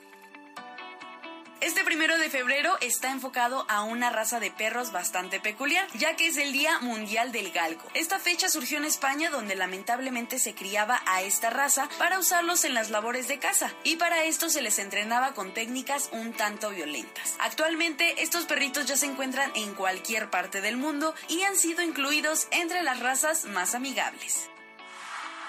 Este 1.66 1.84
primero 1.84 2.20
de 2.20 2.30
febrero 2.30 2.78
está 2.80 3.10
enfocado 3.10 3.66
a 3.68 3.82
una 3.82 4.12
raza 4.12 4.40
de 4.40 4.52
perros 4.52 4.92
bastante 4.92 5.40
peculiar, 5.40 5.88
ya 5.96 6.16
que 6.16 6.28
es 6.28 6.38
el 6.38 6.54
Día 6.54 6.78
Mundial 6.82 7.32
del 7.32 7.52
Galgo. 7.52 7.82
Esta 7.96 8.20
fecha 8.20 8.50
surgió 8.50 8.78
en 8.78 8.86
España, 8.86 9.32
donde 9.32 9.56
lamentablemente 9.56 10.38
se 10.38 10.54
criaba 10.54 11.02
a 11.08 11.24
esta 11.24 11.50
raza 11.50 11.90
para 11.98 12.20
usarlos 12.20 12.66
en 12.66 12.76
las 12.76 12.92
labores 12.92 13.28
de 13.28 13.40
caza, 13.40 13.74
y 13.84 13.96
para 13.96 14.26
esto 14.26 14.50
se 14.50 14.62
les 14.62 14.78
entrenaba 14.78 15.34
con 15.34 15.56
técnicas 15.56 16.10
un 16.12 16.34
tanto 16.34 16.70
violentas. 16.70 17.34
Actualmente, 17.40 18.22
estos 18.22 18.46
perritos 18.46 18.86
ya 18.86 18.96
se 18.96 19.08
encuentran 19.08 19.52
en 19.56 19.74
cualquier 19.74 20.30
parte 20.30 20.62
del 20.62 20.78
mundo 20.78 21.16
y 21.30 21.42
han 21.42 21.58
sido 21.58 21.82
incluidos 21.82 22.48
entre 22.52 22.84
las 22.84 23.00
razas 23.00 23.46
más 23.46 23.74
amigables. 23.74 24.52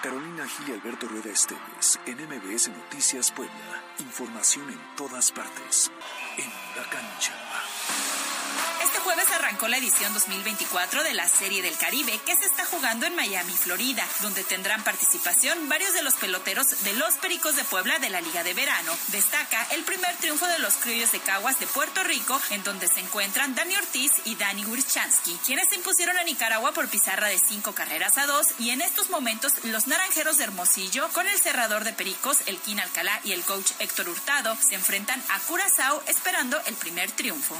Carolina 0.01 0.47
Gil 0.47 0.69
y 0.69 0.71
Alberto 0.73 1.07
Rueda 1.07 1.31
Esteves 1.31 1.99
en 2.05 2.17
MBS 2.17 2.69
Noticias 2.69 3.31
Puebla. 3.31 3.83
Información 3.99 4.69
en 4.69 4.79
todas 4.95 5.31
partes. 5.31 5.91
En 6.37 6.49
la 6.75 6.87
cancha. 6.89 7.46
Jueves 9.07 9.31
arrancó 9.31 9.69
la 9.69 9.77
edición 9.77 10.13
2024 10.13 11.01
de 11.01 11.13
la 11.13 11.29
Serie 11.29 11.61
del 11.61 11.77
Caribe 11.77 12.19
que 12.25 12.35
se 12.35 12.43
está 12.43 12.65
jugando 12.65 13.05
en 13.05 13.15
Miami, 13.15 13.53
Florida, 13.53 14.05
donde 14.19 14.43
tendrán 14.43 14.83
participación 14.83 15.69
varios 15.69 15.93
de 15.93 16.01
los 16.01 16.15
peloteros 16.15 16.83
de 16.83 16.91
los 16.91 17.13
Pericos 17.13 17.55
de 17.55 17.63
Puebla 17.63 17.99
de 17.99 18.09
la 18.09 18.19
Liga 18.19 18.43
de 18.43 18.53
Verano. 18.53 18.91
Destaca 19.07 19.65
el 19.71 19.85
primer 19.85 20.13
triunfo 20.17 20.45
de 20.47 20.59
los 20.59 20.73
Criollos 20.73 21.13
de 21.13 21.21
Caguas 21.21 21.57
de 21.57 21.67
Puerto 21.67 22.03
Rico, 22.03 22.37
en 22.49 22.65
donde 22.65 22.89
se 22.89 22.99
encuentran 22.99 23.55
Dani 23.55 23.77
Ortiz 23.77 24.11
y 24.25 24.35
Dani 24.35 24.65
Wirchansky, 24.65 25.39
quienes 25.45 25.69
se 25.69 25.75
impusieron 25.75 26.17
a 26.17 26.25
Nicaragua 26.25 26.73
por 26.73 26.89
pizarra 26.89 27.29
de 27.29 27.39
cinco 27.39 27.71
carreras 27.71 28.17
a 28.17 28.27
dos, 28.27 28.47
y 28.59 28.71
en 28.71 28.81
estos 28.81 29.09
momentos 29.09 29.53
los 29.63 29.87
Naranjeros 29.87 30.37
de 30.37 30.43
Hermosillo, 30.43 31.07
con 31.13 31.25
el 31.29 31.39
cerrador 31.39 31.85
de 31.85 31.93
Pericos, 31.93 32.39
el 32.47 32.57
Quín 32.57 32.81
Alcalá 32.81 33.21
y 33.23 33.31
el 33.31 33.43
coach 33.43 33.71
Héctor 33.79 34.09
Hurtado, 34.09 34.57
se 34.57 34.75
enfrentan 34.75 35.23
a 35.29 35.39
Curazao 35.47 36.03
esperando 36.07 36.59
el 36.65 36.75
primer 36.75 37.09
triunfo. 37.11 37.55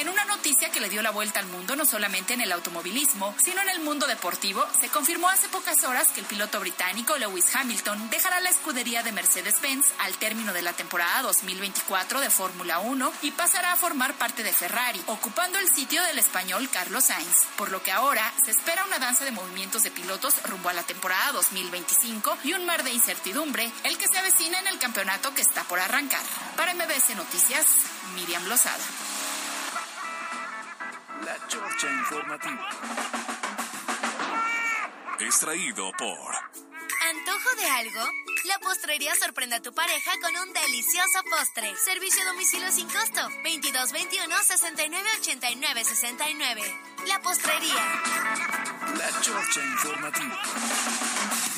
En 0.00 0.08
una 0.08 0.24
noticia 0.24 0.70
que 0.70 0.80
le 0.80 0.88
dio 0.88 1.02
la 1.02 1.10
vuelta 1.10 1.40
al 1.40 1.46
mundo, 1.48 1.76
no 1.76 1.84
solamente 1.84 2.32
en 2.32 2.40
el 2.40 2.52
automovilismo, 2.52 3.34
sino 3.44 3.60
en 3.60 3.68
el 3.68 3.80
mundo 3.80 4.06
deportivo, 4.06 4.66
se 4.80 4.88
confirmó 4.88 5.28
hace 5.28 5.46
pocas 5.50 5.84
horas 5.84 6.08
que 6.08 6.20
el 6.20 6.26
piloto 6.26 6.58
británico 6.58 7.18
Lewis 7.18 7.54
Hamilton 7.54 8.08
dejará 8.08 8.40
la 8.40 8.48
escudería 8.48 9.02
de 9.02 9.12
Mercedes-Benz 9.12 9.88
al 9.98 10.14
término 10.14 10.54
de 10.54 10.62
la 10.62 10.72
temporada 10.72 11.20
2024 11.20 12.20
de 12.20 12.30
Fórmula 12.30 12.78
1 12.78 13.12
y 13.20 13.32
pasará 13.32 13.72
a 13.72 13.76
formar 13.76 14.14
parte 14.14 14.42
de 14.42 14.54
Ferrari, 14.54 15.02
ocupando 15.04 15.58
el 15.58 15.68
sitio 15.68 16.02
del 16.04 16.18
español 16.18 16.70
Carlos 16.72 17.04
Sainz, 17.04 17.44
por 17.58 17.70
lo 17.70 17.82
que 17.82 17.92
ahora 17.92 18.32
se 18.42 18.52
espera 18.52 18.86
una 18.86 19.00
danza 19.00 19.26
de 19.26 19.32
movimientos 19.32 19.82
de 19.82 19.90
pilotos 19.90 20.42
rumbo 20.44 20.70
a 20.70 20.72
la 20.72 20.82
temporada 20.82 21.32
2025 21.32 22.38
y 22.44 22.54
un 22.54 22.64
mar 22.64 22.84
de 22.84 22.92
incertidumbre, 22.92 23.70
el 23.84 23.98
que 23.98 24.08
se 24.08 24.16
avecina 24.16 24.60
en 24.60 24.68
el 24.68 24.78
campeonato 24.78 25.34
que 25.34 25.42
está 25.42 25.62
por 25.64 25.78
arrancar. 25.78 26.22
Para 26.56 26.72
MBS 26.72 27.14
Noticias, 27.16 27.66
Miriam 28.14 28.46
Lozada. 28.46 28.82
La 31.24 31.36
Chorcha 31.48 31.90
Informativa. 31.90 32.68
Extraído 35.18 35.92
por 35.98 36.34
¿Antojo 37.10 37.54
de 37.56 37.66
algo? 37.66 38.00
La 38.44 38.58
postrería 38.60 39.14
sorprende 39.16 39.56
a 39.56 39.62
tu 39.62 39.72
pareja 39.72 40.12
con 40.22 40.36
un 40.36 40.52
delicioso 40.52 41.20
postre. 41.30 41.74
Servicio 41.76 42.22
a 42.22 42.26
domicilio 42.32 42.70
sin 42.72 42.86
costo. 42.86 43.22
2221 43.44 44.36
69 44.42 45.08
89 45.18 45.84
69. 45.84 46.62
La 47.06 47.20
postrería. 47.20 48.02
La 48.96 49.20
Chorcha 49.20 49.60
Informativa. 49.64 51.49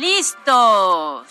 ¡Listos! 0.00 1.26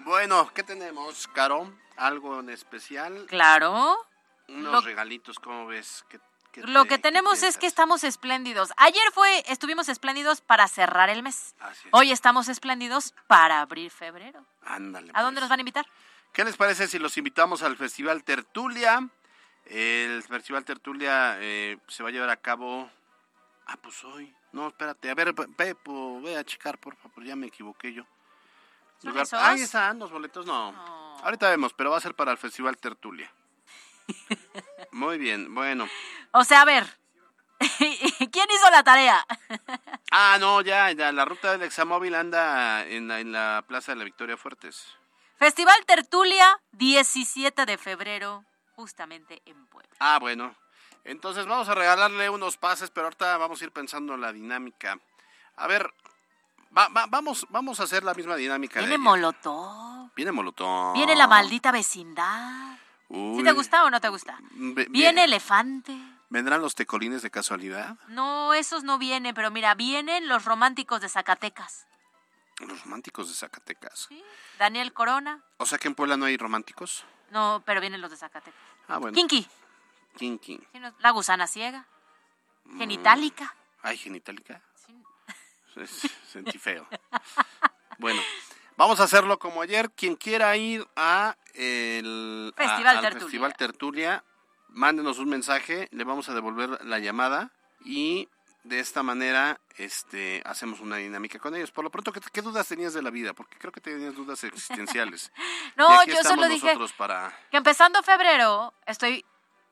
Bueno, 0.00 0.50
¿qué 0.52 0.64
tenemos, 0.64 1.28
Caro? 1.28 1.72
¿Algo 1.96 2.40
en 2.40 2.50
especial? 2.50 3.26
Claro. 3.28 3.96
Unos 4.48 4.72
Lo- 4.72 4.80
regalitos, 4.80 5.38
¿cómo 5.38 5.66
ves? 5.66 6.04
¿Qué- 6.08 6.18
qué 6.50 6.62
Lo 6.62 6.84
que 6.86 6.98
tenemos 6.98 7.44
es 7.44 7.58
que 7.58 7.66
estamos 7.68 8.02
espléndidos. 8.02 8.72
Ayer 8.76 9.04
fue, 9.14 9.44
estuvimos 9.46 9.88
espléndidos 9.88 10.40
para 10.40 10.66
cerrar 10.66 11.08
el 11.08 11.22
mes. 11.22 11.54
Es. 11.70 11.78
Hoy 11.92 12.10
estamos 12.10 12.48
espléndidos 12.48 13.14
para 13.28 13.60
abrir 13.60 13.92
febrero. 13.92 14.44
Ándale. 14.62 15.12
¿A 15.14 15.22
dónde 15.22 15.40
nos 15.40 15.48
van 15.48 15.60
a 15.60 15.62
invitar? 15.62 15.86
¿Qué 16.32 16.44
les 16.44 16.56
parece 16.56 16.88
si 16.88 16.98
los 16.98 17.16
invitamos 17.16 17.62
al 17.62 17.76
Festival 17.76 18.24
Tertulia? 18.24 19.08
El 19.66 20.24
Festival 20.24 20.64
Tertulia 20.64 21.36
eh, 21.38 21.78
se 21.86 22.02
va 22.02 22.08
a 22.08 22.12
llevar 22.12 22.30
a 22.30 22.36
cabo... 22.36 22.90
Ah, 23.68 23.76
pues 23.80 24.02
hoy. 24.04 24.35
No, 24.52 24.68
espérate. 24.68 25.10
A 25.10 25.14
ver, 25.14 25.34
Pe- 25.34 25.48
Pepo, 25.48 26.20
ve 26.22 26.36
a 26.36 26.44
checar, 26.44 26.78
por 26.78 26.96
favor. 26.96 27.24
Ya 27.24 27.36
me 27.36 27.46
equivoqué 27.48 27.92
yo. 27.92 28.04
¿Son 29.02 29.10
Lugar- 29.10 29.24
esos? 29.24 29.40
Ahí 29.42 29.60
están 29.60 29.98
los 29.98 30.10
boletos. 30.10 30.46
No. 30.46 30.68
Ahorita 31.22 31.50
vemos, 31.50 31.72
pero 31.74 31.90
va 31.90 31.98
a 31.98 32.00
ser 32.00 32.14
para 32.14 32.32
el 32.32 32.38
Festival 32.38 32.76
Tertulia. 32.78 33.30
Muy 34.92 35.18
bien, 35.18 35.54
bueno. 35.54 35.88
O 36.32 36.44
sea, 36.44 36.62
a 36.62 36.64
ver. 36.64 36.86
¿Quién 37.78 38.46
hizo 38.50 38.70
la 38.70 38.82
tarea? 38.82 39.24
Ah, 40.12 40.36
no, 40.40 40.60
ya, 40.62 40.92
ya. 40.92 41.10
La 41.12 41.24
ruta 41.24 41.50
del 41.52 41.62
examóvil 41.64 42.14
anda 42.14 42.86
en 42.86 43.08
la, 43.08 43.20
en 43.20 43.32
la 43.32 43.64
Plaza 43.66 43.92
de 43.92 43.96
la 43.98 44.04
Victoria 44.04 44.36
Fuertes. 44.36 44.86
Festival 45.36 45.74
Tertulia, 45.84 46.58
17 46.72 47.66
de 47.66 47.76
febrero, 47.76 48.44
justamente 48.76 49.42
en 49.44 49.66
Puebla. 49.66 49.94
Ah, 49.98 50.18
bueno. 50.20 50.54
Entonces 51.06 51.46
vamos 51.46 51.68
a 51.68 51.74
regalarle 51.74 52.28
unos 52.30 52.56
pases, 52.56 52.90
pero 52.90 53.06
ahorita 53.06 53.36
vamos 53.36 53.60
a 53.60 53.64
ir 53.64 53.70
pensando 53.72 54.14
en 54.14 54.20
la 54.20 54.32
dinámica. 54.32 54.98
A 55.56 55.66
ver, 55.66 55.92
va- 56.76 56.88
va- 56.88 57.06
vamos, 57.06 57.46
vamos 57.50 57.78
a 57.80 57.84
hacer 57.84 58.02
la 58.04 58.12
misma 58.14 58.36
dinámica. 58.36 58.74
de 58.80 58.86
Viene 58.86 58.94
ayer. 58.94 59.00
Molotov. 59.04 60.10
Viene 60.16 60.32
Molotov. 60.32 60.94
Viene 60.94 61.14
la 61.14 61.26
maldita 61.28 61.70
vecindad. 61.72 62.76
Uy. 63.08 63.38
¿Sí 63.38 63.44
te 63.44 63.52
gusta 63.52 63.84
o 63.84 63.90
no 63.90 64.00
te 64.00 64.08
gusta? 64.08 64.38
Ve- 64.50 64.86
Viene 64.90 65.22
vie- 65.22 65.24
Elefante. 65.24 65.96
¿Vendrán 66.28 66.60
los 66.60 66.74
tecolines 66.74 67.22
de 67.22 67.30
casualidad? 67.30 67.96
No, 68.08 68.52
esos 68.52 68.82
no 68.82 68.98
vienen, 68.98 69.32
pero 69.32 69.52
mira, 69.52 69.74
vienen 69.76 70.26
los 70.26 70.44
románticos 70.44 71.00
de 71.00 71.08
Zacatecas. 71.08 71.86
Los 72.58 72.82
románticos 72.82 73.28
de 73.28 73.34
Zacatecas. 73.34 74.08
Daniel 74.58 74.92
Corona. 74.92 75.40
O 75.58 75.66
sea 75.66 75.78
que 75.78 75.86
en 75.86 75.94
Puebla 75.94 76.16
no 76.16 76.24
hay 76.24 76.36
románticos. 76.36 77.04
No, 77.30 77.62
pero 77.64 77.80
vienen 77.80 78.00
los 78.00 78.10
de 78.10 78.16
Zacatecas. 78.16 78.58
Ah, 78.88 78.98
bueno. 78.98 79.14
Kinky. 79.14 79.46
Sí, 80.72 80.78
no- 80.78 80.94
La 80.98 81.10
gusana 81.10 81.46
ciega. 81.46 81.86
Mm. 82.64 82.78
Genitálica. 82.78 83.54
Ay, 83.82 83.96
genitálica. 83.96 84.60
Es- 85.76 86.10
sentí 86.28 86.58
feo. 86.58 86.86
Bueno, 87.98 88.20
vamos 88.76 88.98
a 89.00 89.04
hacerlo 89.04 89.38
como 89.38 89.60
ayer. 89.62 89.90
Quien 89.90 90.16
quiera 90.16 90.56
ir 90.56 90.86
a 90.96 91.36
el 91.54 92.52
a- 92.56 92.62
Festival 92.62 92.96
al 92.96 93.02
Tertulia. 93.02 93.20
Festival 93.26 93.54
Tertulia, 93.56 94.24
mándenos 94.68 95.18
un 95.18 95.28
mensaje, 95.28 95.88
le 95.92 96.04
vamos 96.04 96.28
a 96.28 96.34
devolver 96.34 96.84
la 96.84 96.98
llamada 96.98 97.50
y 97.84 98.28
de 98.64 98.80
esta 98.80 99.02
manera 99.02 99.60
este 99.76 100.42
hacemos 100.44 100.80
una 100.80 100.96
dinámica 100.96 101.38
con 101.38 101.54
ellos. 101.54 101.70
Por 101.70 101.84
lo 101.84 101.90
pronto, 101.90 102.10
¿qué, 102.12 102.20
qué 102.32 102.42
dudas 102.42 102.66
tenías 102.66 102.94
de 102.94 103.02
la 103.02 103.10
vida? 103.10 103.32
Porque 103.34 103.58
creo 103.58 103.70
que 103.72 103.80
tenías 103.80 104.14
dudas 104.14 104.42
existenciales. 104.44 105.30
No, 105.76 106.02
yo 106.04 106.22
solo 106.22 106.48
dije 106.48 106.74
para 106.96 107.38
que 107.50 107.58
empezando 107.58 108.02
febrero 108.02 108.72
estoy 108.86 109.24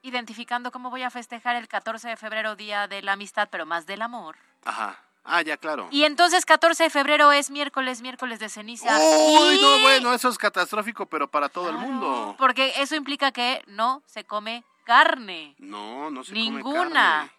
identificando 0.04 0.70
cómo 0.70 0.90
voy 0.90 1.02
a 1.02 1.10
festejar 1.10 1.56
el 1.56 1.66
14 1.66 2.08
de 2.10 2.16
febrero, 2.16 2.54
Día 2.54 2.86
de 2.86 3.02
la 3.02 3.12
Amistad, 3.12 3.48
pero 3.50 3.66
más 3.66 3.86
del 3.86 4.02
amor. 4.02 4.36
Ajá. 4.64 5.00
Ah, 5.24 5.40
ya, 5.40 5.56
claro. 5.56 5.88
Y 5.90 6.04
entonces 6.04 6.44
14 6.44 6.84
de 6.84 6.90
febrero 6.90 7.32
es 7.32 7.50
miércoles, 7.50 8.02
miércoles 8.02 8.38
de 8.38 8.50
ceniza. 8.50 8.98
Uy, 8.98 9.54
Y- 9.58 9.62
no, 9.62 9.78
bueno, 9.80 10.12
eso 10.12 10.28
es 10.28 10.36
catastrófico, 10.36 11.06
pero 11.06 11.28
para 11.28 11.48
todo 11.48 11.70
el 11.70 11.76
mundo. 11.78 12.34
Porque 12.38 12.74
eso 12.76 12.94
implica 12.94 13.32
que 13.32 13.62
no 13.66 14.02
se 14.04 14.24
come 14.24 14.62
carne. 14.84 15.54
No, 15.58 16.10
no 16.10 16.22
se 16.22 16.32
come 16.34 16.40
Ninguna. 16.50 16.90
carne. 17.20 17.30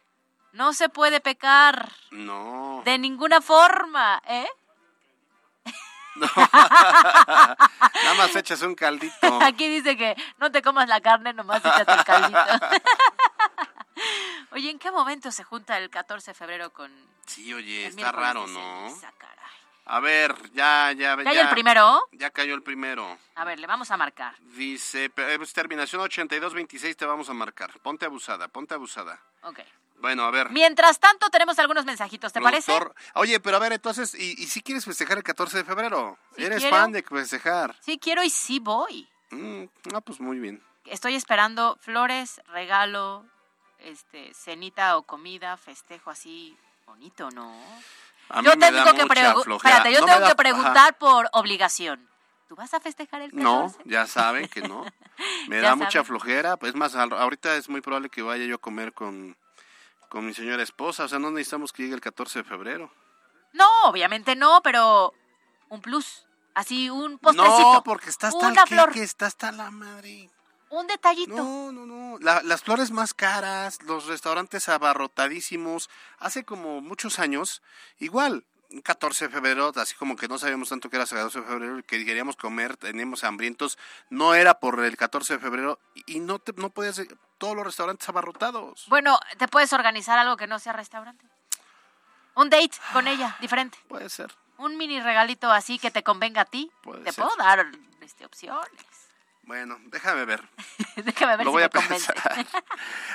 No 0.53 0.73
se 0.73 0.89
puede 0.89 1.19
pecar. 1.21 1.91
No. 2.09 2.81
De 2.85 2.97
ninguna 2.97 3.39
forma, 3.41 4.19
¿eh? 4.27 4.47
Nada 8.03 8.13
más 8.17 8.35
echas 8.35 8.61
un 8.61 8.75
caldito. 8.75 9.41
Aquí 9.41 9.67
dice 9.67 9.97
que 9.97 10.15
no 10.37 10.51
te 10.51 10.61
comas 10.61 10.87
la 10.87 11.01
carne, 11.01 11.33
nomás 11.33 11.63
échate 11.63 11.91
el 11.93 12.03
caldito. 12.03 12.39
Oye, 14.51 14.69
¿en 14.69 14.79
qué 14.79 14.91
momento 14.91 15.31
se 15.31 15.43
junta 15.43 15.77
el 15.77 15.89
14 15.89 16.31
de 16.31 16.35
febrero 16.35 16.71
con 16.71 16.91
Sí, 17.25 17.53
oye, 17.53 17.87
está 17.87 18.11
raro, 18.11 18.47
¿no? 18.47 18.93
caray? 19.17 19.35
A 19.87 19.99
ver, 19.99 20.35
ya, 20.53 20.91
ya, 20.93 21.15
¿Ya 21.23 21.29
hay 21.29 21.37
el 21.37 21.49
primero? 21.49 22.07
Ya 22.13 22.29
cayó 22.31 22.55
el 22.55 22.63
primero. 22.63 23.17
A 23.35 23.43
ver, 23.43 23.59
le 23.59 23.67
vamos 23.67 23.91
a 23.91 23.97
marcar. 23.97 24.33
Dice, 24.39 25.09
pe- 25.09 25.35
es 25.35 25.53
terminación 25.53 26.01
8226 26.01 26.95
te 26.97 27.05
vamos 27.05 27.29
a 27.29 27.33
marcar. 27.33 27.71
Ponte 27.81 28.05
abusada, 28.05 28.47
ponte 28.47 28.73
abusada. 28.73 29.19
Ok. 29.43 29.59
Bueno, 30.05 30.21
a 30.23 30.29
ver. 30.29 30.51
Mientras 30.51 30.99
tanto, 30.99 31.31
tenemos 31.31 31.57
algunos 31.57 31.83
mensajitos, 31.83 32.31
¿te 32.31 32.39
parece? 32.39 32.77
Oye, 33.15 33.39
pero 33.39 33.57
a 33.57 33.59
ver, 33.59 33.73
entonces, 33.73 34.13
¿y, 34.13 34.39
y 34.39 34.45
si 34.45 34.61
quieres 34.61 34.85
festejar 34.85 35.17
el 35.17 35.23
14 35.23 35.57
de 35.57 35.63
febrero? 35.63 36.19
Sí 36.37 36.43
¿Eres 36.43 36.59
quiero. 36.59 36.77
fan 36.77 36.91
de 36.91 37.01
festejar? 37.01 37.75
Sí, 37.79 37.97
quiero 37.97 38.21
y 38.23 38.29
sí 38.29 38.59
voy. 38.59 39.09
Mm, 39.31 39.63
ah, 39.95 40.01
pues 40.01 40.19
muy 40.19 40.37
bien. 40.37 40.61
Estoy 40.85 41.15
esperando 41.15 41.75
flores, 41.81 42.39
regalo, 42.49 43.25
este, 43.79 44.31
cenita 44.35 44.95
o 44.97 45.01
comida, 45.01 45.57
festejo 45.57 46.11
así 46.11 46.55
bonito, 46.85 47.31
¿no? 47.31 47.51
A 48.29 48.43
mí 48.43 48.47
yo 48.47 48.55
me 48.55 48.59
da 48.71 48.83
tengo 48.83 48.95
que 48.95 49.05
mucha 49.07 49.31
espérate, 49.55 49.91
yo 49.91 50.01
No 50.01 50.05
tengo 50.05 50.19
da- 50.19 50.27
que 50.29 50.35
preguntar 50.35 50.97
por 50.99 51.29
obligación. 51.33 52.07
¿Tú 52.47 52.55
vas 52.55 52.71
a 52.75 52.79
festejar 52.79 53.23
el 53.23 53.31
14? 53.31 53.43
No, 53.43 53.73
ya 53.85 54.05
saben 54.05 54.47
que 54.49 54.61
no. 54.61 54.85
Me 55.47 55.61
da 55.61 55.75
mucha 55.75 56.03
flojera. 56.03 56.57
Pues 56.57 56.75
más, 56.75 56.93
ahorita 56.95 57.55
es 57.55 57.69
muy 57.69 57.81
probable 57.81 58.09
que 58.09 58.21
vaya 58.21 58.45
yo 58.45 58.55
a 58.57 58.59
comer 58.59 58.93
con, 58.93 59.35
con 60.15 60.25
mi 60.25 60.33
señora 60.33 60.63
esposa. 60.63 61.03
O 61.03 61.07
sea, 61.09 61.19
no 61.19 61.29
necesitamos 61.29 61.73
que 61.73 61.83
llegue 61.83 61.95
el 61.95 61.99
14 61.99 62.39
de 62.39 62.45
febrero. 62.45 62.89
No, 63.51 63.67
obviamente 63.83 64.33
no, 64.37 64.61
pero 64.63 65.13
un 65.67 65.81
plus. 65.81 66.25
Así 66.53 66.89
un 66.89 67.17
postrecito. 67.19 67.73
No, 67.73 67.83
porque 67.83 68.09
está 68.09 68.29
hasta 68.29 68.47
Una 68.47 68.61
el 68.61 68.67
flor. 68.69 68.93
que 68.93 69.03
está 69.03 69.25
hasta 69.25 69.51
la 69.51 69.71
madre. 69.71 70.29
Un 70.69 70.87
detallito. 70.87 71.35
No, 71.35 71.73
no, 71.73 71.85
no. 71.85 72.17
La- 72.19 72.41
las 72.43 72.63
flores 72.63 72.91
más 72.91 73.13
caras, 73.13 73.83
los 73.83 74.05
restaurantes 74.07 74.69
abarrotadísimos. 74.69 75.89
Hace 76.17 76.45
como 76.45 76.79
muchos 76.79 77.19
años, 77.19 77.61
igual, 77.99 78.45
un 78.75 78.81
14 78.81 79.27
de 79.27 79.33
febrero, 79.33 79.71
así 79.77 79.95
como 79.95 80.17
que 80.17 80.27
no 80.27 80.37
sabíamos 80.37 80.67
tanto 80.67 80.89
que 80.89 80.97
era 80.97 81.05
14 81.05 81.39
de 81.39 81.45
febrero 81.45 81.79
y 81.79 81.83
que 81.83 82.03
queríamos 82.03 82.35
comer, 82.35 82.75
teníamos 82.75 83.23
hambrientos, 83.23 83.77
no 84.09 84.35
era 84.35 84.59
por 84.59 84.83
el 84.83 84.97
14 84.97 85.35
de 85.35 85.39
febrero 85.39 85.79
y 86.05 86.19
no, 86.19 86.39
te, 86.39 86.51
no 86.57 86.69
podías, 86.69 87.01
todos 87.37 87.55
los 87.55 87.65
restaurantes 87.65 88.07
abarrotados. 88.09 88.85
Bueno, 88.87 89.17
te 89.37 89.47
puedes 89.47 89.71
organizar 89.71 90.19
algo 90.19 90.35
que 90.35 90.45
no 90.45 90.59
sea 90.59 90.73
restaurante. 90.73 91.25
Un 92.35 92.49
date 92.49 92.71
con 92.91 93.07
ella, 93.07 93.37
diferente. 93.39 93.77
Puede 93.87 94.09
ser. 94.09 94.35
Un 94.57 94.77
mini 94.77 94.99
regalito 94.99 95.49
así 95.51 95.79
que 95.79 95.89
te 95.89 96.03
convenga 96.03 96.41
a 96.41 96.45
ti. 96.45 96.69
Puede 96.83 97.03
te 97.05 97.13
ser. 97.13 97.23
puedo 97.23 97.35
dar 97.37 97.65
este, 98.01 98.25
opciones. 98.25 98.69
Bueno, 99.43 99.77
déjame 99.85 100.25
ver. 100.25 100.41
Déjame 100.97 101.37
ver 101.37 101.45
Lo 101.45 101.51
si 101.51 101.53
voy 101.53 101.61
me 101.61 101.65
a 101.65 101.69
convence. 101.69 102.11
pensar. 102.11 102.45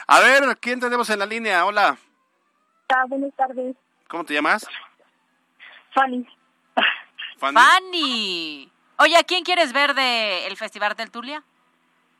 A 0.06 0.20
ver, 0.20 0.58
¿quién 0.58 0.80
tenemos 0.80 1.10
en 1.10 1.18
la 1.18 1.26
línea? 1.26 1.66
Hola, 1.66 1.98
Hola, 2.88 3.04
buenas 3.06 3.34
tardes. 3.36 3.76
¿cómo 4.08 4.24
te 4.24 4.32
llamas? 4.34 4.66
Fanny. 5.94 6.26
Fanny. 7.38 7.58
Fanny. 7.58 8.72
Oye, 8.98 9.16
¿a 9.16 9.24
quién 9.24 9.44
quieres 9.44 9.72
ver 9.72 9.94
de 9.94 10.46
el 10.46 10.56
Festival 10.56 10.94
del 10.94 11.10
Tulia? 11.10 11.42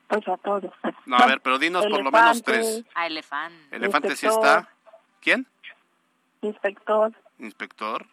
Pues 0.08 0.26
a 0.26 0.36
todos. 0.38 0.72
No, 1.06 1.16
a 1.16 1.26
ver, 1.26 1.40
pero 1.40 1.58
dinos 1.58 1.86
por 1.86 2.02
lo 2.02 2.10
menos 2.10 2.42
tres. 2.42 2.84
A 2.94 3.06
Elefante. 3.06 3.76
Elefante 3.76 4.16
sí 4.16 4.26
está. 4.26 4.68
¿Quién? 5.20 5.46
Inspector. 6.42 7.12
Inspector. 7.38 8.06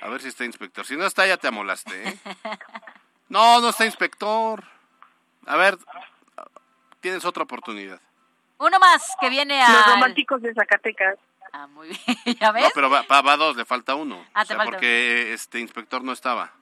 A 0.00 0.08
ver 0.08 0.20
si 0.20 0.28
está 0.28 0.44
inspector. 0.44 0.84
Si 0.84 0.96
no 0.96 1.06
está, 1.06 1.26
ya 1.26 1.36
te 1.36 1.48
amolaste, 1.48 2.08
¿eh? 2.08 2.18
No, 3.28 3.60
no 3.60 3.70
está 3.70 3.84
inspector. 3.84 4.64
A 5.46 5.56
ver, 5.56 5.76
tienes 7.00 7.24
otra 7.24 7.42
oportunidad. 7.42 8.00
Uno 8.58 8.78
más 8.78 9.14
que 9.20 9.28
viene 9.28 9.62
a. 9.62 9.68
Los 9.68 9.86
románticos 9.86 10.42
de 10.42 10.54
Zacatecas. 10.54 11.18
Ah, 11.58 11.66
muy 11.68 11.88
bien. 12.24 12.36
¿Ya 12.38 12.52
ves? 12.52 12.64
No, 12.64 12.68
pero 12.74 12.90
va, 12.90 13.02
va- 13.10 13.22
va 13.22 13.36
dos, 13.38 13.56
le 13.56 13.64
falta 13.64 13.94
uno. 13.94 14.22
Ah, 14.34 14.40
o 14.40 14.42
te 14.42 14.48
sea, 14.48 14.56
falta 14.56 14.72
porque 14.72 15.32
este 15.32 15.58
inspector 15.60 16.04
no 16.04 16.12
estaba. 16.12 16.52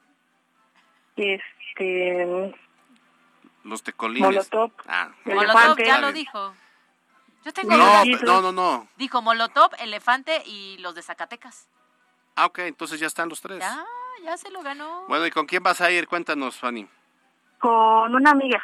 Este. 1.17 2.55
Los 3.65 3.83
tecolines. 3.83 4.29
Molotov. 4.31 4.71
Ah, 4.87 5.11
Molotov 5.25 5.79
ya 5.79 5.99
lo 5.99 6.13
dijo. 6.13 6.55
Yo 7.45 7.53
tengo 7.53 7.77
No, 7.77 8.05
no, 8.23 8.41
no, 8.43 8.53
no. 8.53 8.89
Dijo 8.97 9.21
Molotov, 9.21 9.71
Elefante 9.79 10.43
y 10.47 10.79
los 10.79 10.95
de 10.95 11.03
Zacatecas. 11.03 11.69
Ah, 12.37 12.47
ok, 12.47 12.61
entonces 12.61 13.01
ya 13.01 13.07
están 13.07 13.29
los 13.29 13.41
tres. 13.41 13.59
Ya, 13.59 13.85
ya 14.23 14.37
se 14.37 14.51
lo 14.51 14.63
ganó. 14.63 15.05
Bueno, 15.09 15.27
¿y 15.27 15.31
con 15.31 15.47
quién 15.47 15.63
vas 15.63 15.81
a 15.81 15.91
ir? 15.91 16.07
Cuéntanos, 16.09 16.57
Fanny. 16.57 16.87
Con 17.59 18.15
una 18.15 18.31
amiga. 18.31 18.63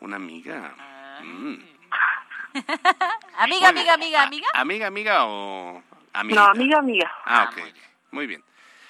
Una 0.00 0.16
amiga. 0.16 0.74
Mm. 1.22 1.54
Amiga, 3.38 3.68
amiga, 3.68 3.94
amiga, 3.94 4.22
amiga. 4.22 4.48
¿Amiga, 4.54 4.86
amiga 4.88 5.24
o 5.26 5.82
amiga? 6.12 6.40
No, 6.42 6.50
amiga, 6.50 6.78
amiga. 6.78 7.12
Ah, 7.24 7.50
ok. 7.50 7.58
Muy 8.12 8.26
bien. 8.26 8.44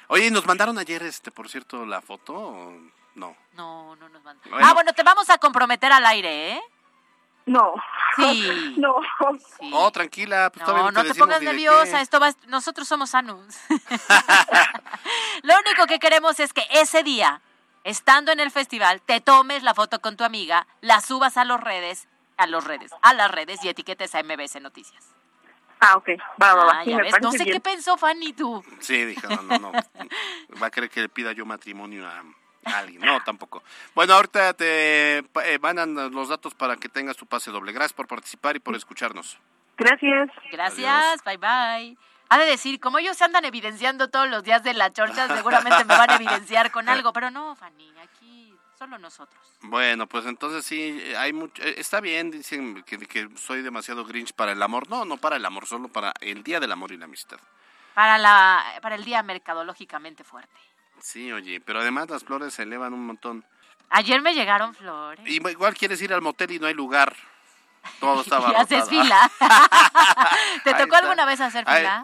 Oye, 0.09 0.31
¿nos 0.31 0.47
mandaron 0.47 0.79
ayer, 0.79 1.03
este, 1.03 1.31
por 1.31 1.49
cierto, 1.49 1.85
la 1.87 2.01
foto? 2.01 2.35
o 2.35 2.73
No. 3.15 3.37
No, 3.55 3.95
no 3.97 4.09
nos 4.09 4.23
mandan. 4.23 4.51
Bueno. 4.51 4.67
Ah, 4.67 4.75
bueno, 4.75 4.93
te 4.93 5.03
vamos 5.03 5.29
a 5.31 5.39
comprometer 5.39 5.93
al 5.93 6.05
aire, 6.07 6.53
¿eh? 6.55 6.61
No. 7.47 7.75
Sí. 8.17 8.75
No. 8.79 8.97
Oh, 9.73 9.91
tranquila, 9.93 10.51
pues 10.53 10.65
todavía 10.65 10.91
No, 10.91 10.93
no 10.93 11.03
te 11.03 11.13
te 11.13 11.19
pongas 11.19 11.43
nerviosa, 11.43 11.97
qué. 11.99 12.03
esto 12.03 12.19
va, 12.21 12.33
nosotros 12.49 12.89
somos 12.89 13.11
sanos. 13.11 13.45
Lo 15.43 15.55
único 15.59 15.87
que 15.87 15.99
queremos 15.99 16.41
es 16.41 16.53
que 16.53 16.67
ese 16.71 17.03
día, 17.03 17.41
estando 17.85 18.33
en 18.33 18.41
el 18.41 18.51
festival, 18.51 19.01
te 19.03 19.21
tomes 19.21 19.63
la 19.63 19.75
foto 19.75 20.01
con 20.01 20.17
tu 20.17 20.25
amiga, 20.25 20.67
la 20.81 21.01
subas 21.01 21.37
a 21.37 21.45
los 21.45 21.61
redes, 21.61 22.09
a 22.41 22.47
los 22.47 22.65
redes, 22.65 22.91
a 23.03 23.15
las 23.15 23.31
redes 23.31 23.65
y 23.65 23.69
etiquetes 23.69 24.15
a 24.15 24.23
MBC 24.23 24.61
Noticias. 24.61 25.05
Ah, 25.81 25.97
ok. 25.97 26.11
Va, 26.41 26.55
va, 26.55 26.65
va. 26.65 26.73
Ah, 26.81 26.85
Sí, 26.85 26.95
me 26.95 27.11
no 27.23 27.33
sé 27.33 27.45
bien. 27.45 27.53
qué 27.55 27.61
pensó 27.61 27.97
Fanny 27.97 28.33
tú. 28.35 28.63
Sí, 28.81 29.05
dije, 29.05 29.27
no, 29.29 29.43
no, 29.43 29.59
no. 29.59 29.73
Va 30.63 30.67
a 30.67 30.71
querer 30.71 30.91
que 30.91 31.01
le 31.01 31.09
pida 31.09 31.33
yo 31.33 31.47
matrimonio 31.47 32.07
a 32.07 32.23
a 32.65 32.79
alguien. 32.79 33.01
No, 33.01 33.23
tampoco. 33.25 33.63
Bueno, 33.95 34.15
ahorita 34.15 34.53
te 34.55 35.19
eh, 35.19 35.59
mandan 35.61 35.95
los 36.13 36.29
datos 36.29 36.55
para 36.55 36.77
que 36.77 36.89
tengas 36.89 37.17
tu 37.17 37.25
pase 37.27 37.51
doble. 37.51 37.73
Gracias 37.73 37.95
por 37.95 38.07
participar 38.07 38.57
y 38.57 38.61
por 38.61 38.77
escucharnos. 38.77 39.39
Gracias. 39.79 40.29
Gracias, 40.53 41.25
bye 41.25 41.39
bye. 41.39 41.97
Ha 42.29 42.39
de 42.39 42.45
decir, 42.45 42.79
como 42.79 42.99
ellos 42.99 43.17
se 43.17 43.25
andan 43.25 43.45
evidenciando 43.45 44.09
todos 44.09 44.29
los 44.29 44.45
días 44.45 44.63
de 44.63 44.75
la 44.75 44.93
chorcha, 44.93 45.35
seguramente 45.35 45.85
me 45.85 45.97
van 45.97 46.11
a 46.11 46.17
evidenciar 46.17 46.71
con 46.71 46.89
algo, 46.91 47.13
pero 47.13 47.31
no, 47.31 47.57
Fanny, 47.57 47.93
aquí 48.03 48.50
solo 48.81 48.99
nosotros. 48.99 49.39
Bueno, 49.61 50.07
pues 50.07 50.25
entonces 50.25 50.65
sí, 50.65 50.99
eh, 51.03 51.15
hay 51.15 51.35
mucho, 51.35 51.63
eh, 51.63 51.75
está 51.77 52.01
bien, 52.01 52.31
dicen 52.31 52.83
que, 52.85 52.97
que 52.99 53.29
soy 53.37 53.61
demasiado 53.61 54.07
grinch 54.07 54.33
para 54.33 54.53
el 54.53 54.63
amor. 54.63 54.89
No, 54.89 55.05
no 55.05 55.19
para 55.19 55.37
el 55.37 55.45
amor, 55.45 55.67
solo 55.67 55.89
para 55.89 56.15
el 56.23 56.43
Día 56.43 56.61
del 56.61 56.73
Amor 56.73 56.91
y 56.91 56.97
la 56.97 57.05
Amistad. 57.05 57.39
Para, 57.93 58.17
la, 58.17 58.65
para 58.81 58.95
el 58.95 59.05
día 59.05 59.23
mercadológicamente 59.23 60.25
fuerte. 60.25 60.59
Sí, 60.99 61.31
oye, 61.31 61.61
pero 61.61 61.81
además 61.81 62.09
las 62.09 62.25
flores 62.25 62.55
se 62.55 62.63
elevan 62.63 62.95
un 62.95 63.05
montón. 63.05 63.45
Ayer 63.91 64.23
me 64.23 64.33
llegaron 64.33 64.75
flores. 64.75 65.27
Y 65.29 65.47
igual 65.47 65.75
quieres 65.75 66.01
ir 66.01 66.15
al 66.15 66.23
motel 66.23 66.51
y 66.53 66.59
no 66.59 66.67
hay 66.67 66.75
lugar. 66.75 67.15
Todo 67.99 68.21
está 68.23 68.41
Y 68.51 68.55
haces 68.55 68.89
fila. 68.89 69.31
¿Te 70.65 70.73
tocó 70.73 70.97
alguna 70.97 71.27
vez 71.27 71.41
hacer 71.43 71.65
Ahí- 71.67 71.81
fila? 71.81 72.03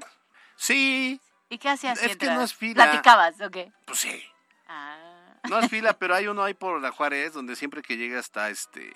Sí, 0.57 1.21
¿Y 1.49 1.57
qué 1.57 1.71
hacías? 1.71 2.03
Es 2.03 2.19
que 2.19 2.27
no 2.27 2.43
es 2.43 2.53
fila. 2.53 2.85
¿Platicabas 2.85 3.41
o 3.41 3.51
qué? 3.51 3.73
pues 3.87 3.99
sí. 4.01 4.23
Ah. 4.69 5.06
No 5.49 5.59
es 5.59 5.69
fila, 5.71 5.93
pero 5.99 6.15
hay 6.15 6.27
uno 6.29 6.43
ahí 6.43 6.55
por 6.55 6.81
la 6.81 6.91
Juárez 6.93 7.33
donde 7.33 7.57
siempre 7.57 7.83
que 7.83 7.97
llega 7.97 8.19
está 8.19 8.51
este 8.51 8.93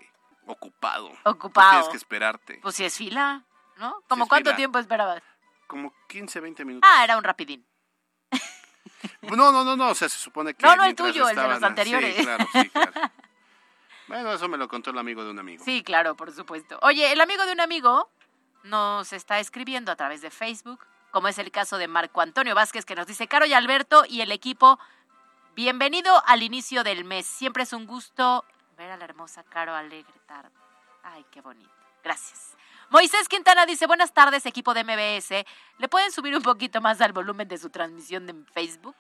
Ocupado. 0.47 1.11
Ocupado. 1.25 1.71
Tienes 1.71 1.89
que 1.89 1.97
esperarte. 1.97 2.59
Pues 2.63 2.75
si 2.75 2.85
es 2.85 2.97
fila, 2.97 3.45
¿no? 3.77 4.03
¿Como 4.09 4.25
es 4.25 4.29
cuánto 4.29 4.51
fila. 4.51 4.57
tiempo 4.57 4.79
esperabas? 4.79 5.23
Como 5.67 5.93
15, 6.09 6.41
20 6.41 6.65
minutos. 6.65 6.91
Ah, 6.93 7.05
era 7.05 7.17
un 7.17 7.23
rapidín. 7.25 7.65
No, 9.23 9.53
no, 9.53 9.65
no, 9.65 9.77
no, 9.77 9.89
o 9.91 9.95
sea, 9.95 10.09
se 10.09 10.19
supone 10.19 10.55
que 10.55 10.67
No, 10.67 10.77
no 10.77 10.85
el 10.85 10.95
tuyo, 10.95 11.29
el 11.29 11.37
de 11.37 11.43
los 11.43 11.53
estaban- 11.55 11.65
anteriores. 11.65 12.17
Sí, 12.17 12.23
claro, 12.25 12.47
sí, 12.53 12.69
claro. 12.71 12.93
Bueno, 14.09 14.33
eso 14.33 14.49
me 14.49 14.57
lo 14.57 14.67
contó 14.67 14.91
el 14.91 14.99
amigo 14.99 15.23
de 15.23 15.31
un 15.31 15.39
amigo. 15.39 15.65
Sí, 15.65 15.85
claro, 15.85 16.17
por 16.17 16.33
supuesto. 16.33 16.81
Oye, 16.83 17.13
el 17.13 17.21
amigo 17.21 17.47
de 17.47 17.53
un 17.53 17.61
amigo 17.61 18.11
nos 18.65 19.13
está 19.13 19.39
escribiendo 19.39 19.93
a 19.93 19.97
través 19.97 20.21
de 20.21 20.31
Facebook, 20.33 20.85
como 21.13 21.29
es 21.29 21.39
el 21.39 21.53
caso 21.53 21.79
de 21.79 21.87
Marco 21.87 22.21
Antonio 22.21 22.57
Vázquez, 22.57 22.85
que 22.85 22.97
nos 22.97 23.07
dice, 23.07 23.29
Caro 23.29 23.47
y 23.47 23.53
Alberto 23.55 24.03
y 24.09 24.23
el 24.23 24.33
equipo, 24.33 24.81
bienvenido 25.55 26.23
al 26.27 26.43
inicio 26.43 26.85
del 26.85 27.05
mes. 27.05 27.27
Siempre 27.27 27.65
es 27.65 27.73
un 27.73 27.87
gusto 27.87 28.45
ver 28.77 28.91
a 28.91 28.97
la 28.97 29.05
hermosa 29.05 29.43
Caro 29.45 29.75
alegre 29.75 30.13
tarde. 30.27 30.51
Ay, 31.03 31.25
qué 31.31 31.41
bonito. 31.41 31.71
Gracias. 32.03 32.57
Moisés 32.91 33.29
Quintana 33.29 33.67
dice, 33.67 33.87
buenas 33.87 34.13
tardes, 34.13 34.47
equipo 34.47 34.75
de 34.75 34.85
MBS. 34.85 35.47
¿Le 35.79 35.89
pueden 35.89 36.11
subir 36.11 36.35
un 36.35 36.43
poquito 36.43 36.81
más 36.81 37.01
al 37.01 37.13
volumen 37.13 37.47
de 37.47 37.59
su 37.59 37.71
transmisión 37.71 38.27
de 38.27 38.35
Facebook? 38.53 38.97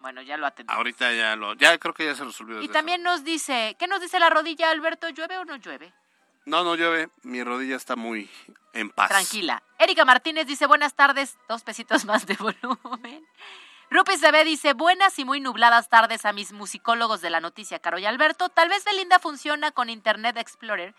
Bueno, 0.00 0.22
ya 0.22 0.36
lo 0.36 0.46
atendí. 0.46 0.72
Ahorita 0.72 1.12
ya 1.12 1.36
lo, 1.36 1.54
ya 1.54 1.78
creo 1.78 1.94
que 1.94 2.04
ya 2.04 2.14
se 2.14 2.24
resolvió. 2.24 2.60
Y 2.60 2.68
también 2.68 3.02
nos 3.02 3.22
dice, 3.22 3.76
¿qué 3.78 3.86
nos 3.86 4.00
dice 4.00 4.18
la 4.18 4.30
rodilla, 4.30 4.70
Alberto? 4.70 5.08
¿Llueve 5.10 5.38
o 5.38 5.44
no 5.44 5.56
llueve? 5.56 5.92
No, 6.44 6.64
no 6.64 6.74
llueve, 6.74 7.08
mi 7.22 7.44
rodilla 7.44 7.76
está 7.76 7.94
muy 7.94 8.28
en 8.72 8.90
paz. 8.90 9.10
Tranquila. 9.10 9.62
Erika 9.78 10.04
Martínez 10.04 10.46
dice, 10.46 10.66
buenas 10.66 10.94
tardes, 10.94 11.38
dos 11.48 11.62
pesitos 11.62 12.04
más 12.06 12.26
de 12.26 12.34
volumen. 12.34 13.24
Rupi 13.92 14.16
CB 14.16 14.46
dice, 14.46 14.72
buenas 14.72 15.18
y 15.18 15.26
muy 15.26 15.38
nubladas 15.38 15.90
tardes 15.90 16.24
a 16.24 16.32
mis 16.32 16.54
musicólogos 16.54 17.20
de 17.20 17.28
la 17.28 17.40
noticia, 17.40 17.78
Caro 17.78 17.98
y 17.98 18.06
Alberto. 18.06 18.48
Tal 18.48 18.70
vez 18.70 18.86
Belinda 18.86 19.18
funciona 19.18 19.70
con 19.70 19.90
Internet 19.90 20.38
Explorer, 20.38 20.94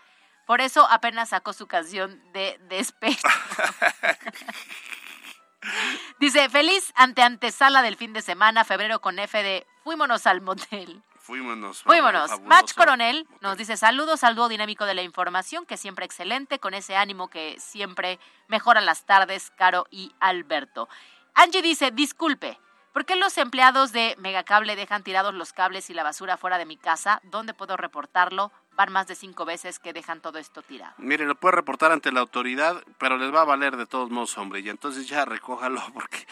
por 0.46 0.60
eso 0.60 0.86
apenas 0.88 1.30
sacó 1.30 1.52
su 1.52 1.66
canción 1.66 2.22
de 2.32 2.56
despecho. 2.68 3.26
dice, 6.20 6.48
feliz 6.48 6.92
ante 6.94 7.22
antesala 7.22 7.82
del 7.82 7.96
fin 7.96 8.12
de 8.12 8.22
semana, 8.22 8.62
febrero 8.62 9.00
con 9.00 9.18
F 9.18 9.42
de 9.42 9.66
Fuímonos 9.82 10.28
al 10.28 10.40
motel. 10.40 11.02
Fuímonos. 11.16 11.82
Fuímonos. 11.82 12.30
fabuloso. 12.30 12.48
Match 12.48 12.74
Coronel 12.74 13.26
nos 13.40 13.56
dice 13.56 13.76
saludos 13.76 14.22
al 14.22 14.36
dúo 14.36 14.48
dinámico 14.48 14.84
de 14.84 14.94
la 14.94 15.02
información, 15.02 15.66
que 15.66 15.76
siempre 15.76 16.04
excelente, 16.04 16.60
con 16.60 16.74
ese 16.74 16.94
ánimo 16.94 17.28
que 17.28 17.56
siempre 17.58 18.20
mejora 18.46 18.80
las 18.80 19.04
tardes, 19.04 19.50
Caro 19.56 19.88
y 19.90 20.14
Alberto. 20.20 20.88
Angie 21.34 21.60
dice, 21.60 21.90
disculpe, 21.90 22.56
¿por 22.94 23.04
qué 23.04 23.16
los 23.16 23.36
empleados 23.36 23.92
de 23.92 24.14
Megacable 24.18 24.76
dejan 24.76 25.02
tirados 25.02 25.34
los 25.34 25.52
cables 25.52 25.90
y 25.90 25.94
la 25.94 26.04
basura 26.04 26.38
fuera 26.38 26.56
de 26.56 26.64
mi 26.64 26.78
casa? 26.78 27.20
¿Dónde 27.24 27.52
puedo 27.52 27.76
reportarlo? 27.76 28.52
Van 28.76 28.90
más 28.92 29.06
de 29.06 29.16
cinco 29.16 29.44
veces 29.44 29.78
que 29.78 29.92
dejan 29.92 30.20
todo 30.20 30.38
esto 30.38 30.62
tirado. 30.62 30.94
Mire, 30.98 31.26
lo 31.26 31.34
puede 31.34 31.56
reportar 31.56 31.92
ante 31.92 32.12
la 32.12 32.20
autoridad, 32.20 32.82
pero 32.98 33.18
les 33.18 33.34
va 33.34 33.42
a 33.42 33.44
valer 33.44 33.76
de 33.76 33.86
todos 33.86 34.10
modos, 34.10 34.38
hombre. 34.38 34.60
Y 34.60 34.68
entonces 34.70 35.06
ya 35.06 35.24
recójalo, 35.24 35.82
porque, 35.92 36.26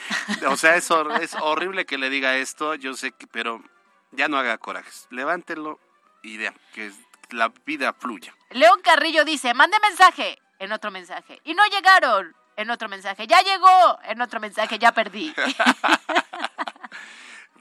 o 0.46 0.56
sea, 0.56 0.76
es, 0.76 0.88
es 1.20 1.34
horrible 1.40 1.84
que 1.84 1.98
le 1.98 2.08
diga 2.08 2.36
esto, 2.36 2.74
yo 2.76 2.94
sé 2.94 3.12
que, 3.12 3.26
pero 3.26 3.62
ya 4.12 4.28
no 4.28 4.38
haga 4.38 4.56
corajes. 4.58 5.08
Levántelo 5.10 5.80
y 6.22 6.38
vean 6.38 6.54
que 6.72 6.92
la 7.30 7.52
vida 7.66 7.92
fluya. 7.92 8.34
León 8.50 8.80
Carrillo 8.82 9.24
dice, 9.24 9.52
mande 9.52 9.76
mensaje 9.80 10.38
en 10.58 10.72
otro 10.72 10.90
mensaje. 10.90 11.40
Y 11.44 11.54
no 11.54 11.64
llegaron 11.66 12.34
en 12.56 12.70
otro 12.70 12.88
mensaje. 12.88 13.26
Ya 13.26 13.40
llegó 13.42 13.98
en 14.04 14.20
otro 14.20 14.40
mensaje, 14.40 14.78
ya 14.78 14.92
perdí. 14.92 15.34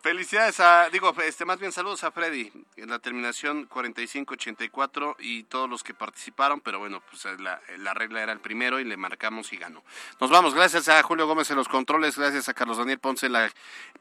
Felicidades 0.01 0.59
a, 0.59 0.89
digo, 0.89 1.13
este, 1.21 1.45
más 1.45 1.59
bien 1.59 1.71
saludos 1.71 2.03
a 2.03 2.11
Freddy, 2.11 2.51
en 2.75 2.89
la 2.89 2.97
terminación 2.97 3.65
4584 3.67 5.17
y 5.19 5.43
todos 5.43 5.69
los 5.69 5.83
que 5.83 5.93
participaron, 5.93 6.59
pero 6.59 6.79
bueno, 6.79 7.03
pues 7.09 7.23
la, 7.39 7.61
la 7.77 7.93
regla 7.93 8.23
era 8.23 8.31
el 8.31 8.39
primero 8.39 8.79
y 8.79 8.83
le 8.83 8.97
marcamos 8.97 9.53
y 9.53 9.57
ganó. 9.57 9.83
Nos 10.19 10.31
vamos, 10.31 10.55
gracias 10.55 10.89
a 10.89 11.03
Julio 11.03 11.27
Gómez 11.27 11.51
en 11.51 11.57
los 11.57 11.67
controles, 11.67 12.17
gracias 12.17 12.49
a 12.49 12.55
Carlos 12.55 12.77
Daniel 12.79 12.97
Ponce 12.97 13.27
en 13.27 13.33
la 13.33 13.51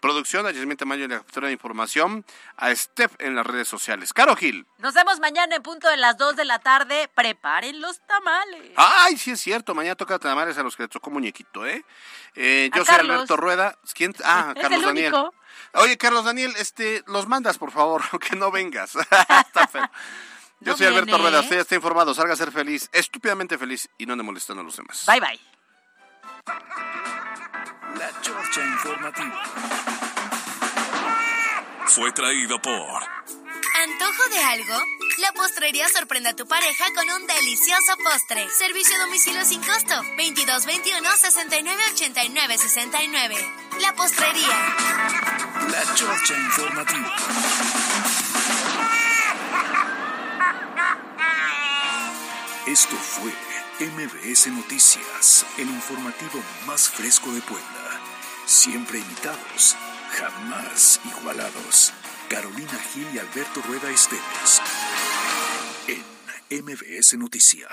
producción, 0.01 0.47
a 0.47 0.53
Yasmín 0.53 0.79
Tamayo 0.79 1.05
en 1.05 1.11
la 1.11 1.19
captura 1.19 1.49
de 1.49 1.53
información, 1.53 2.25
a 2.57 2.75
Steph 2.75 3.13
en 3.19 3.35
las 3.35 3.47
redes 3.47 3.69
sociales. 3.69 4.15
Caro 4.15 4.35
Gil. 4.37 4.67
Nos 4.79 4.95
vemos 4.95 5.21
mañana 5.21 5.57
en 5.57 5.63
punto 5.63 5.87
de 5.89 5.99
las 5.99 6.17
2 6.17 6.35
de 6.35 6.47
la 6.47 6.61
tarde. 6.61 7.11
Preparen 7.15 7.79
los 7.81 8.01
tamales. 8.07 8.73
Ay, 8.77 9.19
sí 9.19 9.33
es 9.33 9.41
cierto, 9.41 9.75
mañana 9.75 9.97
toca 9.97 10.19
tamales 10.19 10.57
a 10.57 10.63
los 10.63 10.77
que 10.77 10.85
les 10.85 10.91
tocó 10.91 11.11
muñequito, 11.11 11.67
¿eh? 11.67 11.85
Eh, 12.37 12.71
yo 12.75 12.83
A 12.83 12.85
soy 12.87 12.97
Carlos. 12.97 13.17
Alberto 13.17 13.37
Rueda. 13.37 13.79
¿Quién? 13.93 14.15
Ah, 14.25 14.53
Es 14.57 14.63
Carlos 14.63 14.81
el 14.81 14.87
Daniel. 14.87 15.13
único. 15.15 15.35
Oye, 15.75 15.97
Carlos 15.97 16.25
Daniel, 16.25 16.55
este, 16.59 17.03
los 17.07 17.27
mandas, 17.27 17.59
por 17.59 17.71
favor, 17.71 18.03
aunque 18.13 18.37
no 18.37 18.51
vengas. 18.51 18.95
Está 19.47 19.67
feo. 19.69 19.83
Yo 20.63 20.73
No 20.73 20.77
soy 20.79 20.87
Alberto 20.89 21.07
viene. 21.07 21.23
Rueda, 21.23 21.41
usted 21.41 21.57
ya 21.57 21.63
está 21.63 21.75
informado, 21.75 22.13
salga 22.13 22.35
a 22.35 22.37
ser 22.37 22.53
feliz, 22.53 22.91
estúpidamente 22.93 23.57
feliz 23.57 23.89
y 23.97 24.05
no 24.05 24.13
ande 24.13 24.25
molestando 24.25 24.61
a 24.61 24.65
los 24.65 24.77
demás. 24.77 25.05
Bye 25.07 25.19
bye. 25.21 25.41
La 27.97 28.21
Chorcha 28.21 28.61
Informativa. 28.67 29.43
Fue 31.87 32.13
traído 32.13 32.61
por 32.61 32.73
¿Antojo 32.73 34.29
de 34.31 34.39
algo? 34.43 34.75
La 35.21 35.33
postrería 35.33 35.87
sorprende 35.89 36.31
a 36.31 36.37
tu 36.37 36.47
pareja 36.47 36.85
con 36.95 37.09
un 37.11 37.27
delicioso 37.27 37.97
postre. 38.03 38.49
Servicio 38.57 38.95
a 38.97 39.01
domicilio 39.01 39.45
sin 39.45 39.61
costo. 39.61 39.95
2221 40.17 41.09
69 41.17 41.83
89 41.93 42.59
69. 42.59 43.37
La 43.81 43.95
postrería. 43.95 44.77
La 45.71 45.95
Chorcha 45.95 46.35
Informativa. 46.39 47.17
Esto 52.67 52.97
fue 52.97 53.33
MBS 53.81 54.47
Noticias, 54.49 55.45
el 55.59 55.69
informativo 55.69 56.43
más 56.67 56.89
fresco 56.89 57.31
de 57.33 57.43
Puebla. 57.43 58.01
Siempre 58.47 59.01
imitados, 59.01 59.77
jamás 60.13 61.01
igualados. 61.05 61.93
Carolina 62.31 62.79
Gil 62.95 63.09
y 63.13 63.19
Alberto 63.19 63.61
Rueda 63.67 63.91
Esteves. 63.91 64.63
En 66.49 66.65
MBS 66.65 67.19
Noticias. 67.19 67.69